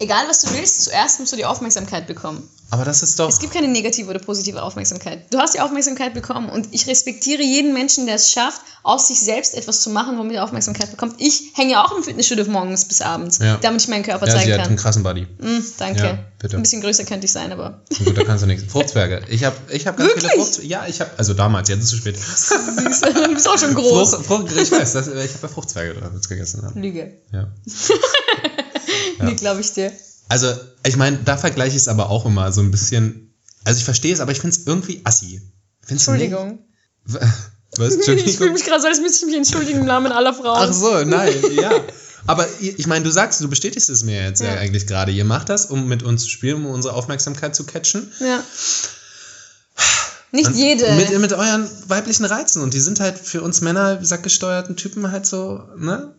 Egal 0.00 0.24
was 0.28 0.40
du 0.40 0.50
willst, 0.54 0.82
zuerst 0.82 1.20
musst 1.20 1.30
du 1.32 1.36
die 1.36 1.44
Aufmerksamkeit 1.44 2.06
bekommen. 2.06 2.48
Aber 2.70 2.84
das 2.86 3.02
ist 3.02 3.18
doch. 3.18 3.28
Es 3.28 3.38
gibt 3.38 3.52
keine 3.52 3.68
negative 3.68 4.08
oder 4.08 4.18
positive 4.18 4.62
Aufmerksamkeit. 4.62 5.24
Du 5.30 5.38
hast 5.38 5.54
die 5.54 5.60
Aufmerksamkeit 5.60 6.14
bekommen 6.14 6.48
und 6.48 6.68
ich 6.70 6.86
respektiere 6.86 7.42
jeden 7.42 7.74
Menschen, 7.74 8.06
der 8.06 8.14
es 8.14 8.30
schafft, 8.32 8.62
aus 8.82 9.08
sich 9.08 9.20
selbst 9.20 9.54
etwas 9.54 9.82
zu 9.82 9.90
machen, 9.90 10.16
womit 10.18 10.36
er 10.36 10.44
Aufmerksamkeit 10.44 10.90
bekommt. 10.90 11.16
Ich 11.18 11.50
hänge 11.54 11.72
ja 11.72 11.84
auch 11.84 11.94
im 11.94 12.02
Fitnessstudio 12.02 12.46
morgens 12.46 12.86
bis 12.86 13.02
abends, 13.02 13.40
Ja. 13.40 13.58
damit 13.60 13.82
ich 13.82 13.88
meinen 13.88 14.04
Körper 14.04 14.26
ja, 14.26 14.32
zeigen 14.32 14.46
sie 14.46 14.52
hat 14.52 14.60
kann. 14.60 14.68
einen 14.68 14.76
krassen 14.78 15.02
Body. 15.02 15.26
Mm, 15.38 15.58
danke. 15.78 16.02
Ja, 16.02 16.18
bitte. 16.38 16.56
Ein 16.56 16.62
bisschen 16.62 16.80
größer 16.80 17.04
könnte 17.04 17.26
ich 17.26 17.32
sein, 17.32 17.52
aber 17.52 17.82
Gut, 18.02 18.16
da 18.16 18.24
kannst 18.24 18.42
du 18.44 18.46
nichts. 18.46 18.72
Fruchtzwerge. 18.72 19.22
Ich 19.28 19.44
habe 19.44 19.56
ich 19.70 19.86
hab 19.86 19.98
ganz 19.98 20.12
viele 20.12 20.22
Wirklich? 20.28 20.40
Fruchtzwerge. 20.40 20.68
Ja, 20.70 20.86
ich 20.86 21.00
habe, 21.00 21.10
also 21.18 21.34
damals, 21.34 21.68
jetzt 21.68 21.80
ist 21.80 21.84
es 21.84 21.90
zu 21.90 21.96
spät. 21.98 22.16
süß. 22.16 23.00
du 23.26 23.34
bist 23.34 23.48
auch 23.48 23.58
schon 23.58 23.74
groß. 23.74 24.14
Frucht, 24.14 24.26
Frucht, 24.26 24.56
ich 24.56 24.70
weiß, 24.72 24.92
das, 24.92 25.08
ich 25.08 25.14
habe 25.14 25.28
ja 25.42 25.48
Fruchtzwerge 25.48 26.00
damals 26.00 26.28
gegessen. 26.28 26.62
Lüge. 26.74 27.14
Ja. 27.32 27.48
Nee, 29.20 29.34
glaube 29.34 29.60
ich 29.60 29.72
dir. 29.72 29.92
Also, 30.28 30.54
ich 30.86 30.96
meine, 30.96 31.18
da 31.24 31.36
vergleiche 31.36 31.76
ich 31.76 31.82
es 31.82 31.88
aber 31.88 32.10
auch 32.10 32.24
immer 32.26 32.52
so 32.52 32.60
ein 32.60 32.70
bisschen. 32.70 33.34
Also, 33.64 33.78
ich 33.78 33.84
verstehe 33.84 34.12
es, 34.14 34.20
aber 34.20 34.32
ich 34.32 34.40
finde 34.40 34.56
es 34.56 34.66
irgendwie 34.66 35.00
assi. 35.04 35.42
Findest? 35.80 36.08
Entschuldigung. 36.08 36.60
Was? 37.76 37.94
Ich 37.94 38.04
fühle 38.04 38.20
Entschuldigung? 38.20 38.52
mich 38.52 38.64
gerade 38.64 38.80
so, 38.80 38.88
als 38.88 39.00
müsste 39.00 39.26
ich 39.26 39.26
mich 39.26 39.36
entschuldigen 39.36 39.80
im 39.80 39.86
Namen 39.86 40.12
aller 40.12 40.34
Frauen. 40.34 40.68
Ach 40.68 40.72
so, 40.72 41.04
nein, 41.04 41.32
ja. 41.52 41.70
Aber 42.26 42.46
ich 42.60 42.86
meine, 42.86 43.04
du 43.04 43.10
sagst, 43.10 43.40
du 43.40 43.48
bestätigst 43.48 43.88
es 43.88 44.04
mir 44.04 44.22
jetzt 44.22 44.40
ja. 44.40 44.54
Ja. 44.54 44.60
eigentlich 44.60 44.86
gerade. 44.86 45.10
Ihr 45.12 45.24
macht 45.24 45.48
das, 45.48 45.66
um 45.66 45.88
mit 45.88 46.02
uns 46.02 46.24
zu 46.24 46.28
spielen, 46.28 46.56
um 46.56 46.66
unsere 46.66 46.94
Aufmerksamkeit 46.94 47.54
zu 47.56 47.64
catchen. 47.64 48.12
Ja. 48.20 48.44
Nicht 50.32 50.48
Und 50.48 50.56
jede. 50.56 50.92
Mit, 50.92 51.18
mit 51.18 51.32
euren 51.32 51.68
weiblichen 51.88 52.24
Reizen. 52.24 52.62
Und 52.62 52.74
die 52.74 52.80
sind 52.80 53.00
halt 53.00 53.18
für 53.18 53.42
uns 53.42 53.62
Männer, 53.62 54.04
sackgesteuerten 54.04 54.76
Typen 54.76 55.10
halt 55.10 55.26
so, 55.26 55.62
ne? 55.76 56.14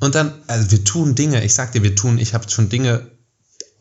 Und 0.00 0.14
dann, 0.14 0.32
also 0.46 0.70
wir 0.70 0.84
tun 0.84 1.14
Dinge, 1.14 1.44
ich 1.44 1.54
sag 1.54 1.72
dir, 1.72 1.82
wir 1.82 1.94
tun, 1.96 2.18
ich 2.18 2.34
habe 2.34 2.48
schon 2.50 2.68
Dinge 2.68 3.10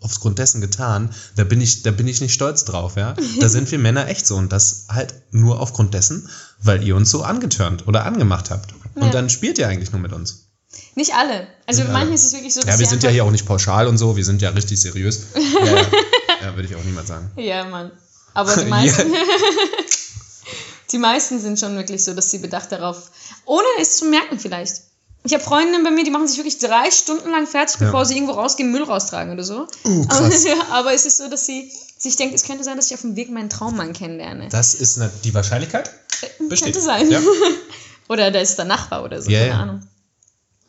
aufgrund 0.01 0.37
dessen 0.39 0.61
getan, 0.61 1.13
da 1.35 1.43
bin 1.43 1.59
ich, 1.59 1.81
da 1.83 1.91
bin 1.91 2.07
ich 2.07 2.21
nicht 2.21 2.33
stolz 2.33 2.65
drauf, 2.65 2.95
ja. 2.97 3.15
Da 3.39 3.49
sind 3.49 3.71
wir 3.71 3.79
Männer 3.79 4.07
echt 4.07 4.25
so 4.27 4.35
und 4.35 4.51
das 4.51 4.85
halt 4.89 5.13
nur 5.31 5.59
aufgrund 5.59 5.93
dessen, 5.93 6.29
weil 6.61 6.83
ihr 6.83 6.95
uns 6.95 7.09
so 7.11 7.23
angetörnt 7.23 7.87
oder 7.87 8.05
angemacht 8.05 8.49
habt. 8.51 8.73
Und 8.95 9.03
Ja. 9.05 9.09
dann 9.09 9.29
spielt 9.29 9.57
ihr 9.57 9.67
eigentlich 9.67 9.91
nur 9.91 10.01
mit 10.01 10.13
uns. 10.13 10.43
Nicht 10.95 11.13
alle. 11.13 11.47
Also 11.65 11.81
Nicht 11.81 11.91
manchen 11.91 12.07
alle. 12.07 12.15
ist 12.15 12.25
es 12.25 12.33
wirklich 12.33 12.53
so, 12.53 12.61
dass 12.61 12.69
Ja, 12.75 12.79
wir 12.79 12.87
sind 12.87 13.03
ja 13.03 13.09
hier 13.09 13.23
auch 13.23 13.31
nicht 13.31 13.45
pauschal 13.45 13.87
und 13.87 13.97
so, 13.97 14.15
wir 14.17 14.25
sind 14.25 14.41
ja 14.41 14.49
richtig 14.49 14.79
seriös. 14.81 15.21
Ja, 15.35 15.65
ja. 15.65 15.85
ja 16.41 16.55
würde 16.55 16.67
ich 16.67 16.75
auch 16.75 16.83
niemand 16.83 17.07
sagen. 17.07 17.31
Ja, 17.35 17.63
Mann. 17.65 17.91
Aber 18.33 18.55
die 18.55 18.65
meisten, 18.69 19.11
die 20.91 20.97
meisten 20.97 21.39
sind 21.39 21.59
schon 21.59 21.75
wirklich 21.75 22.03
so, 22.03 22.13
dass 22.13 22.29
sie 22.31 22.37
bedacht 22.39 22.71
darauf, 22.71 23.09
ohne 23.45 23.65
es 23.81 23.97
zu 23.97 24.05
merken 24.05 24.39
vielleicht. 24.39 24.81
Ich 25.27 25.33
habe 25.33 25.43
Freundinnen 25.43 25.83
bei 25.83 25.91
mir, 25.91 26.05
die 26.05 26.09
machen 26.09 26.27
sich 26.27 26.37
wirklich 26.37 26.57
drei 26.57 26.89
Stunden 26.89 27.29
lang 27.29 27.47
fertig, 27.47 27.77
bevor 27.79 28.05
sie 28.05 28.15
irgendwo 28.15 28.33
rausgehen, 28.33 28.71
Müll 28.71 28.83
raustragen 28.83 29.33
oder 29.33 29.43
so. 29.43 29.67
Oh, 29.83 30.05
krass. 30.05 30.19
Aber, 30.19 30.29
ja, 30.57 30.67
aber 30.71 30.93
es 30.93 31.05
ist 31.05 31.17
so, 31.17 31.27
dass 31.27 31.45
sie 31.45 31.69
sich 31.97 32.15
denkt, 32.15 32.33
es 32.33 32.43
könnte 32.43 32.63
sein, 32.63 32.77
dass 32.77 32.87
ich 32.87 32.93
auf 32.93 33.01
dem 33.01 33.17
Weg 33.17 33.29
meinen 33.29 33.49
Traummann 33.49 33.91
kennenlerne. 33.91 34.47
Das 34.49 34.73
ist 34.73 34.97
eine, 34.97 35.11
die 35.25 35.33
Wahrscheinlichkeit? 35.33 35.91
Besteht. 36.39 36.67
Könnte 36.67 36.81
sein. 36.81 37.11
Ja. 37.11 37.19
Oder 38.07 38.31
da 38.31 38.39
ist 38.39 38.57
der 38.57 38.63
Nachbar 38.65 39.03
oder 39.03 39.21
so, 39.21 39.29
Ja, 39.29 39.39
keine 39.39 39.51
ja. 39.51 39.59
Ahnung. 39.59 39.81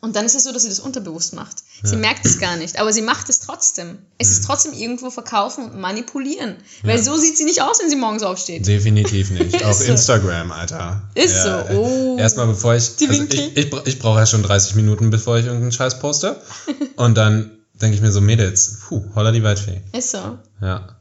Und 0.01 0.15
dann 0.15 0.25
ist 0.25 0.33
es 0.35 0.45
so, 0.45 0.53
dass 0.53 0.63
sie 0.63 0.69
das 0.69 0.79
unterbewusst 0.79 1.33
macht. 1.33 1.57
Sie 1.83 1.97
merkt 1.97 2.25
es 2.25 2.39
gar 2.39 2.55
nicht, 2.55 2.79
aber 2.79 2.93
sie 2.93 3.01
macht 3.01 3.27
es 3.27 3.41
trotzdem. 3.41 3.97
Es 4.17 4.31
ist 4.31 4.45
trotzdem 4.45 4.71
irgendwo 4.73 5.09
verkaufen 5.09 5.65
und 5.71 5.79
manipulieren. 5.81 6.55
Weil 6.83 6.97
Ja. 6.97 7.03
so 7.03 7.17
sieht 7.17 7.37
sie 7.37 7.43
nicht 7.43 7.61
aus, 7.61 7.79
wenn 7.81 7.89
sie 7.89 7.97
morgens 7.97 8.23
aufsteht. 8.23 8.65
Definitiv 8.65 9.29
nicht. 9.31 9.63
Auf 9.65 9.77
so. 9.77 9.83
Instagram, 9.85 10.51
Alter. 10.53 11.01
Ist 11.15 11.43
so. 11.43 11.49
äh, 11.49 11.75
Oh. 11.75 12.15
Erstmal 12.17 12.47
bevor 12.47 12.75
ich. 12.75 12.95
Die 12.95 13.09
Also 13.09 13.23
ich 13.23 13.57
ich, 13.57 13.73
ich 13.87 13.99
brauche 13.99 14.19
ja 14.19 14.25
schon 14.25 14.41
30 14.43 14.75
Minuten, 14.75 15.09
bevor 15.09 15.37
ich 15.37 15.45
irgendeinen 15.45 15.73
Scheiß 15.73 15.99
poste. 15.99 16.41
Und 16.95 17.15
dann 17.15 17.51
denke 17.73 17.95
ich 17.95 18.01
mir 18.01 18.11
so, 18.13 18.21
Mädels, 18.21 18.79
puh, 18.87 19.03
holla 19.15 19.31
die 19.33 19.43
Waldfee. 19.43 19.81
Ist 19.91 20.11
so. 20.11 20.37
Ja. 20.61 20.95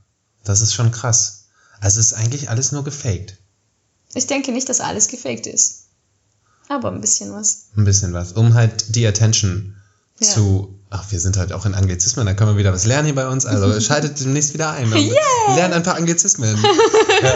Das 0.45 0.61
ist 0.61 0.75
schon 0.75 0.91
krass. 0.91 1.45
Also 1.81 2.01
es 2.01 2.07
ist 2.07 2.13
eigentlich 2.15 2.51
alles 2.51 2.73
nur 2.73 2.83
gefaked. 2.83 3.37
Ich 4.15 4.27
denke 4.27 4.51
nicht, 4.51 4.69
dass 4.69 4.81
alles 4.81 5.07
gefaked 5.09 5.47
ist. 5.47 5.78
Aber 6.69 6.91
ein 6.93 7.01
bisschen 7.01 7.33
was. 7.33 7.67
Ein 7.77 7.85
bisschen 7.85 8.13
was. 8.13 8.33
Um 8.33 8.55
halt 8.55 8.95
die 8.95 9.07
Attention 9.07 9.75
Ja. 10.21 10.29
zu. 10.29 10.75
Ach, 10.91 11.05
wir 11.11 11.21
sind 11.21 11.37
halt 11.37 11.53
auch 11.53 11.67
in 11.67 11.75
Anglizismen, 11.75 12.25
da 12.25 12.33
können 12.33 12.53
wir 12.53 12.57
wieder 12.57 12.73
was 12.73 12.87
lernen 12.87 13.07
hier 13.07 13.15
bei 13.15 13.29
uns. 13.29 13.45
Also 13.47 13.79
schaltet 13.87 14.19
demnächst 14.21 14.55
wieder 14.55 14.71
ein. 14.73 14.91
Yeah. 14.93 15.15
Lernt 15.55 15.75
ein 15.75 15.83
paar 15.83 15.97
Anglizismen. 15.97 16.57
ja. 17.23 17.35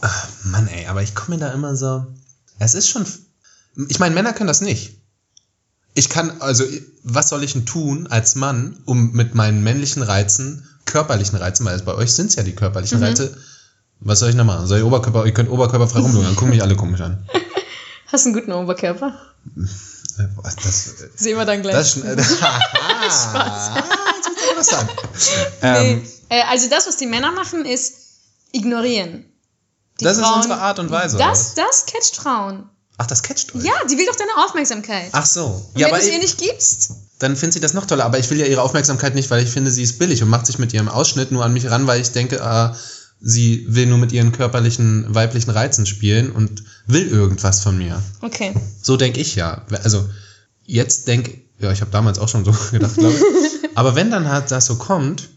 Ach, 0.00 0.28
Mann, 0.44 0.66
ey, 0.68 0.86
aber 0.86 1.02
ich 1.02 1.14
komme 1.14 1.36
mir 1.36 1.44
da 1.44 1.52
immer 1.52 1.76
so. 1.76 2.06
Es 2.58 2.74
ist 2.74 2.88
schon. 2.88 3.04
Ich 3.88 3.98
meine, 4.00 4.14
Männer 4.14 4.32
können 4.32 4.48
das 4.48 4.60
nicht. 4.60 4.96
Ich 5.94 6.08
kann, 6.08 6.40
also, 6.40 6.64
was 7.02 7.28
soll 7.28 7.42
ich 7.44 7.52
denn 7.52 7.66
tun 7.66 8.06
als 8.08 8.34
Mann, 8.34 8.78
um 8.84 9.12
mit 9.12 9.34
meinen 9.34 9.62
männlichen 9.62 10.02
Reizen, 10.02 10.66
körperlichen 10.86 11.38
Reizen, 11.38 11.64
weil 11.66 11.76
es 11.76 11.82
bei 11.84 11.94
euch 11.94 12.12
sind 12.12 12.26
es 12.30 12.36
ja 12.36 12.42
die 12.42 12.54
körperlichen 12.54 12.98
Mhm. 12.98 13.04
Reize, 13.04 13.36
was 14.00 14.18
soll 14.20 14.30
ich 14.30 14.36
noch 14.36 14.44
machen? 14.44 14.66
Soll 14.66 14.78
ich 14.78 14.84
Oberkörper, 14.84 15.26
ihr 15.26 15.34
könnt 15.34 15.50
oberkörperfrei 15.50 16.00
rumlungern, 16.00 16.28
dann 16.30 16.36
gucken 16.36 16.50
mich 16.50 16.62
alle 16.62 16.76
komisch 16.76 17.00
an. 17.00 17.28
Hast 18.12 18.26
einen 18.26 18.34
guten 18.34 18.52
Oberkörper? 18.52 19.14
Äh, 20.18 20.22
boah, 20.34 20.42
Das, 20.62 20.94
Sehen 21.16 21.36
wir 21.38 21.44
dann 21.44 21.62
gleich. 21.62 21.74
das 21.74 21.92
schon, 21.92 22.02
Spaß. 22.02 23.70
Das 23.72 24.48
interessant. 24.50 24.90
Ähm, 25.62 26.02
nee. 26.02 26.36
äh, 26.36 26.42
also 26.50 26.68
das, 26.68 26.86
was 26.86 26.96
die 26.96 27.06
Männer 27.06 27.32
machen, 27.32 27.64
ist 27.64 27.94
ignorieren. 28.52 29.24
Die 30.00 30.04
Das 30.04 30.16
ist 30.16 30.24
unsere 30.24 30.56
Art 30.56 30.78
und 30.78 30.90
Weise, 30.90 31.18
Das, 31.18 31.54
das 31.54 31.86
catcht 31.86 32.16
Frauen. 32.16 32.68
Ach, 32.98 33.06
das 33.06 33.22
catcht 33.22 33.54
euch. 33.54 33.62
Ja, 33.64 33.72
die 33.88 33.96
will 33.96 34.06
doch 34.06 34.16
deine 34.16 34.44
Aufmerksamkeit. 34.44 35.08
Ach 35.12 35.24
so. 35.24 35.46
Und 35.46 35.80
Ja, 35.80 35.86
wenn 35.86 35.94
du 35.94 36.00
es 36.00 36.06
ihr 36.06 36.14
ich, 36.14 36.20
nicht 36.20 36.38
gibst, 36.38 36.90
dann 37.18 37.34
findet 37.36 37.54
sie 37.54 37.60
das 37.60 37.72
noch 37.72 37.86
toller. 37.86 38.04
Aber 38.04 38.18
ich 38.18 38.28
will 38.28 38.38
ja 38.38 38.46
ihre 38.46 38.60
Aufmerksamkeit 38.62 39.14
nicht, 39.14 39.30
weil 39.30 39.42
ich 39.42 39.50
finde, 39.50 39.70
sie 39.70 39.82
ist 39.82 39.98
billig 39.98 40.22
und 40.22 40.28
macht 40.28 40.46
sich 40.46 40.58
mit 40.58 40.72
ihrem 40.74 40.88
Ausschnitt 40.88 41.32
nur 41.32 41.44
an 41.44 41.52
mich 41.52 41.70
ran, 41.70 41.86
weil 41.86 42.00
ich 42.00 42.12
denke, 42.12 42.42
ah, 42.42 42.76
sie 43.20 43.66
will 43.68 43.86
nur 43.86 43.98
mit 43.98 44.12
ihren 44.12 44.32
körperlichen, 44.32 45.14
weiblichen 45.14 45.50
Reizen 45.50 45.86
spielen 45.86 46.30
und 46.32 46.64
will 46.86 47.06
irgendwas 47.08 47.62
von 47.62 47.76
mir. 47.76 48.02
okay. 48.22 48.54
So 48.82 48.96
denke 48.96 49.20
ich 49.20 49.36
ja. 49.36 49.66
Also 49.82 50.08
jetzt 50.64 51.08
denke 51.08 51.40
ja, 51.60 51.70
ich 51.72 51.80
habe 51.80 51.90
damals 51.90 52.18
auch 52.18 52.28
schon 52.28 52.44
so 52.44 52.54
gedacht, 52.70 52.96
glaube 52.96 53.14
ich. 53.14 53.68
Aber 53.74 53.94
wenn 53.94 54.10
dann 54.10 54.28
halt 54.28 54.50
das 54.50 54.66
so 54.66 54.76
kommt, 54.76 55.28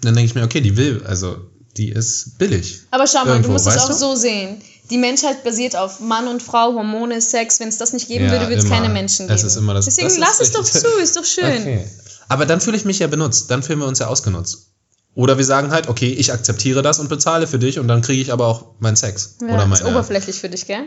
dann 0.00 0.14
denke 0.14 0.26
ich 0.26 0.34
mir, 0.34 0.42
okay, 0.42 0.60
die 0.60 0.76
will, 0.76 1.02
also 1.06 1.36
die 1.76 1.90
ist 1.90 2.38
billig. 2.38 2.80
Aber 2.90 3.06
schau 3.06 3.20
mal, 3.20 3.28
Irgendwo, 3.28 3.48
du 3.48 3.52
musst 3.52 3.66
es 3.66 3.78
auch 3.78 3.88
du? 3.88 3.94
so 3.94 4.14
sehen. 4.14 4.60
Die 4.90 4.98
Menschheit 4.98 5.44
basiert 5.44 5.76
auf 5.76 6.00
Mann 6.00 6.26
und 6.28 6.42
Frau, 6.42 6.74
Hormone, 6.74 7.20
Sex. 7.20 7.60
Wenn 7.60 7.68
es 7.68 7.78
das 7.78 7.92
nicht 7.92 8.08
geben 8.08 8.30
würde, 8.30 8.48
würde 8.48 8.56
es 8.56 8.68
keine 8.68 8.88
Menschen 8.88 9.26
geben. 9.26 9.34
Es 9.34 9.44
ist 9.44 9.56
immer 9.56 9.72
das. 9.72 9.86
Deswegen 9.86 10.08
das 10.08 10.18
lass 10.18 10.40
es 10.40 10.52
doch 10.52 10.64
zu, 10.64 10.86
ist 11.00 11.16
doch 11.16 11.24
schön. 11.24 11.44
Okay. 11.62 11.86
Aber 12.28 12.46
dann 12.46 12.60
fühle 12.60 12.76
ich 12.76 12.84
mich 12.84 12.98
ja 12.98 13.06
benutzt. 13.06 13.50
Dann 13.50 13.62
fühlen 13.62 13.78
wir 13.78 13.86
uns 13.86 13.98
ja 13.98 14.06
ausgenutzt. 14.06 14.68
Oder 15.14 15.36
wir 15.36 15.44
sagen 15.44 15.70
halt, 15.70 15.88
okay, 15.88 16.10
ich 16.10 16.32
akzeptiere 16.32 16.80
das 16.82 16.98
und 16.98 17.08
bezahle 17.08 17.46
für 17.46 17.58
dich 17.58 17.78
und 17.78 17.86
dann 17.88 18.00
kriege 18.02 18.22
ich 18.22 18.32
aber 18.32 18.46
auch 18.46 18.74
meinen 18.80 18.96
Sex. 18.96 19.36
Ja, 19.42 19.48
Oder 19.48 19.62
ist 19.64 19.68
meine. 19.82 19.86
oberflächlich 19.90 20.36
für 20.36 20.48
dich, 20.48 20.66
gell? 20.66 20.86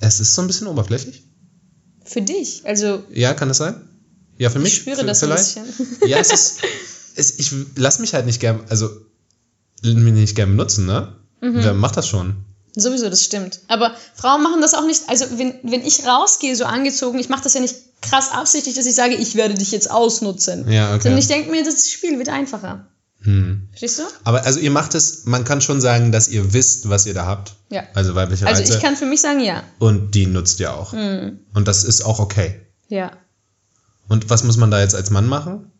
Es 0.00 0.20
ist 0.20 0.34
so 0.34 0.42
ein 0.42 0.46
bisschen 0.46 0.66
oberflächlich. 0.68 1.24
Für 2.04 2.22
dich. 2.22 2.62
Also, 2.64 3.02
Ja, 3.10 3.34
kann 3.34 3.48
das 3.48 3.56
sein? 3.58 3.74
Ja, 4.38 4.50
für 4.50 4.58
mich. 4.60 4.74
ich 4.74 4.78
spüre 4.82 4.98
v- 4.98 5.02
das 5.06 5.18
vielleicht. 5.20 5.56
ein 5.56 5.64
bisschen. 5.66 5.86
Ja, 6.08 6.18
es 6.18 6.32
ist. 6.32 6.58
Es, 7.16 7.38
ich 7.38 7.50
lass 7.76 7.98
mich 7.98 8.12
halt 8.14 8.26
nicht 8.26 8.40
gern, 8.40 8.60
also 8.68 8.90
mich 9.82 10.12
nicht 10.12 10.36
gern 10.36 10.50
benutzen, 10.50 10.86
ne? 10.86 11.16
Mhm. 11.40 11.54
Wer 11.64 11.72
macht 11.74 11.96
das 11.96 12.06
schon? 12.06 12.36
Sowieso, 12.76 13.08
das 13.08 13.24
stimmt. 13.24 13.60
Aber 13.68 13.96
Frauen 14.14 14.42
machen 14.42 14.60
das 14.60 14.74
auch 14.74 14.84
nicht. 14.86 15.02
Also, 15.08 15.24
wenn, 15.38 15.54
wenn 15.62 15.82
ich 15.84 16.06
rausgehe, 16.06 16.54
so 16.54 16.66
angezogen, 16.66 17.18
ich 17.18 17.30
mache 17.30 17.42
das 17.42 17.54
ja 17.54 17.60
nicht 17.60 17.74
krass 18.02 18.30
absichtlich, 18.32 18.74
dass 18.74 18.84
ich 18.86 18.94
sage, 18.94 19.14
ich 19.14 19.34
werde 19.34 19.54
dich 19.54 19.72
jetzt 19.72 19.90
ausnutzen. 19.90 20.70
Ja, 20.70 20.90
okay. 20.94 21.04
Sondern 21.04 21.18
ich 21.18 21.28
denke 21.28 21.50
mir, 21.50 21.64
das 21.64 21.88
Spiel 21.90 22.18
wird 22.18 22.28
einfacher. 22.28 22.86
Hm. 23.26 23.68
Verstehst 23.70 23.98
du? 23.98 24.02
Aber 24.24 24.44
also 24.44 24.58
ihr 24.60 24.70
macht 24.70 24.94
es, 24.94 25.24
man 25.26 25.44
kann 25.44 25.60
schon 25.60 25.80
sagen, 25.80 26.12
dass 26.12 26.28
ihr 26.28 26.52
wisst, 26.52 26.88
was 26.88 27.06
ihr 27.06 27.14
da 27.14 27.26
habt. 27.26 27.54
Ja. 27.70 27.82
Also 27.94 28.14
weibliche 28.14 28.46
Also, 28.46 28.62
Reize. 28.62 28.74
ich 28.76 28.82
kann 28.82 28.96
für 28.96 29.06
mich 29.06 29.20
sagen, 29.20 29.40
ja. 29.40 29.62
und 29.78 30.14
die 30.14 30.26
nutzt 30.26 30.60
ihr 30.60 30.72
auch. 30.74 30.92
Mhm. 30.92 31.40
Und 31.54 31.68
das 31.68 31.84
ist 31.84 32.02
auch 32.04 32.18
okay. 32.20 32.60
Ja. 32.88 33.12
Und 34.08 34.30
was 34.30 34.44
muss 34.44 34.56
man 34.56 34.70
da 34.70 34.80
jetzt 34.80 34.94
als 34.94 35.10
Mann 35.10 35.26
machen? 35.26 35.72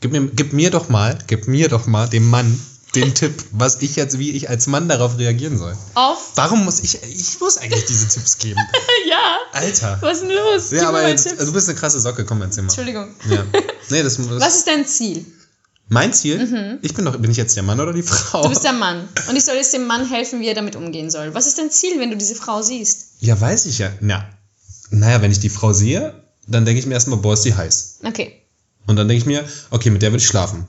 Gib 0.00 0.12
mir, 0.12 0.26
gib 0.26 0.52
mir 0.52 0.70
doch 0.70 0.88
mal, 0.90 1.18
gib 1.26 1.48
mir 1.48 1.68
doch 1.68 1.86
mal, 1.86 2.06
dem 2.08 2.28
Mann, 2.28 2.60
den 2.94 3.14
Tipp, 3.14 3.32
was 3.52 3.80
ich 3.80 3.96
jetzt, 3.96 4.18
wie 4.18 4.32
ich 4.32 4.50
als 4.50 4.66
Mann 4.66 4.86
darauf 4.88 5.16
reagieren 5.18 5.56
soll. 5.56 5.74
Auf. 5.94 6.32
Warum 6.34 6.64
muss 6.66 6.80
ich, 6.80 7.02
ich 7.02 7.40
muss 7.40 7.56
eigentlich 7.56 7.86
diese 7.86 8.08
Tipps 8.08 8.38
geben. 8.38 8.60
Ja. 9.08 9.36
Alter. 9.60 9.98
Was 10.00 10.14
ist 10.14 10.22
denn 10.22 10.30
los? 10.30 10.70
Gib 10.70 10.78
Ja, 10.80 10.90
mir 10.90 10.98
aber 10.98 11.08
jetzt, 11.08 11.28
also 11.28 11.46
du 11.46 11.52
bist 11.52 11.68
eine 11.68 11.78
krasse 11.78 12.00
Socke, 12.00 12.24
komm, 12.24 12.42
erzähl 12.42 12.64
mal. 12.64 12.68
Entschuldigung. 12.68 13.14
Ja. 13.30 13.44
Nee, 13.90 14.02
das, 14.02 14.16
das 14.16 14.28
Was 14.28 14.56
ist 14.56 14.66
dein 14.66 14.86
Ziel? 14.86 15.24
Mein 15.88 16.12
Ziel. 16.12 16.78
Ich 16.82 16.94
bin 16.94 17.04
doch, 17.04 17.16
bin 17.18 17.30
ich 17.30 17.36
jetzt 17.36 17.56
der 17.56 17.62
Mann 17.62 17.78
oder 17.80 17.92
die 17.92 18.02
Frau? 18.02 18.38
Mhm. 18.38 18.42
Du 18.44 18.48
bist 18.50 18.64
der 18.64 18.72
Mann. 18.72 19.08
Und 19.28 19.36
ich 19.36 19.44
soll 19.44 19.54
jetzt 19.56 19.72
dem 19.74 19.86
Mann 19.86 20.08
helfen, 20.08 20.40
wie 20.40 20.46
er 20.48 20.54
damit 20.54 20.76
umgehen 20.76 21.10
soll. 21.10 21.34
Was 21.34 21.46
ist 21.46 21.58
dein 21.58 21.70
Ziel, 21.70 22.00
wenn 22.00 22.10
du 22.10 22.16
diese 22.16 22.34
Frau 22.34 22.62
siehst? 22.62 23.08
ja, 23.20 23.40
weiß 23.40 23.66
ich 23.66 23.78
ja. 23.78 23.90
Na, 24.00 24.28
naja, 24.90 25.20
wenn 25.22 25.30
ich 25.30 25.40
die 25.40 25.50
Frau 25.50 25.72
sehe, 25.72 26.14
dann 26.46 26.64
denke 26.64 26.78
ich 26.80 26.86
mir 26.86 26.94
erstmal, 26.94 27.18
boah, 27.18 27.34
ist 27.34 27.44
die 27.44 27.54
heiß. 27.54 27.98
Okay. 28.04 28.40
Und 28.86 28.96
dann 28.96 29.08
denke 29.08 29.18
ich 29.20 29.26
mir, 29.26 29.44
okay, 29.70 29.90
mit 29.90 30.02
der 30.02 30.12
will 30.12 30.18
ich 30.20 30.26
schlafen. 30.26 30.66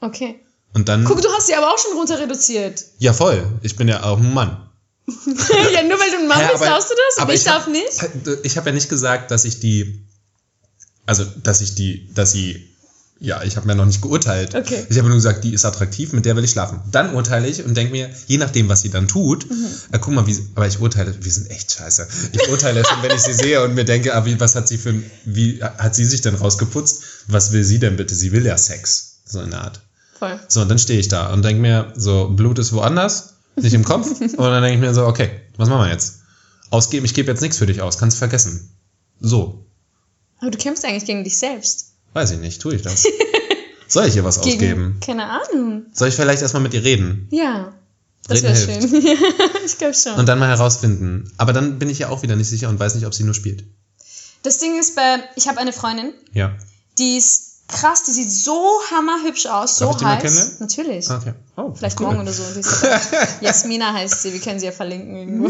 Okay. 0.00 0.40
Und 0.74 0.88
dann, 0.88 1.04
Guck, 1.04 1.20
du 1.22 1.28
hast 1.32 1.46
sie 1.46 1.54
aber 1.54 1.72
auch 1.72 1.78
schon 1.78 1.96
runter 1.96 2.18
reduziert. 2.18 2.84
ja 2.98 3.12
voll, 3.12 3.44
ich 3.62 3.76
bin 3.76 3.88
ja 3.88 4.02
auch 4.04 4.18
ein 4.18 4.32
Mann. 4.34 4.68
ja, 5.06 5.82
nur 5.84 5.98
weil 6.00 6.10
du 6.10 6.18
ein 6.18 6.28
Mann 6.28 6.40
Ja, 6.40 6.48
bist, 6.52 6.62
aber- 6.62 6.66
darfst 6.66 6.90
du 6.90 6.94
das? 6.94 7.18
aber 7.18 7.28
Und 7.30 7.34
ich, 7.34 7.40
ich 7.40 7.44
darf 7.46 7.62
hab- 7.66 7.72
nicht? 7.72 8.44
Ich 8.44 8.56
habe 8.56 8.68
ja 8.70 8.74
nicht 8.74 8.88
gesagt, 8.88 9.30
dass 9.30 9.44
ich 9.44 9.58
die, 9.60 10.04
also 11.06 11.24
dass 11.24 11.60
ich 11.60 11.74
die, 11.74 12.12
dass 12.14 12.32
sie, 12.32 12.68
ja, 13.18 13.42
ich 13.42 13.56
habe 13.56 13.66
mir 13.66 13.74
noch 13.74 13.86
nicht 13.86 14.02
geurteilt. 14.02 14.54
Okay. 14.54 14.86
Ich 14.90 14.98
habe 14.98 15.08
nur 15.08 15.16
gesagt, 15.16 15.42
die 15.42 15.54
ist 15.54 15.64
attraktiv, 15.64 16.12
mit 16.12 16.26
der 16.26 16.36
will 16.36 16.44
ich 16.44 16.50
schlafen. 16.50 16.80
Dann 16.90 17.14
urteile 17.14 17.48
ich 17.48 17.64
und 17.64 17.74
denke 17.74 17.92
mir, 17.92 18.10
je 18.26 18.36
nachdem, 18.36 18.68
was 18.68 18.82
sie 18.82 18.90
dann 18.90 19.08
tut, 19.08 19.48
Mhm. 19.48 19.66
äh, 19.92 19.98
guck 19.98 20.12
mal, 20.12 20.26
wie, 20.26 20.36
aber 20.54 20.66
ich 20.66 20.78
urteile, 20.80 21.14
wir 21.24 21.32
sind 21.32 21.50
echt 21.50 21.72
scheiße. 21.72 22.06
Ich 22.32 22.48
urteile 22.50 22.84
schon, 22.84 23.02
wenn 23.02 23.16
ich 23.16 23.22
sie 23.22 23.32
sehe 23.32 23.64
und 23.64 23.74
mir 23.74 23.84
denke, 23.84 24.14
ah, 24.14 24.24
wie, 24.26 24.38
was 24.38 24.54
hat 24.54 24.68
sie 24.68 24.76
für, 24.78 24.90
ein- 24.90 25.10
wie 25.24 25.62
hat 25.62 25.94
sie 25.94 26.04
sich 26.04 26.20
denn 26.20 26.34
rausgeputzt? 26.34 27.00
Was 27.28 27.52
will 27.52 27.64
sie 27.64 27.78
denn 27.78 27.96
bitte? 27.96 28.14
Sie 28.14 28.32
will 28.32 28.44
ja 28.44 28.58
Sex, 28.58 29.20
so 29.24 29.40
in 29.40 29.50
der 29.50 29.62
Art. 29.62 29.80
Voll. 30.18 30.38
So, 30.48 30.60
und 30.62 30.68
dann 30.68 30.78
stehe 30.78 30.98
ich 31.00 31.08
da 31.08 31.32
und 31.32 31.42
denke 31.42 31.60
mir, 31.62 31.92
so, 31.96 32.28
Blut 32.28 32.58
ist 32.58 32.72
woanders, 32.74 33.34
nicht 33.56 33.72
im 33.74 33.84
Kopf. 33.84 34.06
und 34.20 34.38
dann 34.38 34.62
denke 34.62 34.74
ich 34.76 34.80
mir 34.80 34.92
so, 34.94 35.06
okay, 35.06 35.30
was 35.56 35.68
machen 35.70 35.86
wir 35.86 35.92
jetzt? 35.92 36.20
Ausgeben, 36.70 37.06
ich 37.06 37.14
gebe 37.14 37.30
jetzt 37.30 37.40
nichts 37.40 37.56
für 37.58 37.66
dich 37.66 37.80
aus, 37.80 37.96
kannst 37.98 38.18
vergessen. 38.18 38.70
So, 39.20 39.64
Aber 40.40 40.50
du 40.50 40.58
kämpfst 40.58 40.84
eigentlich 40.84 41.06
gegen 41.06 41.24
dich 41.24 41.38
selbst. 41.38 41.92
Weiß 42.14 42.30
ich 42.32 42.38
nicht, 42.38 42.60
tue 42.60 42.74
ich 42.76 42.82
das. 42.82 43.06
Soll 43.88 44.06
ich 44.06 44.16
ihr 44.16 44.24
was 44.24 44.40
Gegen, 44.42 44.56
ausgeben? 44.56 45.00
keine 45.04 45.26
Ahnung. 45.28 45.86
Soll 45.92 46.08
ich 46.08 46.14
vielleicht 46.14 46.42
erstmal 46.42 46.62
mit 46.62 46.74
ihr 46.74 46.84
reden 46.84 47.28
Ja. 47.30 47.72
Das 48.28 48.42
wäre 48.42 48.56
schön. 48.56 48.82
Ich 49.64 49.78
glaube 49.78 49.94
schon. 49.94 50.14
und 50.14 50.26
dann 50.26 50.38
mal 50.40 50.48
herausfinden? 50.48 51.30
Aber 51.36 51.52
dann 51.52 51.78
bin 51.78 51.88
ich 51.88 52.00
ja 52.00 52.08
auch 52.08 52.22
wieder 52.22 52.34
nicht 52.36 52.48
sicher 52.48 52.68
und 52.68 52.78
weiß 52.80 52.94
nicht, 52.96 53.06
ob 53.06 53.14
sie 53.14 53.22
nur 53.24 53.34
spielt. 53.34 53.64
Das 54.42 54.58
Ding 54.58 54.78
ist 54.78 54.96
bei, 54.96 55.18
ich 55.36 55.46
habe 55.48 55.58
eine 55.58 55.72
Freundin, 55.72 56.12
Ja. 56.32 56.52
die 56.98 57.16
ist 57.18 57.62
krass, 57.68 58.02
die 58.04 58.12
sieht 58.12 58.30
so 58.30 58.80
hammerhübsch 58.90 59.46
aus, 59.46 59.78
so 59.78 59.84
Darf 59.86 59.94
ich 59.94 59.98
die 59.98 60.04
mal 60.04 60.14
heiß. 60.16 60.22
kennenlernen? 60.22 60.56
Natürlich. 60.60 61.10
Okay. 61.10 61.34
Oh, 61.58 61.72
Vielleicht 61.74 61.98
cool. 62.00 62.06
morgen 62.08 62.20
oder 62.20 62.32
so. 62.32 62.42
Die 62.54 62.60
ist 62.60 62.84
Jasmina 63.40 63.92
heißt 63.94 64.22
sie, 64.22 64.32
wir 64.32 64.40
können 64.40 64.58
sie 64.60 64.66
ja 64.66 64.72
verlinken 64.72 65.16
irgendwo. 65.16 65.48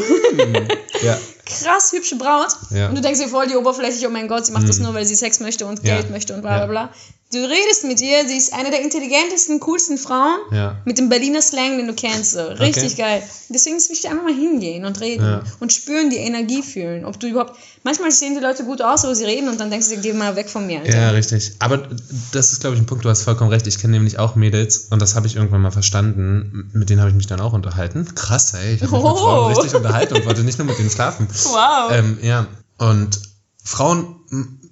Ja. 1.02 1.18
Krass 1.44 1.92
hübsche 1.92 2.16
Braut. 2.16 2.48
Ja. 2.70 2.88
Und 2.88 2.96
du 2.96 3.00
denkst 3.02 3.20
dir 3.20 3.28
voll 3.28 3.46
die 3.48 3.56
oberflächlich, 3.56 4.06
oh 4.06 4.10
mein 4.10 4.28
Gott, 4.28 4.46
sie 4.46 4.52
macht 4.52 4.68
das 4.68 4.78
Mhm. 4.78 4.84
nur, 4.86 4.94
weil 4.94 5.04
sie 5.06 5.14
Sex 5.16 5.40
möchte 5.40 5.66
und 5.66 5.84
Ja. 5.84 5.96
Geld 5.96 6.10
möchte 6.10 6.34
und 6.34 6.42
bla 6.42 6.58
bla 6.58 6.66
bla. 6.66 6.90
Du 7.32 7.38
redest 7.38 7.82
mit 7.82 8.00
ihr, 8.00 8.24
sie 8.28 8.36
ist 8.36 8.52
eine 8.54 8.70
der 8.70 8.82
intelligentesten, 8.82 9.58
coolsten 9.58 9.98
Frauen. 9.98 10.38
Ja. 10.52 10.76
Mit 10.84 10.96
dem 10.98 11.08
Berliner 11.08 11.42
Slang, 11.42 11.76
den 11.76 11.88
du 11.88 11.92
kennst. 11.92 12.32
So. 12.32 12.40
Richtig 12.40 12.92
Okay. 12.92 13.02
geil. 13.02 13.22
Deswegen 13.48 13.76
ist 13.76 13.84
es 13.84 13.90
wichtig, 13.90 14.10
einfach 14.10 14.22
mal 14.22 14.32
hingehen 14.34 14.84
und 14.84 15.00
reden. 15.00 15.40
Und 15.58 15.72
spüren, 15.72 16.08
die 16.10 16.18
Energie 16.18 16.62
fühlen. 16.62 17.04
Ob 17.04 17.18
du 17.18 17.26
überhaupt. 17.26 17.56
Manchmal 17.82 18.12
sehen 18.12 18.34
die 18.34 18.40
Leute 18.40 18.62
gut 18.64 18.80
aus, 18.80 19.04
aber 19.04 19.14
sie 19.16 19.24
reden 19.24 19.48
und 19.48 19.58
dann 19.58 19.70
denkst 19.70 19.88
du 19.88 19.96
geh 19.96 20.12
mal 20.12 20.36
weg 20.36 20.48
von 20.48 20.66
mir. 20.68 20.80
Alter. 20.80 20.96
Ja, 20.96 21.10
richtig. 21.10 21.52
Aber 21.58 21.88
das 22.32 22.52
ist, 22.52 22.60
glaube 22.60 22.76
ich, 22.76 22.82
ein 22.82 22.86
Punkt, 22.86 23.04
du 23.04 23.08
hast 23.08 23.22
vollkommen 23.22 23.50
recht. 23.50 23.66
Ich 23.66 23.80
kenne 23.80 23.94
nämlich 23.94 24.20
auch 24.20 24.36
Mädels 24.36 24.86
und 24.90 25.02
das 25.02 25.16
habe 25.16 25.26
ich 25.26 25.34
irgendwann 25.34 25.62
mal 25.62 25.72
verstanden. 25.72 25.95
Mit 26.02 26.90
denen 26.90 27.00
habe 27.00 27.10
ich 27.10 27.16
mich 27.16 27.26
dann 27.26 27.40
auch 27.40 27.52
unterhalten. 27.52 28.14
Krass, 28.14 28.54
ey. 28.54 28.74
Ich 28.74 28.82
habe 28.82 28.92
mich 28.92 29.02
mit 29.02 29.12
Oh. 29.12 29.16
Frauen 29.16 29.52
richtig 29.54 29.74
unterhalten 29.74 30.14
und 30.14 30.26
wollte 30.26 30.44
nicht 30.44 30.58
nur 30.58 30.66
mit 30.66 30.78
denen 30.78 30.90
schlafen. 30.90 31.28
Wow. 31.30 31.90
Ähm, 31.92 32.18
ja, 32.22 32.46
und 32.78 33.20
Frauen 33.62 34.16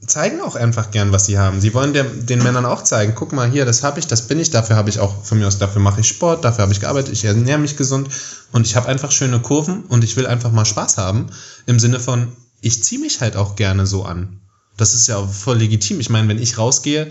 zeigen 0.07 0.41
auch 0.43 0.55
einfach 0.55 0.91
gern, 0.91 1.13
was 1.13 1.27
sie 1.27 1.39
haben. 1.39 1.61
Sie 1.61 1.73
wollen 1.73 1.93
der, 1.95 2.05
den 2.05 2.43
Männern 2.43 2.67
auch 2.67 2.85
zeigen, 2.85 3.15
guck 3.15 3.33
mal 3.33 3.49
hier, 3.51 3.65
das 3.65 3.83
habe 3.83 3.99
ich, 3.99 4.07
das 4.07 4.23
bin 4.23 4.39
ich, 4.39 4.51
dafür 4.51 4.77
habe 4.77 4.91
ich 4.91 5.01
auch 5.01 5.25
von 5.25 5.39
mir 5.39 5.47
aus, 5.47 5.59
dafür 5.59 5.81
mache 5.81 6.01
ich 6.01 6.09
Sport, 6.09 6.45
dafür 6.45 6.63
habe 6.63 6.73
ich 6.73 6.81
gearbeitet, 6.81 7.13
ich 7.13 7.25
ernähre 7.25 7.59
mich 7.59 7.77
gesund 7.77 8.09
und 8.53 8.67
ich 8.67 8.77
habe 8.77 8.89
einfach 8.89 9.11
schöne 9.11 9.41
Kurven 9.41 9.85
und 9.85 10.05
ich 10.05 10.17
will 10.17 10.27
einfach 10.27 10.53
mal 10.53 10.67
Spaß 10.67 10.99
haben. 10.99 11.29
Im 11.67 11.79
Sinne 11.79 12.01
von, 12.01 12.29
ich 12.61 12.83
ziehe 12.85 13.01
mich 13.01 13.21
halt 13.21 13.37
auch 13.37 13.57
gerne 13.57 13.87
so 13.87 14.05
an. 14.05 14.41
Das 14.77 14.93
ist 14.93 15.07
ja 15.07 15.25
voll 15.27 15.59
legitim. 15.59 16.01
Ich 16.01 16.11
meine, 16.11 16.29
wenn 16.29 16.43
ich 16.43 16.59
rausgehe, 16.59 17.11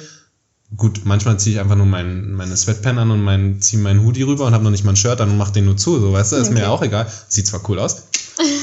gut, 0.78 1.02
manchmal 1.06 1.40
ziehe 1.40 1.56
ich 1.56 1.62
einfach 1.62 1.76
nur 1.76 1.86
mein, 1.86 2.34
meine 2.34 2.56
Sweatpants 2.58 3.02
an 3.02 3.12
und 3.12 3.22
mein, 3.24 3.62
ziehe 3.62 3.82
meinen 3.82 4.04
Hoodie 4.06 4.24
rüber 4.24 4.46
und 4.46 4.54
habe 4.54 4.64
noch 4.64 4.72
nicht 4.72 4.84
mal 4.84 4.94
ein 4.94 4.96
Shirt 4.98 5.22
an 5.22 5.30
und 5.32 5.38
mache 5.38 5.52
den 5.54 5.66
nur 5.66 5.78
zu, 5.78 6.00
so 6.00 6.14
weißt 6.14 6.32
du, 6.32 6.36
ist 6.38 6.52
mir 6.52 6.62
Okay. 6.62 6.68
auch 6.68 6.82
egal. 6.82 7.08
Sieht 7.28 7.48
zwar 7.48 7.68
cool 7.70 7.80
aus, 7.80 8.04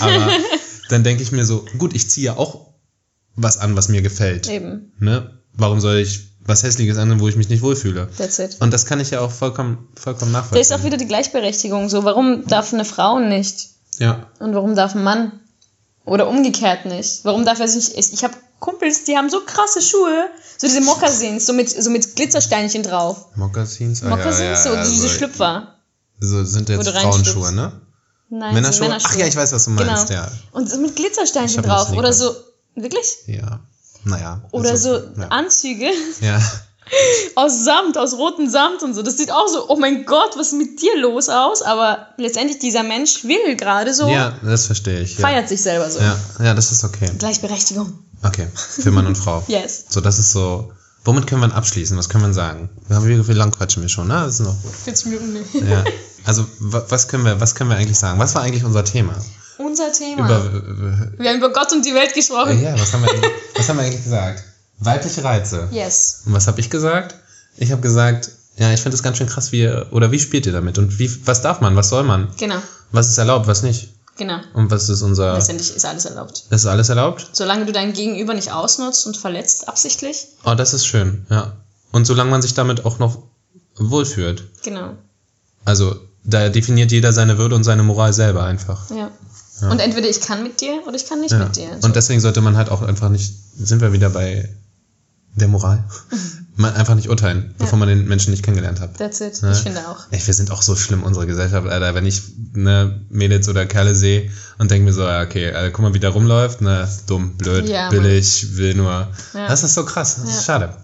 aber 0.01 0.31
dann 0.89 1.05
denke 1.05 1.23
ich 1.23 1.33
mir 1.33 1.45
so, 1.45 1.65
gut, 1.79 1.95
ich 1.95 2.09
ziehe 2.11 2.27
ja 2.27 2.37
auch 2.37 2.67
was 3.37 3.59
an, 3.59 3.77
was 3.77 3.89
mir 3.89 4.03
gefällt. 4.03 4.49
Eben. 4.49 4.93
Ne? 4.99 5.31
Warum 5.55 5.81
soll 5.81 5.97
ich 5.99 6.29
was 6.43 6.63
Hässliches 6.63 6.97
annehmen, 6.99 7.21
wo 7.21 7.29
ich 7.29 7.37
mich 7.37 7.49
nicht 7.49 7.63
wohlfühle? 7.63 8.09
That's 8.17 8.39
it. 8.39 8.57
Und 8.61 8.73
das 8.73 8.87
kann 8.87 8.99
ich 8.99 9.11
ja 9.11 9.21
auch 9.21 9.31
vollkommen, 9.31 9.89
vollkommen 9.95 10.33
Da 10.33 10.39
nachvollziehen. 10.41 10.63
ist 10.63 10.73
auch 10.73 10.85
wieder 10.85 10.97
die 10.97 11.07
Gleichberechtigung. 11.07 11.89
So, 11.89 12.05
warum 12.05 12.47
darf 12.47 12.73
eine 12.73 12.85
Frau 12.85 13.19
nicht? 13.21 13.69
ja, 13.99 14.27
Und 14.41 14.55
warum 14.55 14.75
darf 14.75 14.95
ein 14.95 15.03
Mann? 15.05 15.33
Oder 16.07 16.29
umgekehrt 16.29 16.87
nicht? 16.87 17.25
Warum 17.25 17.45
darf 17.45 17.61
er 17.61 17.69
sich. 17.69 17.97
Ich, 17.97 18.13
ich 18.15 18.25
habe 18.25 18.35
Kumpels, 18.61 19.05
die 19.05 19.17
haben 19.17 19.31
so 19.31 19.41
krasse 19.45 19.83
Schuhe, 19.83 20.31
so 20.59 20.67
diese 20.67 20.83
Mokassins, 20.83 21.47
so 21.47 21.53
mit, 21.53 21.71
so 21.71 21.91
mit 21.91 22.15
Glitzersteinchen 22.15 22.83
drauf. 22.83 23.29
Mokassins, 23.35 24.03
ah, 24.03 24.11
Mokassins, 24.11 24.65
ja, 24.65 24.75
ja, 24.75 24.85
so 24.85 24.91
diese 24.91 25.05
also, 25.05 25.09
Schlüpfer. 25.09 25.75
So 26.21 26.45
sind 26.45 26.69
jetzt 26.69 26.89
Frauenschuhe, 26.89 27.53
ne? 27.53 27.81
Nein, 28.29 28.55
Männerschuhe? 28.55 28.87
so 28.87 28.93
Ach 28.93 29.17
ja, 29.17 29.27
ich 29.27 29.35
weiß, 29.35 29.53
was 29.53 29.65
du 29.65 29.71
meinst, 29.71 30.09
genau. 30.09 30.21
ja. 30.21 30.31
Und 30.53 30.71
so 30.71 30.79
mit 30.79 30.95
Glitzersteinchen 30.95 31.63
drauf. 31.63 31.91
Oder 31.93 32.13
so. 32.13 32.37
Wirklich? 32.77 33.17
Ja. 33.27 33.61
Naja. 34.05 34.43
Oder 34.53 34.71
also, 34.71 34.99
so 34.99 35.21
Ja. 35.21 35.29
Anzüge 35.29 35.91
ja. 36.21 36.41
aus 37.35 37.65
Samt, 37.65 37.99
aus 37.99 38.15
rotem 38.15 38.49
Samt 38.49 38.83
und 38.83 38.95
so. 38.95 39.03
Das 39.03 39.17
sieht 39.17 39.31
auch 39.31 39.49
so, 39.49 39.69
oh 39.69 39.77
mein 39.77 40.05
Gott, 40.05 40.37
was 40.37 40.49
ist 40.49 40.59
mit 40.59 40.81
dir 40.81 40.97
los 40.99 41.29
aus? 41.29 41.63
Aber 41.63 42.09
letztendlich, 42.17 42.59
dieser 42.59 42.83
Mensch 42.83 43.25
will 43.25 43.57
gerade 43.57 43.95
so, 43.95 44.09
ja, 44.09 44.35
das 44.43 44.67
verstehe 44.67 45.01
ich. 45.01 45.19
Ja. 45.19 45.29
feiert 45.29 45.49
sich 45.49 45.63
selber 45.63 45.91
so. 45.91 46.01
Ja, 46.01 46.17
ja, 46.43 46.55
das 46.55 46.73
ist 46.73 46.85
okay. 46.85 47.11
Gleichberechtigung. 47.19 47.99
Okay, 48.23 48.49
für 48.55 48.91
Mann 48.91 49.07
und 49.07 49.17
Frau. 49.17 49.43
Yes. 49.49 49.85
So, 49.89 50.01
das 50.01 50.19
ist 50.19 50.33
so. 50.33 50.73
Womit 51.05 51.27
können 51.27 51.41
wir 51.41 51.55
abschließen? 51.55 51.97
Was 51.97 52.11
können 52.11 52.25
wir 52.27 52.35
sagen? 52.35 52.69
Ja, 52.91 53.03
Wie, 53.07 53.27
wie 53.27 53.33
lang 53.33 53.51
quatschen 53.53 53.81
wir 53.83 53.89
schon, 53.89 54.09
ne? 54.09 54.15
Das 54.27 54.35
ist 54.35 54.41
noch 54.41 54.61
gut. 54.63 54.73
40 54.85 55.07
Minuten. 55.07 55.33
nicht. 55.33 55.55
Ja. 55.55 55.85
Also, 56.27 56.45
wa- 56.59 56.85
was 56.91 57.09
können, 57.09 57.25
wir, 57.25 57.41
was 57.41 57.55
können 57.55 57.71
wir 57.71 57.79
eigentlich 57.79 57.99
sagen? 57.99 58.19
Was 58.19 58.35
war 58.35 58.43
eigentlich 58.43 58.63
unser 58.63 58.85
Thema? 58.85 59.15
Unser 59.57 59.91
Thema. 59.91 60.27
Über, 60.27 60.53
wir 61.19 61.31
haben 61.31 61.39
über 61.39 61.51
Gott 61.51 61.73
und 61.73 61.87
die 61.87 61.95
Welt 61.95 62.11
äh, 62.13 62.15
gesprochen. 62.15 62.63
ja, 62.63 62.79
was 62.79 62.93
haben, 62.93 63.01
wir 63.03 63.11
eigentlich, 63.11 63.31
was 63.57 63.67
haben 63.71 63.79
wir 63.79 63.85
eigentlich 63.87 64.05
gesagt? 64.05 64.45
Weibliche 64.81 65.25
Reize. 65.25 65.69
Yes. 65.71 66.21
Und 66.27 66.35
was 66.35 66.47
habe 66.47 66.61
ich 66.61 66.69
gesagt? 66.69 67.15
Ich 67.57 67.73
habe 67.73 67.81
gesagt, 67.81 68.33
ja, 68.59 68.71
ich 68.71 68.81
finde 68.83 68.97
es 68.97 69.03
ganz 69.03 69.17
schön 69.17 69.29
krass, 69.29 69.51
wie 69.53 69.61
ihr, 69.63 69.87
oder 69.93 70.13
wie 70.13 70.19
spielt 70.19 70.45
ihr 70.45 70.53
damit? 70.53 70.77
Und 70.77 70.99
wie, 70.99 71.11
was 71.27 71.41
darf 71.41 71.63
man? 71.63 71.75
Was 71.75 71.89
soll 71.89 72.03
man? 72.05 72.29
Genau. 72.37 72.57
Was 72.93 73.09
ist 73.09 73.17
erlaubt, 73.17 73.47
was 73.47 73.63
nicht? 73.63 73.89
Genau. 74.21 74.39
Und 74.53 74.71
was 74.71 74.91
ist 74.91 75.01
unser. 75.01 75.33
Letztendlich 75.33 75.75
ist 75.75 75.87
alles 75.87 76.05
erlaubt. 76.05 76.45
Ist 76.51 76.67
alles 76.67 76.91
erlaubt? 76.91 77.31
Solange 77.33 77.65
du 77.65 77.73
dein 77.73 77.95
Gegenüber 77.95 78.35
nicht 78.35 78.53
ausnutzt 78.53 79.07
und 79.07 79.17
verletzt 79.17 79.67
absichtlich. 79.67 80.27
Oh, 80.45 80.53
das 80.55 80.75
ist 80.75 80.85
schön, 80.87 81.25
ja. 81.31 81.55
Und 81.91 82.05
solange 82.07 82.31
man 82.31 82.43
sich 82.43 82.53
damit 82.53 82.85
auch 82.85 82.99
noch 82.99 83.23
wohlfühlt. 83.77 84.45
Genau. 84.63 84.91
Also, 85.65 85.97
da 86.23 86.51
definiert 86.51 86.93
jeder 86.93 87.15
seine 87.15 87.39
Würde 87.39 87.55
und 87.55 87.65
seine 87.65 87.83
Moral 87.83 88.13
selber 88.13 88.45
einfach. 88.45 88.91
Ja. 88.91 89.11
Und 89.71 89.79
entweder 89.81 90.09
ich 90.09 90.21
kann 90.21 90.43
mit 90.43 90.61
dir 90.61 90.83
oder 90.87 90.97
ich 90.97 91.07
kann 91.07 91.21
nicht 91.23 91.33
Ja. 91.33 91.39
mit 91.39 91.57
dir. 91.57 91.71
So. 91.81 91.87
Und 91.87 91.97
deswegen 91.97 92.21
sollte 92.21 92.43
man 92.43 92.59
halt 92.59 92.69
auch 92.69 92.83
einfach 92.83 93.09
nicht, 93.09 93.33
sind 93.59 93.81
wir 93.81 93.95
wieder 93.95 94.11
bei 94.11 94.55
der 95.35 95.49
Moral, 95.49 95.83
man 96.61 96.75
einfach 96.75 96.95
nicht 96.95 97.09
urteilen, 97.09 97.55
bevor 97.59 97.79
man 97.79 97.89
den 97.89 98.07
Menschen 98.07 98.31
nicht 98.31 98.43
kennengelernt 98.43 98.81
hat. 98.81 98.97
That's 98.99 99.21
it. 99.21 99.41
Ja. 99.43 99.53
Ich 99.53 99.59
finde 99.59 99.81
auch. 99.89 99.99
Ey, 100.11 100.21
wir 100.25 100.35
sind 100.35 100.51
auch 100.51 100.63
so 100.63 100.77
schlimm, 100.77 101.03
unsere 101.03 101.27
Gesellschaft, 101.27 101.67
Alter. 101.67 101.95
Wenn 101.95 102.07
ich 102.07 102.23
ne 102.53 103.01
Mädels 103.11 103.49
oder 103.49 103.67
Kerle 103.67 103.95
sehe 103.95 104.31
und 104.59 104.71
denke 104.71 104.85
mir 104.85 104.93
so, 104.93 105.03
ja, 105.03 105.23
okay, 105.23 105.53
Alter, 105.53 105.71
guck 105.71 105.83
mal, 105.83 105.95
wie 105.95 106.01
der 106.01 106.11
rumläuft, 106.11 106.61
ne, 106.61 106.89
dumm, 107.07 107.37
blöd, 107.37 107.69
Ja, 107.69 107.83
Mann. 107.91 107.91
billig, 108.03 108.57
will 108.57 108.75
nur. 108.75 109.09
Ja. 109.35 109.49
Das 109.49 109.63
ist 109.65 109.75
so 109.75 109.85
krass, 109.85 110.17
das 110.21 110.31
Ja. 110.31 110.37
ist 110.39 110.45
schade. 110.45 110.77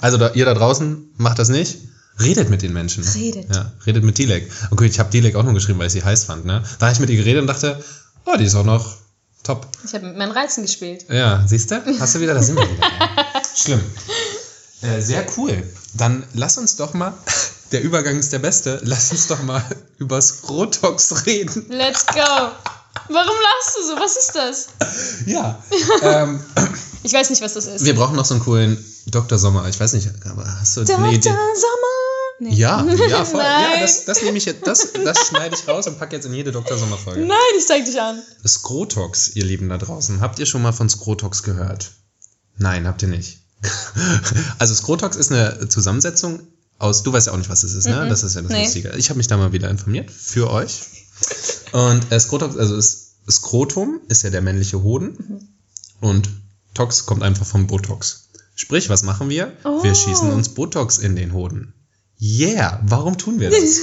Also 0.00 0.18
da, 0.18 0.30
ihr 0.30 0.44
da 0.44 0.54
draußen 0.54 1.10
macht 1.16 1.38
das 1.38 1.48
nicht. 1.48 1.78
Redet 2.20 2.50
mit 2.50 2.60
den 2.62 2.72
Menschen. 2.74 3.02
Redet. 3.04 3.54
Ja, 3.54 3.72
redet 3.86 4.04
mit 4.04 4.18
Dilek. 4.18 4.50
Okay, 4.70 4.84
ich 4.86 4.98
habe 5.00 5.10
Dilek 5.10 5.34
auch 5.34 5.44
nur 5.44 5.54
geschrieben, 5.54 5.78
weil 5.78 5.86
ich 5.86 5.92
sie 5.94 6.04
heiß 6.04 6.24
fand, 6.24 6.44
ne? 6.44 6.62
Da 6.78 6.86
habe 6.86 6.92
ich 6.94 7.00
mit 7.00 7.08
ihr 7.08 7.16
geredet 7.16 7.40
und 7.40 7.46
dachte, 7.46 7.82
oh, 8.26 8.36
die 8.38 8.44
ist 8.44 8.54
auch 8.54 8.64
noch 8.66 8.96
top. 9.44 9.66
Ich 9.86 9.94
habe 9.94 10.06
mit 10.08 10.18
meinen 10.18 10.32
Reizen 10.32 10.62
gespielt. 10.62 11.06
Ja, 11.08 11.42
siehst 11.46 11.70
du? 11.70 11.82
Hast 11.98 12.14
du 12.14 12.20
wieder, 12.20 12.34
da 12.34 12.42
sind 12.42 12.56
wir 12.58 12.64
wieder. 12.68 12.86
Schlimm. 13.56 13.80
Äh, 14.82 15.00
sehr 15.00 15.24
cool. 15.36 15.62
Dann 15.94 16.24
lass 16.34 16.58
uns 16.58 16.76
doch 16.76 16.92
mal, 16.94 17.14
der 17.72 17.82
Übergang 17.82 18.18
ist 18.18 18.32
der 18.32 18.40
beste, 18.40 18.80
lass 18.82 19.10
uns 19.12 19.28
doch 19.28 19.42
mal 19.42 19.64
über 19.98 20.20
Skrotox 20.20 21.26
reden. 21.26 21.66
Let's 21.68 22.06
go. 22.06 22.50
Warum 23.08 23.36
lachst 23.36 23.76
du 23.78 23.86
so? 23.86 23.96
Was 23.96 24.16
ist 24.16 24.32
das? 24.34 24.68
Ja. 25.26 25.62
ähm, 26.02 26.40
Ich 27.02 27.12
weiß 27.12 27.30
nicht, 27.30 27.42
was 27.42 27.54
das 27.54 27.66
ist. 27.66 27.84
wir 27.84 27.94
brauchen 27.94 28.16
noch 28.16 28.24
so 28.24 28.34
einen 28.34 28.42
coolen 28.42 28.84
Dr. 29.06 29.38
Sommer. 29.38 29.66
Ich 29.68 29.80
weiß 29.80 29.94
nicht, 29.94 30.08
aber 30.28 30.44
hast 30.60 30.76
du 30.76 30.84
Dr. 30.84 30.98
eine 30.98 31.14
Idee? 31.14 31.30
Sommer. 31.30 31.92
Nee. 32.38 32.54
Ja, 32.54 32.84
ja, 33.08 33.24
voll. 33.24 33.40
Ja, 33.40 33.60
Nein. 33.70 33.80
das, 33.82 34.04
das 34.04 34.22
nehme 34.22 34.36
ich 34.36 34.46
jetzt, 34.46 34.66
das, 34.66 34.88
das 35.04 35.28
schneide 35.28 35.54
ich 35.54 35.68
raus 35.68 35.86
und 35.86 35.98
packe 35.98 36.16
jetzt 36.16 36.24
in 36.26 36.34
jede 36.34 36.50
Dr. 36.50 36.76
Sommer-Folge. 36.76 37.20
Nein, 37.20 37.38
ich 37.56 37.66
zeig 37.66 37.84
dich 37.84 38.00
an. 38.00 38.20
Skrotox, 38.44 39.36
ihr 39.36 39.44
Lieben 39.44 39.68
da 39.68 39.78
draußen. 39.78 40.20
Habt 40.20 40.40
ihr 40.40 40.46
schon 40.46 40.62
mal 40.62 40.72
von 40.72 40.88
Skrotox 40.88 41.44
gehört? 41.44 41.92
Nein, 42.56 42.86
habt 42.88 43.02
ihr 43.02 43.08
nicht. 43.08 43.41
also 44.58 44.74
Skrotox 44.74 45.16
ist 45.16 45.30
eine 45.32 45.68
Zusammensetzung 45.68 46.40
aus, 46.78 47.02
du 47.02 47.12
weißt 47.12 47.28
ja 47.28 47.32
auch 47.32 47.38
nicht, 47.38 47.50
was 47.50 47.60
das 47.62 47.74
ist, 47.74 47.86
ne? 47.86 48.04
Mhm. 48.04 48.08
Das 48.08 48.22
ist 48.24 48.34
ja 48.34 48.42
das 48.42 48.50
Nee. 48.50 48.64
Lustige. 48.64 48.92
Ich 48.96 49.08
habe 49.08 49.18
mich 49.18 49.28
da 49.28 49.36
mal 49.36 49.52
wieder 49.52 49.70
informiert 49.70 50.10
für 50.10 50.50
euch. 50.50 50.80
Und 51.72 52.10
äh, 52.10 52.18
Skrotox, 52.18 52.56
also 52.56 52.76
ist, 52.76 53.12
Skrotum 53.30 54.00
ist 54.08 54.22
ja 54.22 54.30
der 54.30 54.42
männliche 54.42 54.82
Hoden 54.82 55.16
Mhm. 55.16 55.48
und 56.00 56.28
Tox 56.74 57.06
kommt 57.06 57.22
einfach 57.22 57.46
vom 57.46 57.66
Botox. 57.66 58.28
Sprich, 58.54 58.88
was 58.88 59.02
machen 59.02 59.28
wir? 59.28 59.52
Oh. 59.64 59.82
Wir 59.82 59.94
schießen 59.94 60.30
uns 60.30 60.50
Botox 60.50 60.98
in 60.98 61.16
den 61.16 61.32
Hoden. 61.32 61.74
Yeah, 62.20 62.80
warum 62.84 63.16
tun 63.18 63.40
wir 63.40 63.50
das? 63.50 63.60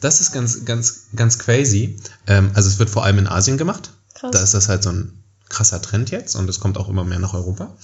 Das 0.00 0.20
ist 0.20 0.30
ganz, 0.32 0.64
ganz, 0.64 1.06
ganz 1.16 1.40
crazy. 1.40 1.96
Ähm, 2.28 2.52
also 2.54 2.68
es 2.68 2.78
wird 2.78 2.88
vor 2.88 3.02
allem 3.04 3.18
in 3.18 3.26
Asien 3.26 3.58
gemacht. 3.58 3.90
Krass. 4.14 4.30
Da 4.30 4.40
ist 4.40 4.54
das 4.54 4.68
halt 4.68 4.84
so 4.84 4.90
ein 4.90 5.24
krasser 5.48 5.82
Trend 5.82 6.12
jetzt 6.12 6.36
und 6.36 6.48
es 6.48 6.60
kommt 6.60 6.78
auch 6.78 6.88
immer 6.88 7.02
mehr 7.02 7.18
nach 7.18 7.34
Europa. 7.34 7.76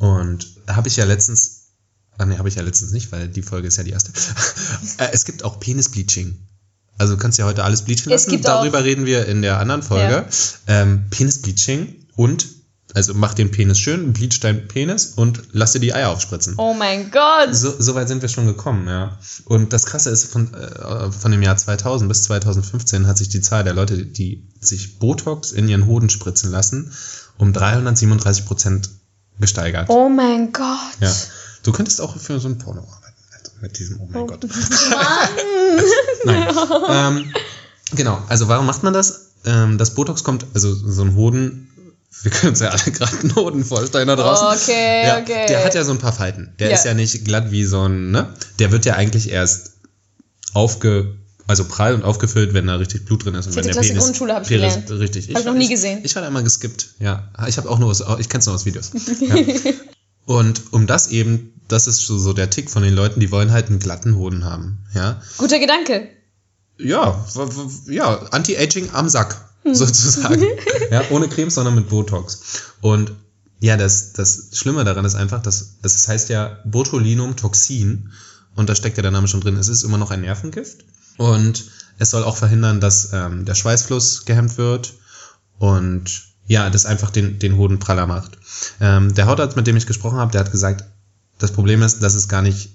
Und 0.00 0.46
habe 0.66 0.88
ich 0.88 0.96
ja 0.96 1.04
letztens, 1.04 1.66
ah 2.16 2.24
nee, 2.24 2.38
habe 2.38 2.48
ich 2.48 2.54
ja 2.54 2.62
letztens 2.62 2.90
nicht, 2.90 3.12
weil 3.12 3.28
die 3.28 3.42
Folge 3.42 3.68
ist 3.68 3.76
ja 3.76 3.84
die 3.84 3.92
erste. 3.92 4.12
Äh, 4.98 5.10
es 5.12 5.26
gibt 5.26 5.44
auch 5.44 5.60
Penisbleaching. 5.60 6.38
Also 6.96 7.14
du 7.14 7.20
kannst 7.20 7.38
ja 7.38 7.44
heute 7.44 7.64
alles 7.64 7.82
bleachen 7.82 8.08
lassen. 8.08 8.40
Darüber 8.40 8.82
reden 8.82 9.04
wir 9.04 9.26
in 9.26 9.42
der 9.42 9.58
anderen 9.58 9.82
Folge. 9.82 10.26
Ähm, 10.66 11.04
Penisbleaching 11.10 12.06
und, 12.16 12.46
also 12.94 13.12
mach 13.14 13.34
den 13.34 13.50
Penis 13.50 13.78
schön, 13.78 14.14
bleach 14.14 14.40
deinen 14.40 14.68
Penis 14.68 15.12
und 15.16 15.42
lass 15.52 15.72
dir 15.72 15.80
die 15.80 15.92
Eier 15.92 16.08
aufspritzen. 16.10 16.54
Oh 16.56 16.72
mein 16.72 17.10
Gott. 17.10 17.54
So, 17.54 17.74
so 17.78 17.94
weit 17.94 18.08
sind 18.08 18.22
wir 18.22 18.30
schon 18.30 18.46
gekommen, 18.46 18.86
ja. 18.88 19.18
Und 19.44 19.74
das 19.74 19.84
Krasse 19.84 20.08
ist, 20.10 20.24
von, 20.24 20.54
äh, 20.54 21.12
von 21.12 21.30
dem 21.30 21.42
Jahr 21.42 21.56
2000 21.58 22.08
bis 22.08 22.22
2015 22.24 23.06
hat 23.06 23.18
sich 23.18 23.28
die 23.28 23.42
Zahl 23.42 23.64
der 23.64 23.74
Leute, 23.74 24.06
die 24.06 24.48
sich 24.60 24.98
Botox 24.98 25.52
in 25.52 25.68
ihren 25.68 25.86
Hoden 25.86 26.08
spritzen 26.08 26.50
lassen, 26.50 26.92
um 27.36 27.52
337 27.52 28.46
Prozent 28.46 28.90
gesteigert. 29.40 29.88
Oh 29.88 30.08
mein 30.08 30.52
Gott. 30.52 30.66
Ja. 31.00 31.12
Du 31.62 31.72
könntest 31.72 32.00
auch 32.00 32.16
für 32.16 32.38
so 32.40 32.48
ein 32.48 32.58
Porno 32.58 32.80
arbeiten. 32.82 33.16
Alter, 33.32 33.50
Mit 33.60 33.78
diesem, 33.78 34.00
oh 34.00 34.08
mein 34.10 34.26
Gott. 34.26 34.44
Mann. 34.44 35.28
Nein. 36.24 36.48
ähm, 36.90 37.34
genau, 37.94 38.22
also 38.28 38.48
warum 38.48 38.66
macht 38.66 38.82
man 38.82 38.92
das? 38.92 39.28
Ähm, 39.44 39.78
das 39.78 39.94
Botox 39.94 40.22
kommt, 40.24 40.46
also 40.54 40.74
so 40.74 41.02
ein 41.02 41.14
Hoden 41.14 41.66
wir 42.22 42.30
können 42.30 42.50
uns 42.50 42.60
ja 42.60 42.68
alle 42.70 42.82
gerade 42.92 43.18
einen 43.20 43.34
Hoden 43.36 43.64
vorstellen 43.64 44.08
da 44.08 44.16
draußen. 44.16 44.48
Okay, 44.48 45.06
ja, 45.06 45.18
okay. 45.18 45.46
Der 45.48 45.64
hat 45.64 45.74
ja 45.74 45.84
so 45.84 45.92
ein 45.92 45.98
paar 45.98 46.12
Falten. 46.12 46.52
Der 46.58 46.68
Ja. 46.68 46.74
ist 46.74 46.84
ja 46.84 46.92
nicht 46.92 47.24
glatt 47.24 47.50
wie 47.50 47.64
so 47.64 47.86
ein, 47.86 48.10
ne? 48.10 48.34
Der 48.58 48.72
wird 48.72 48.84
ja 48.84 48.94
eigentlich 48.94 49.30
erst 49.30 49.74
aufge, 50.52 51.14
also 51.50 51.64
prall 51.64 51.94
und 51.94 52.02
aufgefüllt, 52.02 52.54
wenn 52.54 52.66
da 52.66 52.76
richtig 52.76 53.04
Blut 53.04 53.24
drin 53.24 53.34
ist. 53.34 53.46
Und 53.46 53.52
Vierte 53.52 53.68
wenn 53.68 53.74
der 53.74 53.82
Klasse 53.82 53.88
Penis, 53.88 54.04
Grundschule 54.04 54.34
hab 54.34 54.42
ich 54.42 54.48
Penis 54.48 54.74
gelernt. 54.74 54.90
Richtig. 54.90 55.28
Hab 55.34 55.40
ich 55.40 55.46
noch 55.46 55.54
nie 55.54 55.68
gesehen. 55.68 56.00
Ich 56.02 56.14
war 56.14 56.22
da 56.22 56.28
immer 56.28 56.42
geskippt, 56.42 56.94
ja. 56.98 57.28
Ich 57.46 57.58
habe 57.58 57.68
auch 57.68 57.78
nur 57.78 57.90
aus, 57.90 58.02
ich 58.18 58.28
kenn's 58.28 58.46
nur 58.46 58.54
aus 58.54 58.64
Videos. 58.64 58.92
Ja. 59.20 59.36
Und 60.26 60.72
um 60.72 60.86
das 60.86 61.08
eben, 61.08 61.52
das 61.68 61.86
ist 61.86 62.06
so 62.06 62.18
so 62.18 62.32
der 62.32 62.50
Tick 62.50 62.70
von 62.70 62.82
den 62.82 62.94
Leuten, 62.94 63.20
die 63.20 63.30
wollen 63.30 63.50
halt 63.52 63.68
einen 63.68 63.78
glatten 63.80 64.16
Hoden 64.16 64.44
haben, 64.44 64.78
ja. 64.94 65.20
Guter 65.38 65.58
Gedanke. 65.58 66.08
Ja, 66.78 67.26
ja, 67.88 68.16
Anti-Aging 68.30 68.90
am 68.92 69.08
Sack, 69.08 69.50
Hm. 69.62 69.74
sozusagen. 69.74 70.44
ja, 70.90 71.02
ohne 71.10 71.28
Creme, 71.28 71.50
sondern 71.50 71.74
mit 71.74 71.88
Botox. 71.88 72.40
Und 72.80 73.12
ja, 73.60 73.76
das, 73.76 74.14
das 74.14 74.48
Schlimme 74.52 74.84
daran 74.84 75.04
ist 75.04 75.14
einfach, 75.14 75.42
dass 75.42 75.76
es 75.82 76.08
heißt 76.08 76.30
ja 76.30 76.58
Botulinumtoxin 76.64 78.10
und 78.56 78.68
da 78.68 78.74
steckt 78.74 78.96
ja 78.96 79.02
der 79.02 79.10
Name 79.10 79.28
schon 79.28 79.40
drin. 79.42 79.56
Es 79.56 79.68
ist 79.68 79.82
immer 79.82 79.98
noch 79.98 80.10
ein 80.10 80.22
Nervengift 80.22 80.84
und 81.20 81.66
es 81.98 82.10
soll 82.10 82.24
auch 82.24 82.38
verhindern, 82.38 82.80
dass 82.80 83.12
ähm, 83.12 83.44
der 83.44 83.54
Schweißfluss 83.54 84.24
gehemmt 84.24 84.56
wird 84.56 84.94
und 85.58 86.22
ja, 86.46 86.70
das 86.70 86.86
einfach 86.86 87.10
den, 87.10 87.38
den 87.38 87.58
Hoden 87.58 87.78
praller 87.78 88.06
macht. 88.06 88.38
Ähm, 88.80 89.14
der 89.14 89.26
Hautarzt, 89.26 89.54
mit 89.54 89.66
dem 89.66 89.76
ich 89.76 89.86
gesprochen 89.86 90.16
habe, 90.16 90.32
der 90.32 90.40
hat 90.40 90.50
gesagt, 90.50 90.84
das 91.38 91.52
Problem 91.52 91.82
ist, 91.82 92.02
dass 92.02 92.14
es 92.14 92.28
gar 92.28 92.40
nicht, 92.40 92.70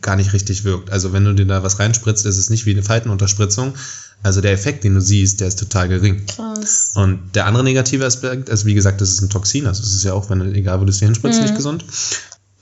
gar 0.00 0.16
nicht 0.16 0.32
richtig 0.32 0.64
wirkt. 0.64 0.90
Also 0.90 1.12
wenn 1.12 1.24
du 1.24 1.34
dir 1.34 1.46
da 1.46 1.62
was 1.62 1.78
reinspritzt, 1.78 2.26
ist 2.26 2.36
es 2.36 2.50
nicht 2.50 2.66
wie 2.66 2.72
eine 2.72 2.82
Faltenunterspritzung. 2.82 3.74
Also 4.24 4.40
der 4.40 4.52
Effekt, 4.52 4.82
den 4.82 4.96
du 4.96 5.00
siehst, 5.00 5.40
der 5.40 5.46
ist 5.46 5.60
total 5.60 5.86
gering. 5.86 6.26
Krass. 6.26 6.94
Und 6.96 7.36
der 7.36 7.46
andere 7.46 7.62
negative 7.62 8.04
Aspekt 8.04 8.48
ist, 8.48 8.64
wie 8.64 8.74
gesagt, 8.74 9.00
das 9.00 9.10
ist 9.10 9.22
ein 9.22 9.30
Toxin. 9.30 9.68
Also 9.68 9.84
es 9.84 9.94
ist 9.94 10.02
ja 10.02 10.14
auch, 10.14 10.30
wenn 10.30 10.40
du, 10.40 10.46
egal 10.46 10.80
wo 10.80 10.84
du 10.84 10.90
es 10.90 10.98
dir 10.98 11.06
hinspritzt, 11.06 11.40
nicht 11.40 11.54
gesund. 11.54 11.84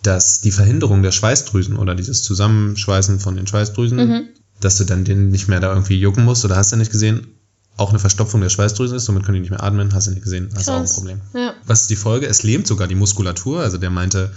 Dass 0.03 0.43
die 0.43 0.53
Verhinderung 0.53 1.03
der 1.03 1.13
Schweißdrüsen 1.13 1.79
oder 1.79 1.95
dieses 1.95 2.23
Zusammenschweißen 2.23 3.19
von 3.19 3.35
den 3.37 3.47
Schweißdrüsen, 3.47 4.29
dass 4.61 4.79
du 4.79 4.85
dann 4.85 5.05
den 5.05 5.31
nicht 5.31 5.49
mehr 5.49 5.61
da 5.61 5.71
irgendwie 5.71 5.99
jucken 5.99 6.25
musst 6.25 6.45
oder 6.45 6.57
hast 6.57 6.73
du 6.73 6.77
nicht 6.77 6.93
gesehen, 6.93 7.27
auch 7.77 7.91
eine 7.91 7.99
Verstopfung 7.99 8.41
der 8.41 8.49
Schweißdrüsen 8.51 8.97
ist, 8.97 9.07
somit 9.07 9.25
können 9.25 9.37
die 9.37 9.41
nicht 9.41 9.51
mehr 9.51 9.63
atmen, 9.63 9.95
hast 9.95 10.07
du 10.07 10.11
nicht 10.11 10.23
gesehen, 10.23 10.51
hast 10.55 10.69
du 10.69 10.73
auch 10.73 10.81
ein. 10.81 10.87
Problem. 10.87 11.21
Ja. 11.35 11.55
Was 11.67 11.83
ist 11.83 11.91
die 11.91 11.97
Folge? 11.97 12.27
Es 12.27 12.43
lähmt 12.43 12.67
sogar 12.67 12.87
die 12.87 12.95
Muskulatur. 12.95 13.61
Also 13.61 13.79
der 13.79 13.91
meinte, 13.91 14.33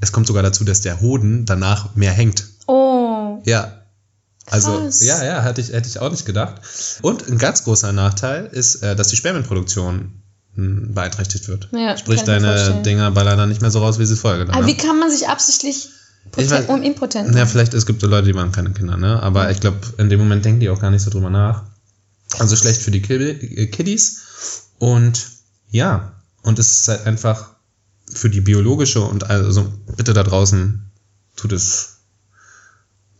es 0.00 0.12
kommt 0.12 0.26
sogar 0.26 0.42
dazu, 0.42 0.64
dass 0.64 0.80
der 0.80 1.00
Hoden 1.00 1.44
danach 1.46 1.94
mehr 1.96 2.12
hängt. 2.12 2.46
Oh. 2.66 3.42
Ja. 3.44 3.76
Also, 4.46 4.72
Krass. 4.78 5.04
ja, 5.04 5.22
ja, 5.24 5.42
hätte 5.42 5.60
ich, 5.60 5.72
hätte 5.72 5.88
ich 5.88 5.98
auch 6.00 6.10
nicht 6.10 6.24
gedacht. 6.24 6.60
Und 7.02 7.28
ein 7.28 7.38
ganz 7.38 7.64
großer 7.64 7.92
Nachteil 7.92 8.46
ist, 8.46 8.76
äh, 8.76 8.96
dass 8.96 9.08
die 9.08 9.16
Spermienproduktion 9.16 10.22
mh, 10.54 10.92
beeinträchtigt 10.92 11.46
wird. 11.48 11.68
Ja, 11.72 11.96
Sprich, 11.96 12.22
deine. 12.22 12.82
Dinger 12.82 13.10
ballern 13.10 13.38
dann 13.38 13.48
nicht 13.48 13.60
mehr 13.60 13.70
so 13.70 13.80
raus, 13.80 13.98
wie 13.98 14.06
sie 14.06 14.16
vorher 14.16 14.40
getan 14.40 14.54
Aber 14.56 14.66
wie 14.66 14.72
haben. 14.72 14.78
kann 14.78 14.98
man 14.98 15.10
sich 15.10 15.28
absichtlich 15.28 15.90
Ich 16.26 16.32
poten- 16.32 16.50
weiß- 16.52 16.66
um 16.68 16.82
impotent 16.82 17.34
Ja, 17.34 17.46
vielleicht, 17.46 17.74
es 17.74 17.86
gibt 17.86 18.00
so 18.00 18.06
Leute, 18.06 18.26
die 18.28 18.32
machen 18.32 18.52
keine 18.52 18.70
Kinder, 18.72 18.96
ne? 18.96 19.22
Aber 19.22 19.50
ich 19.50 19.60
glaube, 19.60 19.78
in 19.98 20.08
dem 20.08 20.20
Moment 20.20 20.44
denken 20.44 20.60
die 20.60 20.70
auch 20.70 20.80
gar 20.80 20.90
nicht 20.90 21.02
so 21.02 21.10
drüber 21.10 21.30
nach. 21.30 21.64
Also 22.38 22.54
schlecht 22.56 22.80
für 22.82 22.90
die 22.92 23.02
äh, 23.02 23.66
Kiddies. 23.66 24.20
Und 24.78 25.26
ja, 25.70 26.12
und 26.42 26.58
es 26.58 26.72
ist 26.72 26.88
halt 26.88 27.06
einfach 27.06 27.50
für 28.12 28.30
die 28.30 28.40
biologische 28.40 29.00
und 29.02 29.28
also 29.30 29.72
bitte 29.96 30.12
da 30.12 30.22
draußen 30.22 30.90
tut 31.36 31.52
es, 31.52 31.98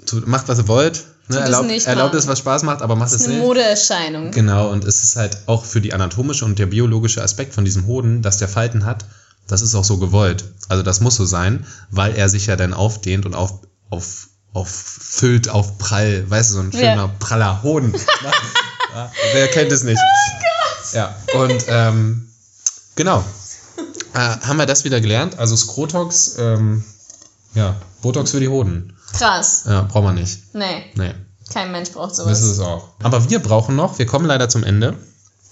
tut, 0.07 0.27
macht 0.27 0.49
was 0.49 0.59
ihr 0.59 0.69
wollt. 0.69 1.05
Ne? 1.29 1.37
Tut 1.37 1.37
es 1.37 1.43
Erlaubt, 1.45 1.67
nicht 1.67 1.87
erlaubt 1.87 2.15
es, 2.15 2.27
was 2.27 2.39
Spaß 2.41 2.63
macht, 2.65 2.83
aber 2.83 2.97
macht 2.97 3.09
Das 3.13 3.17
es 3.17 3.21
ist 3.23 3.27
eine 3.29 3.37
nicht. 3.37 3.47
Modeerscheinung. 3.47 4.31
Genau, 4.33 4.71
und 4.71 4.85
es 4.85 5.03
ist 5.05 5.17
halt 5.17 5.37
auch 5.47 5.65
für 5.65 5.81
die 5.81 5.93
anatomische 5.93 6.45
und 6.45 6.59
der 6.59 6.67
biologische 6.67 7.23
Aspekt 7.23 7.55
von 7.55 7.65
diesem 7.65 7.87
Hoden, 7.87 8.23
dass 8.23 8.39
der 8.39 8.49
Falten 8.49 8.85
hat, 8.85 9.05
das 9.51 9.63
ist 9.63 9.75
auch 9.75 9.85
so 9.85 9.99
gewollt. 9.99 10.45
Also 10.69 10.83
das 10.83 11.01
muss 11.01 11.17
so 11.17 11.25
sein, 11.25 11.67
weil 11.91 12.15
er 12.15 12.29
sich 12.29 12.47
ja 12.47 12.57
dann 12.57 12.73
aufdehnt 12.75 13.27
und 13.27 13.35
auf, 13.35 13.55
auf, 13.91 14.29
auffüllt 14.53 15.49
auf 15.49 15.79
Prall, 15.79 16.29
weißt 16.31 16.51
du, 16.51 16.55
so 16.55 16.61
ein 16.61 16.71
Ja. 16.73 16.79
schöner 16.79 17.09
praller 17.19 17.63
Hoden. 17.63 17.93
ja, 18.95 19.11
wer 19.33 19.49
kennt 19.49 19.73
es 19.73 19.83
nicht? 19.83 20.01
Ja, 20.93 21.15
und 21.35 21.65
ähm, 21.69 22.29
genau. 22.97 23.25
Äh, 24.15 24.19
haben 24.19 24.57
wir 24.57 24.67
das 24.67 24.85
wieder 24.85 25.01
gelernt? 25.01 25.39
Also 25.39 25.55
Skrotox, 25.57 26.37
ähm, 26.39 26.85
ja, 27.55 27.77
Botox 28.03 28.33
für 28.33 28.41
die 28.41 28.49
Hoden. 28.49 28.97
Krass. 29.13 29.63
Ja, 29.67 29.83
braucht 29.83 30.05
man 30.05 30.15
nicht. 30.17 30.55
Nee, 30.55 30.85
Nee. 30.95 31.15
kein 31.53 31.71
Mensch 31.73 31.91
braucht 31.91 32.11
Das 32.11 32.17
sowas. 32.19 32.41
ist 32.41 32.47
es 32.51 32.61
auch. 32.61 32.89
Aber 33.03 33.29
wir 33.31 33.41
brauchen 33.41 33.77
noch, 33.77 33.99
wir 33.99 34.07
kommen 34.07 34.27
leider 34.27 34.49
zum 34.49 34.65
Ende. 34.65 34.97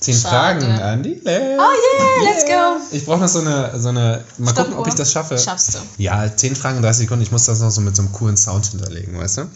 Zehn 0.00 0.16
Schade. 0.16 0.60
Fragen 0.60 0.80
an 0.80 1.02
die 1.02 1.20
Oh 1.24 1.28
yeah, 1.28 2.22
let's 2.22 2.44
go. 2.44 2.96
Ich 2.96 3.04
brauche 3.04 3.18
noch 3.18 3.28
so 3.28 3.40
eine, 3.40 3.78
so 3.80 3.88
eine, 3.88 4.24
mal 4.38 4.54
gucken, 4.54 4.74
ob 4.74 4.86
Stoppuhr. 4.86 4.88
ich 4.88 4.94
das 4.94 5.12
schaffe. 5.12 5.38
Schaffst 5.38 5.74
du. 5.74 5.78
Ja, 5.98 6.34
10 6.34 6.54
Fragen, 6.54 6.82
30 6.82 7.04
Sekunden, 7.04 7.24
ich 7.24 7.32
muss 7.32 7.46
das 7.46 7.58
noch 7.58 7.70
so 7.70 7.80
mit 7.80 7.96
so 7.96 8.02
einem 8.02 8.12
coolen 8.12 8.36
Sound 8.36 8.66
hinterlegen, 8.66 9.18
weißt 9.18 9.38
du? 9.38 9.50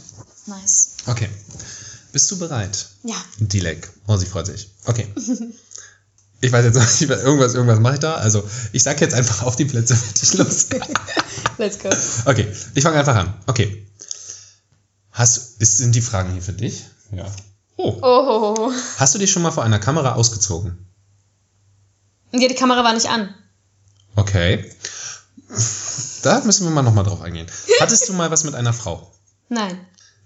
Nice. 0.46 0.88
Okay. 1.06 1.28
Bist 2.10 2.30
du 2.30 2.38
bereit? 2.38 2.88
Ja. 3.04 3.14
Dilek. 3.38 3.88
Oh, 4.06 4.16
sie 4.16 4.26
freut 4.26 4.46
sich. 4.46 4.70
Okay. 4.84 5.06
Ich 6.44 6.50
weiß 6.50 6.64
jetzt 6.64 6.74
noch 6.74 6.82
nicht, 6.82 7.24
irgendwas, 7.24 7.54
irgendwas 7.54 7.78
mache 7.78 7.94
ich 7.94 8.00
da. 8.00 8.14
Also, 8.14 8.42
ich 8.72 8.82
sag 8.82 9.00
jetzt 9.00 9.14
einfach 9.14 9.42
auf 9.42 9.54
die 9.54 9.64
Plätze, 9.64 9.94
fertig, 9.94 10.34
los. 10.34 10.66
Let's 11.58 11.78
go. 11.78 11.88
Okay, 12.24 12.52
ich 12.74 12.82
fange 12.82 12.98
einfach 12.98 13.14
an. 13.14 13.32
Okay. 13.46 13.86
Hast, 15.12 15.60
ist, 15.60 15.78
sind 15.78 15.94
die 15.94 16.00
Fragen 16.00 16.32
hier 16.32 16.42
für 16.42 16.52
dich? 16.52 16.82
Ja. 17.12 17.26
Oh. 17.76 17.98
Oh. 18.02 18.72
Hast 18.98 19.14
du 19.14 19.18
dich 19.18 19.30
schon 19.30 19.42
mal 19.42 19.50
vor 19.50 19.64
einer 19.64 19.78
Kamera 19.78 20.14
ausgezogen? 20.14 20.86
Ja, 22.32 22.48
die 22.48 22.54
Kamera 22.54 22.84
war 22.84 22.92
nicht 22.94 23.08
an. 23.08 23.34
Okay. 24.16 24.70
Da 26.22 26.40
müssen 26.44 26.64
wir 26.64 26.70
mal 26.70 26.82
nochmal 26.82 27.04
drauf 27.04 27.20
eingehen. 27.20 27.46
Hattest 27.80 28.08
du 28.08 28.12
mal 28.12 28.30
was 28.30 28.44
mit 28.44 28.54
einer 28.54 28.72
Frau? 28.72 29.10
Nein. 29.48 29.78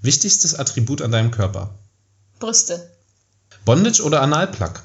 Wichtigstes 0.02 0.54
Attribut 0.54 1.02
an 1.02 1.10
deinem 1.10 1.30
Körper? 1.30 1.74
Brüste. 2.38 2.90
Bondage 3.64 4.02
oder 4.02 4.20
Analplug? 4.22 4.82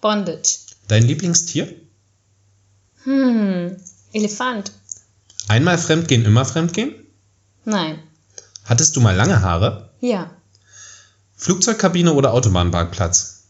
Bondage. 0.00 0.58
Dein 0.86 1.02
Lieblingstier? 1.04 1.74
Hm. 3.04 3.76
Elefant. 4.12 4.72
Einmal 5.48 5.78
fremdgehen, 5.78 6.24
immer 6.24 6.44
fremdgehen? 6.44 6.94
Nein. 7.64 7.98
Hattest 8.64 8.94
du 8.96 9.00
mal 9.00 9.16
lange 9.16 9.40
Haare? 9.42 9.90
Ja. 10.00 10.30
Flugzeugkabine 11.38 12.12
oder 12.12 12.34
Autobahnparkplatz? 12.34 13.44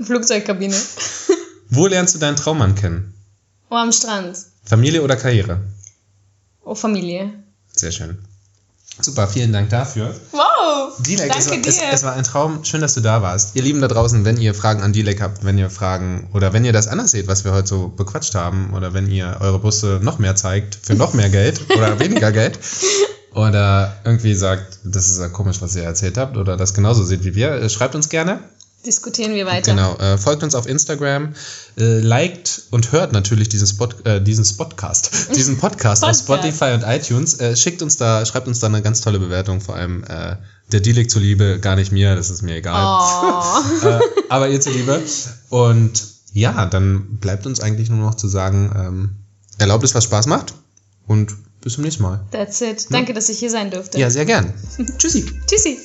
Flugzeugkabine. 0.00 0.76
Wo 1.70 1.86
lernst 1.86 2.16
du 2.16 2.18
deinen 2.18 2.36
Traummann 2.36 2.74
kennen? 2.74 3.14
Oh, 3.70 3.76
am 3.76 3.92
Strand. 3.92 4.36
Familie 4.64 5.02
oder 5.02 5.16
Karriere? 5.16 5.60
Oh, 6.64 6.74
Familie. 6.74 7.32
Sehr 7.72 7.92
schön. 7.92 8.18
Super, 9.00 9.28
vielen 9.28 9.52
Dank 9.52 9.70
dafür. 9.70 10.14
Wow. 10.32 10.96
Dilek, 11.00 11.28
Danke 11.28 11.38
es, 11.38 11.50
war, 11.50 11.56
dir. 11.56 11.68
es, 11.68 11.80
es 11.92 12.02
war 12.02 12.12
ein 12.14 12.24
Traum. 12.24 12.64
Schön, 12.64 12.80
dass 12.80 12.94
du 12.94 13.00
da 13.00 13.22
warst. 13.22 13.54
Ihr 13.56 13.62
Lieben 13.62 13.80
da 13.80 13.88
draußen, 13.88 14.24
wenn 14.24 14.36
ihr 14.36 14.54
Fragen 14.54 14.82
an 14.82 14.92
Dilek 14.92 15.20
habt, 15.20 15.44
wenn 15.44 15.58
ihr 15.58 15.70
Fragen 15.70 16.28
oder 16.32 16.52
wenn 16.52 16.64
ihr 16.64 16.72
das 16.72 16.88
anders 16.88 17.12
seht, 17.12 17.26
was 17.26 17.44
wir 17.44 17.52
heute 17.52 17.68
so 17.68 17.88
bequatscht 17.88 18.34
haben, 18.34 18.72
oder 18.74 18.92
wenn 18.94 19.08
ihr 19.10 19.38
eure 19.40 19.58
Busse 19.58 20.00
noch 20.02 20.18
mehr 20.18 20.36
zeigt 20.36 20.78
für 20.80 20.94
noch 20.94 21.12
mehr 21.12 21.28
Geld 21.28 21.60
oder 21.76 21.98
weniger 22.00 22.30
Geld, 22.32 22.58
oder 23.34 23.96
irgendwie 24.04 24.34
sagt, 24.34 24.78
das 24.84 25.08
ist 25.08 25.18
ja 25.18 25.28
komisch, 25.28 25.60
was 25.60 25.76
ihr 25.76 25.82
erzählt 25.82 26.16
habt, 26.16 26.36
oder 26.36 26.56
das 26.56 26.74
genauso 26.74 27.04
seht 27.04 27.24
wie 27.24 27.34
wir, 27.34 27.52
äh, 27.52 27.68
schreibt 27.68 27.94
uns 27.94 28.08
gerne. 28.08 28.40
Diskutieren 28.86 29.34
wir 29.34 29.46
weiter. 29.46 29.72
Genau, 29.72 29.96
äh, 29.96 30.18
folgt 30.18 30.42
uns 30.42 30.54
auf 30.54 30.66
Instagram, 30.66 31.34
äh, 31.78 32.00
liked 32.00 32.64
und 32.70 32.92
hört 32.92 33.12
natürlich 33.12 33.48
diesen, 33.48 33.66
Spot, 33.66 33.88
äh, 34.04 34.20
diesen 34.20 34.44
Spotcast, 34.44 35.30
diesen 35.34 35.56
Podcast 35.56 36.04
auf 36.04 36.10
Podcast. 36.10 36.24
Spotify 36.24 36.74
und 36.74 36.82
iTunes. 36.82 37.40
Äh, 37.40 37.56
schickt 37.56 37.80
uns 37.80 37.96
da, 37.96 38.26
schreibt 38.26 38.46
uns 38.46 38.60
da 38.60 38.66
eine 38.66 38.82
ganz 38.82 39.00
tolle 39.00 39.18
Bewertung, 39.18 39.62
vor 39.62 39.74
allem 39.74 40.04
äh, 40.04 40.36
der 40.70 40.80
Dilek 40.80 41.10
zuliebe, 41.10 41.58
gar 41.60 41.76
nicht 41.76 41.92
mir, 41.92 42.14
das 42.14 42.28
ist 42.28 42.42
mir 42.42 42.56
egal. 42.56 42.84
Oh. 42.84 43.44
Äh, 43.88 44.00
aber 44.28 44.48
ihr 44.48 44.60
zuliebe. 44.60 45.00
Und 45.48 46.02
ja, 46.32 46.66
dann 46.66 47.18
bleibt 47.18 47.46
uns 47.46 47.60
eigentlich 47.60 47.88
nur 47.88 47.98
noch 47.98 48.14
zu 48.16 48.28
sagen, 48.28 48.72
ähm, 48.76 49.10
erlaubt 49.58 49.84
es, 49.84 49.94
was 49.94 50.04
Spaß 50.04 50.26
macht 50.26 50.54
und 51.06 51.34
bis 51.64 51.72
zum 51.72 51.82
nächsten 51.82 52.02
Mal. 52.02 52.20
That's 52.30 52.60
it. 52.60 52.86
Danke, 52.90 53.14
dass 53.14 53.28
ich 53.28 53.38
hier 53.38 53.50
sein 53.50 53.70
durfte. 53.70 53.98
Ja, 53.98 54.10
sehr 54.10 54.26
gern. 54.26 54.52
Tschüssi. 54.98 55.24
Tschüssi. 55.46 55.78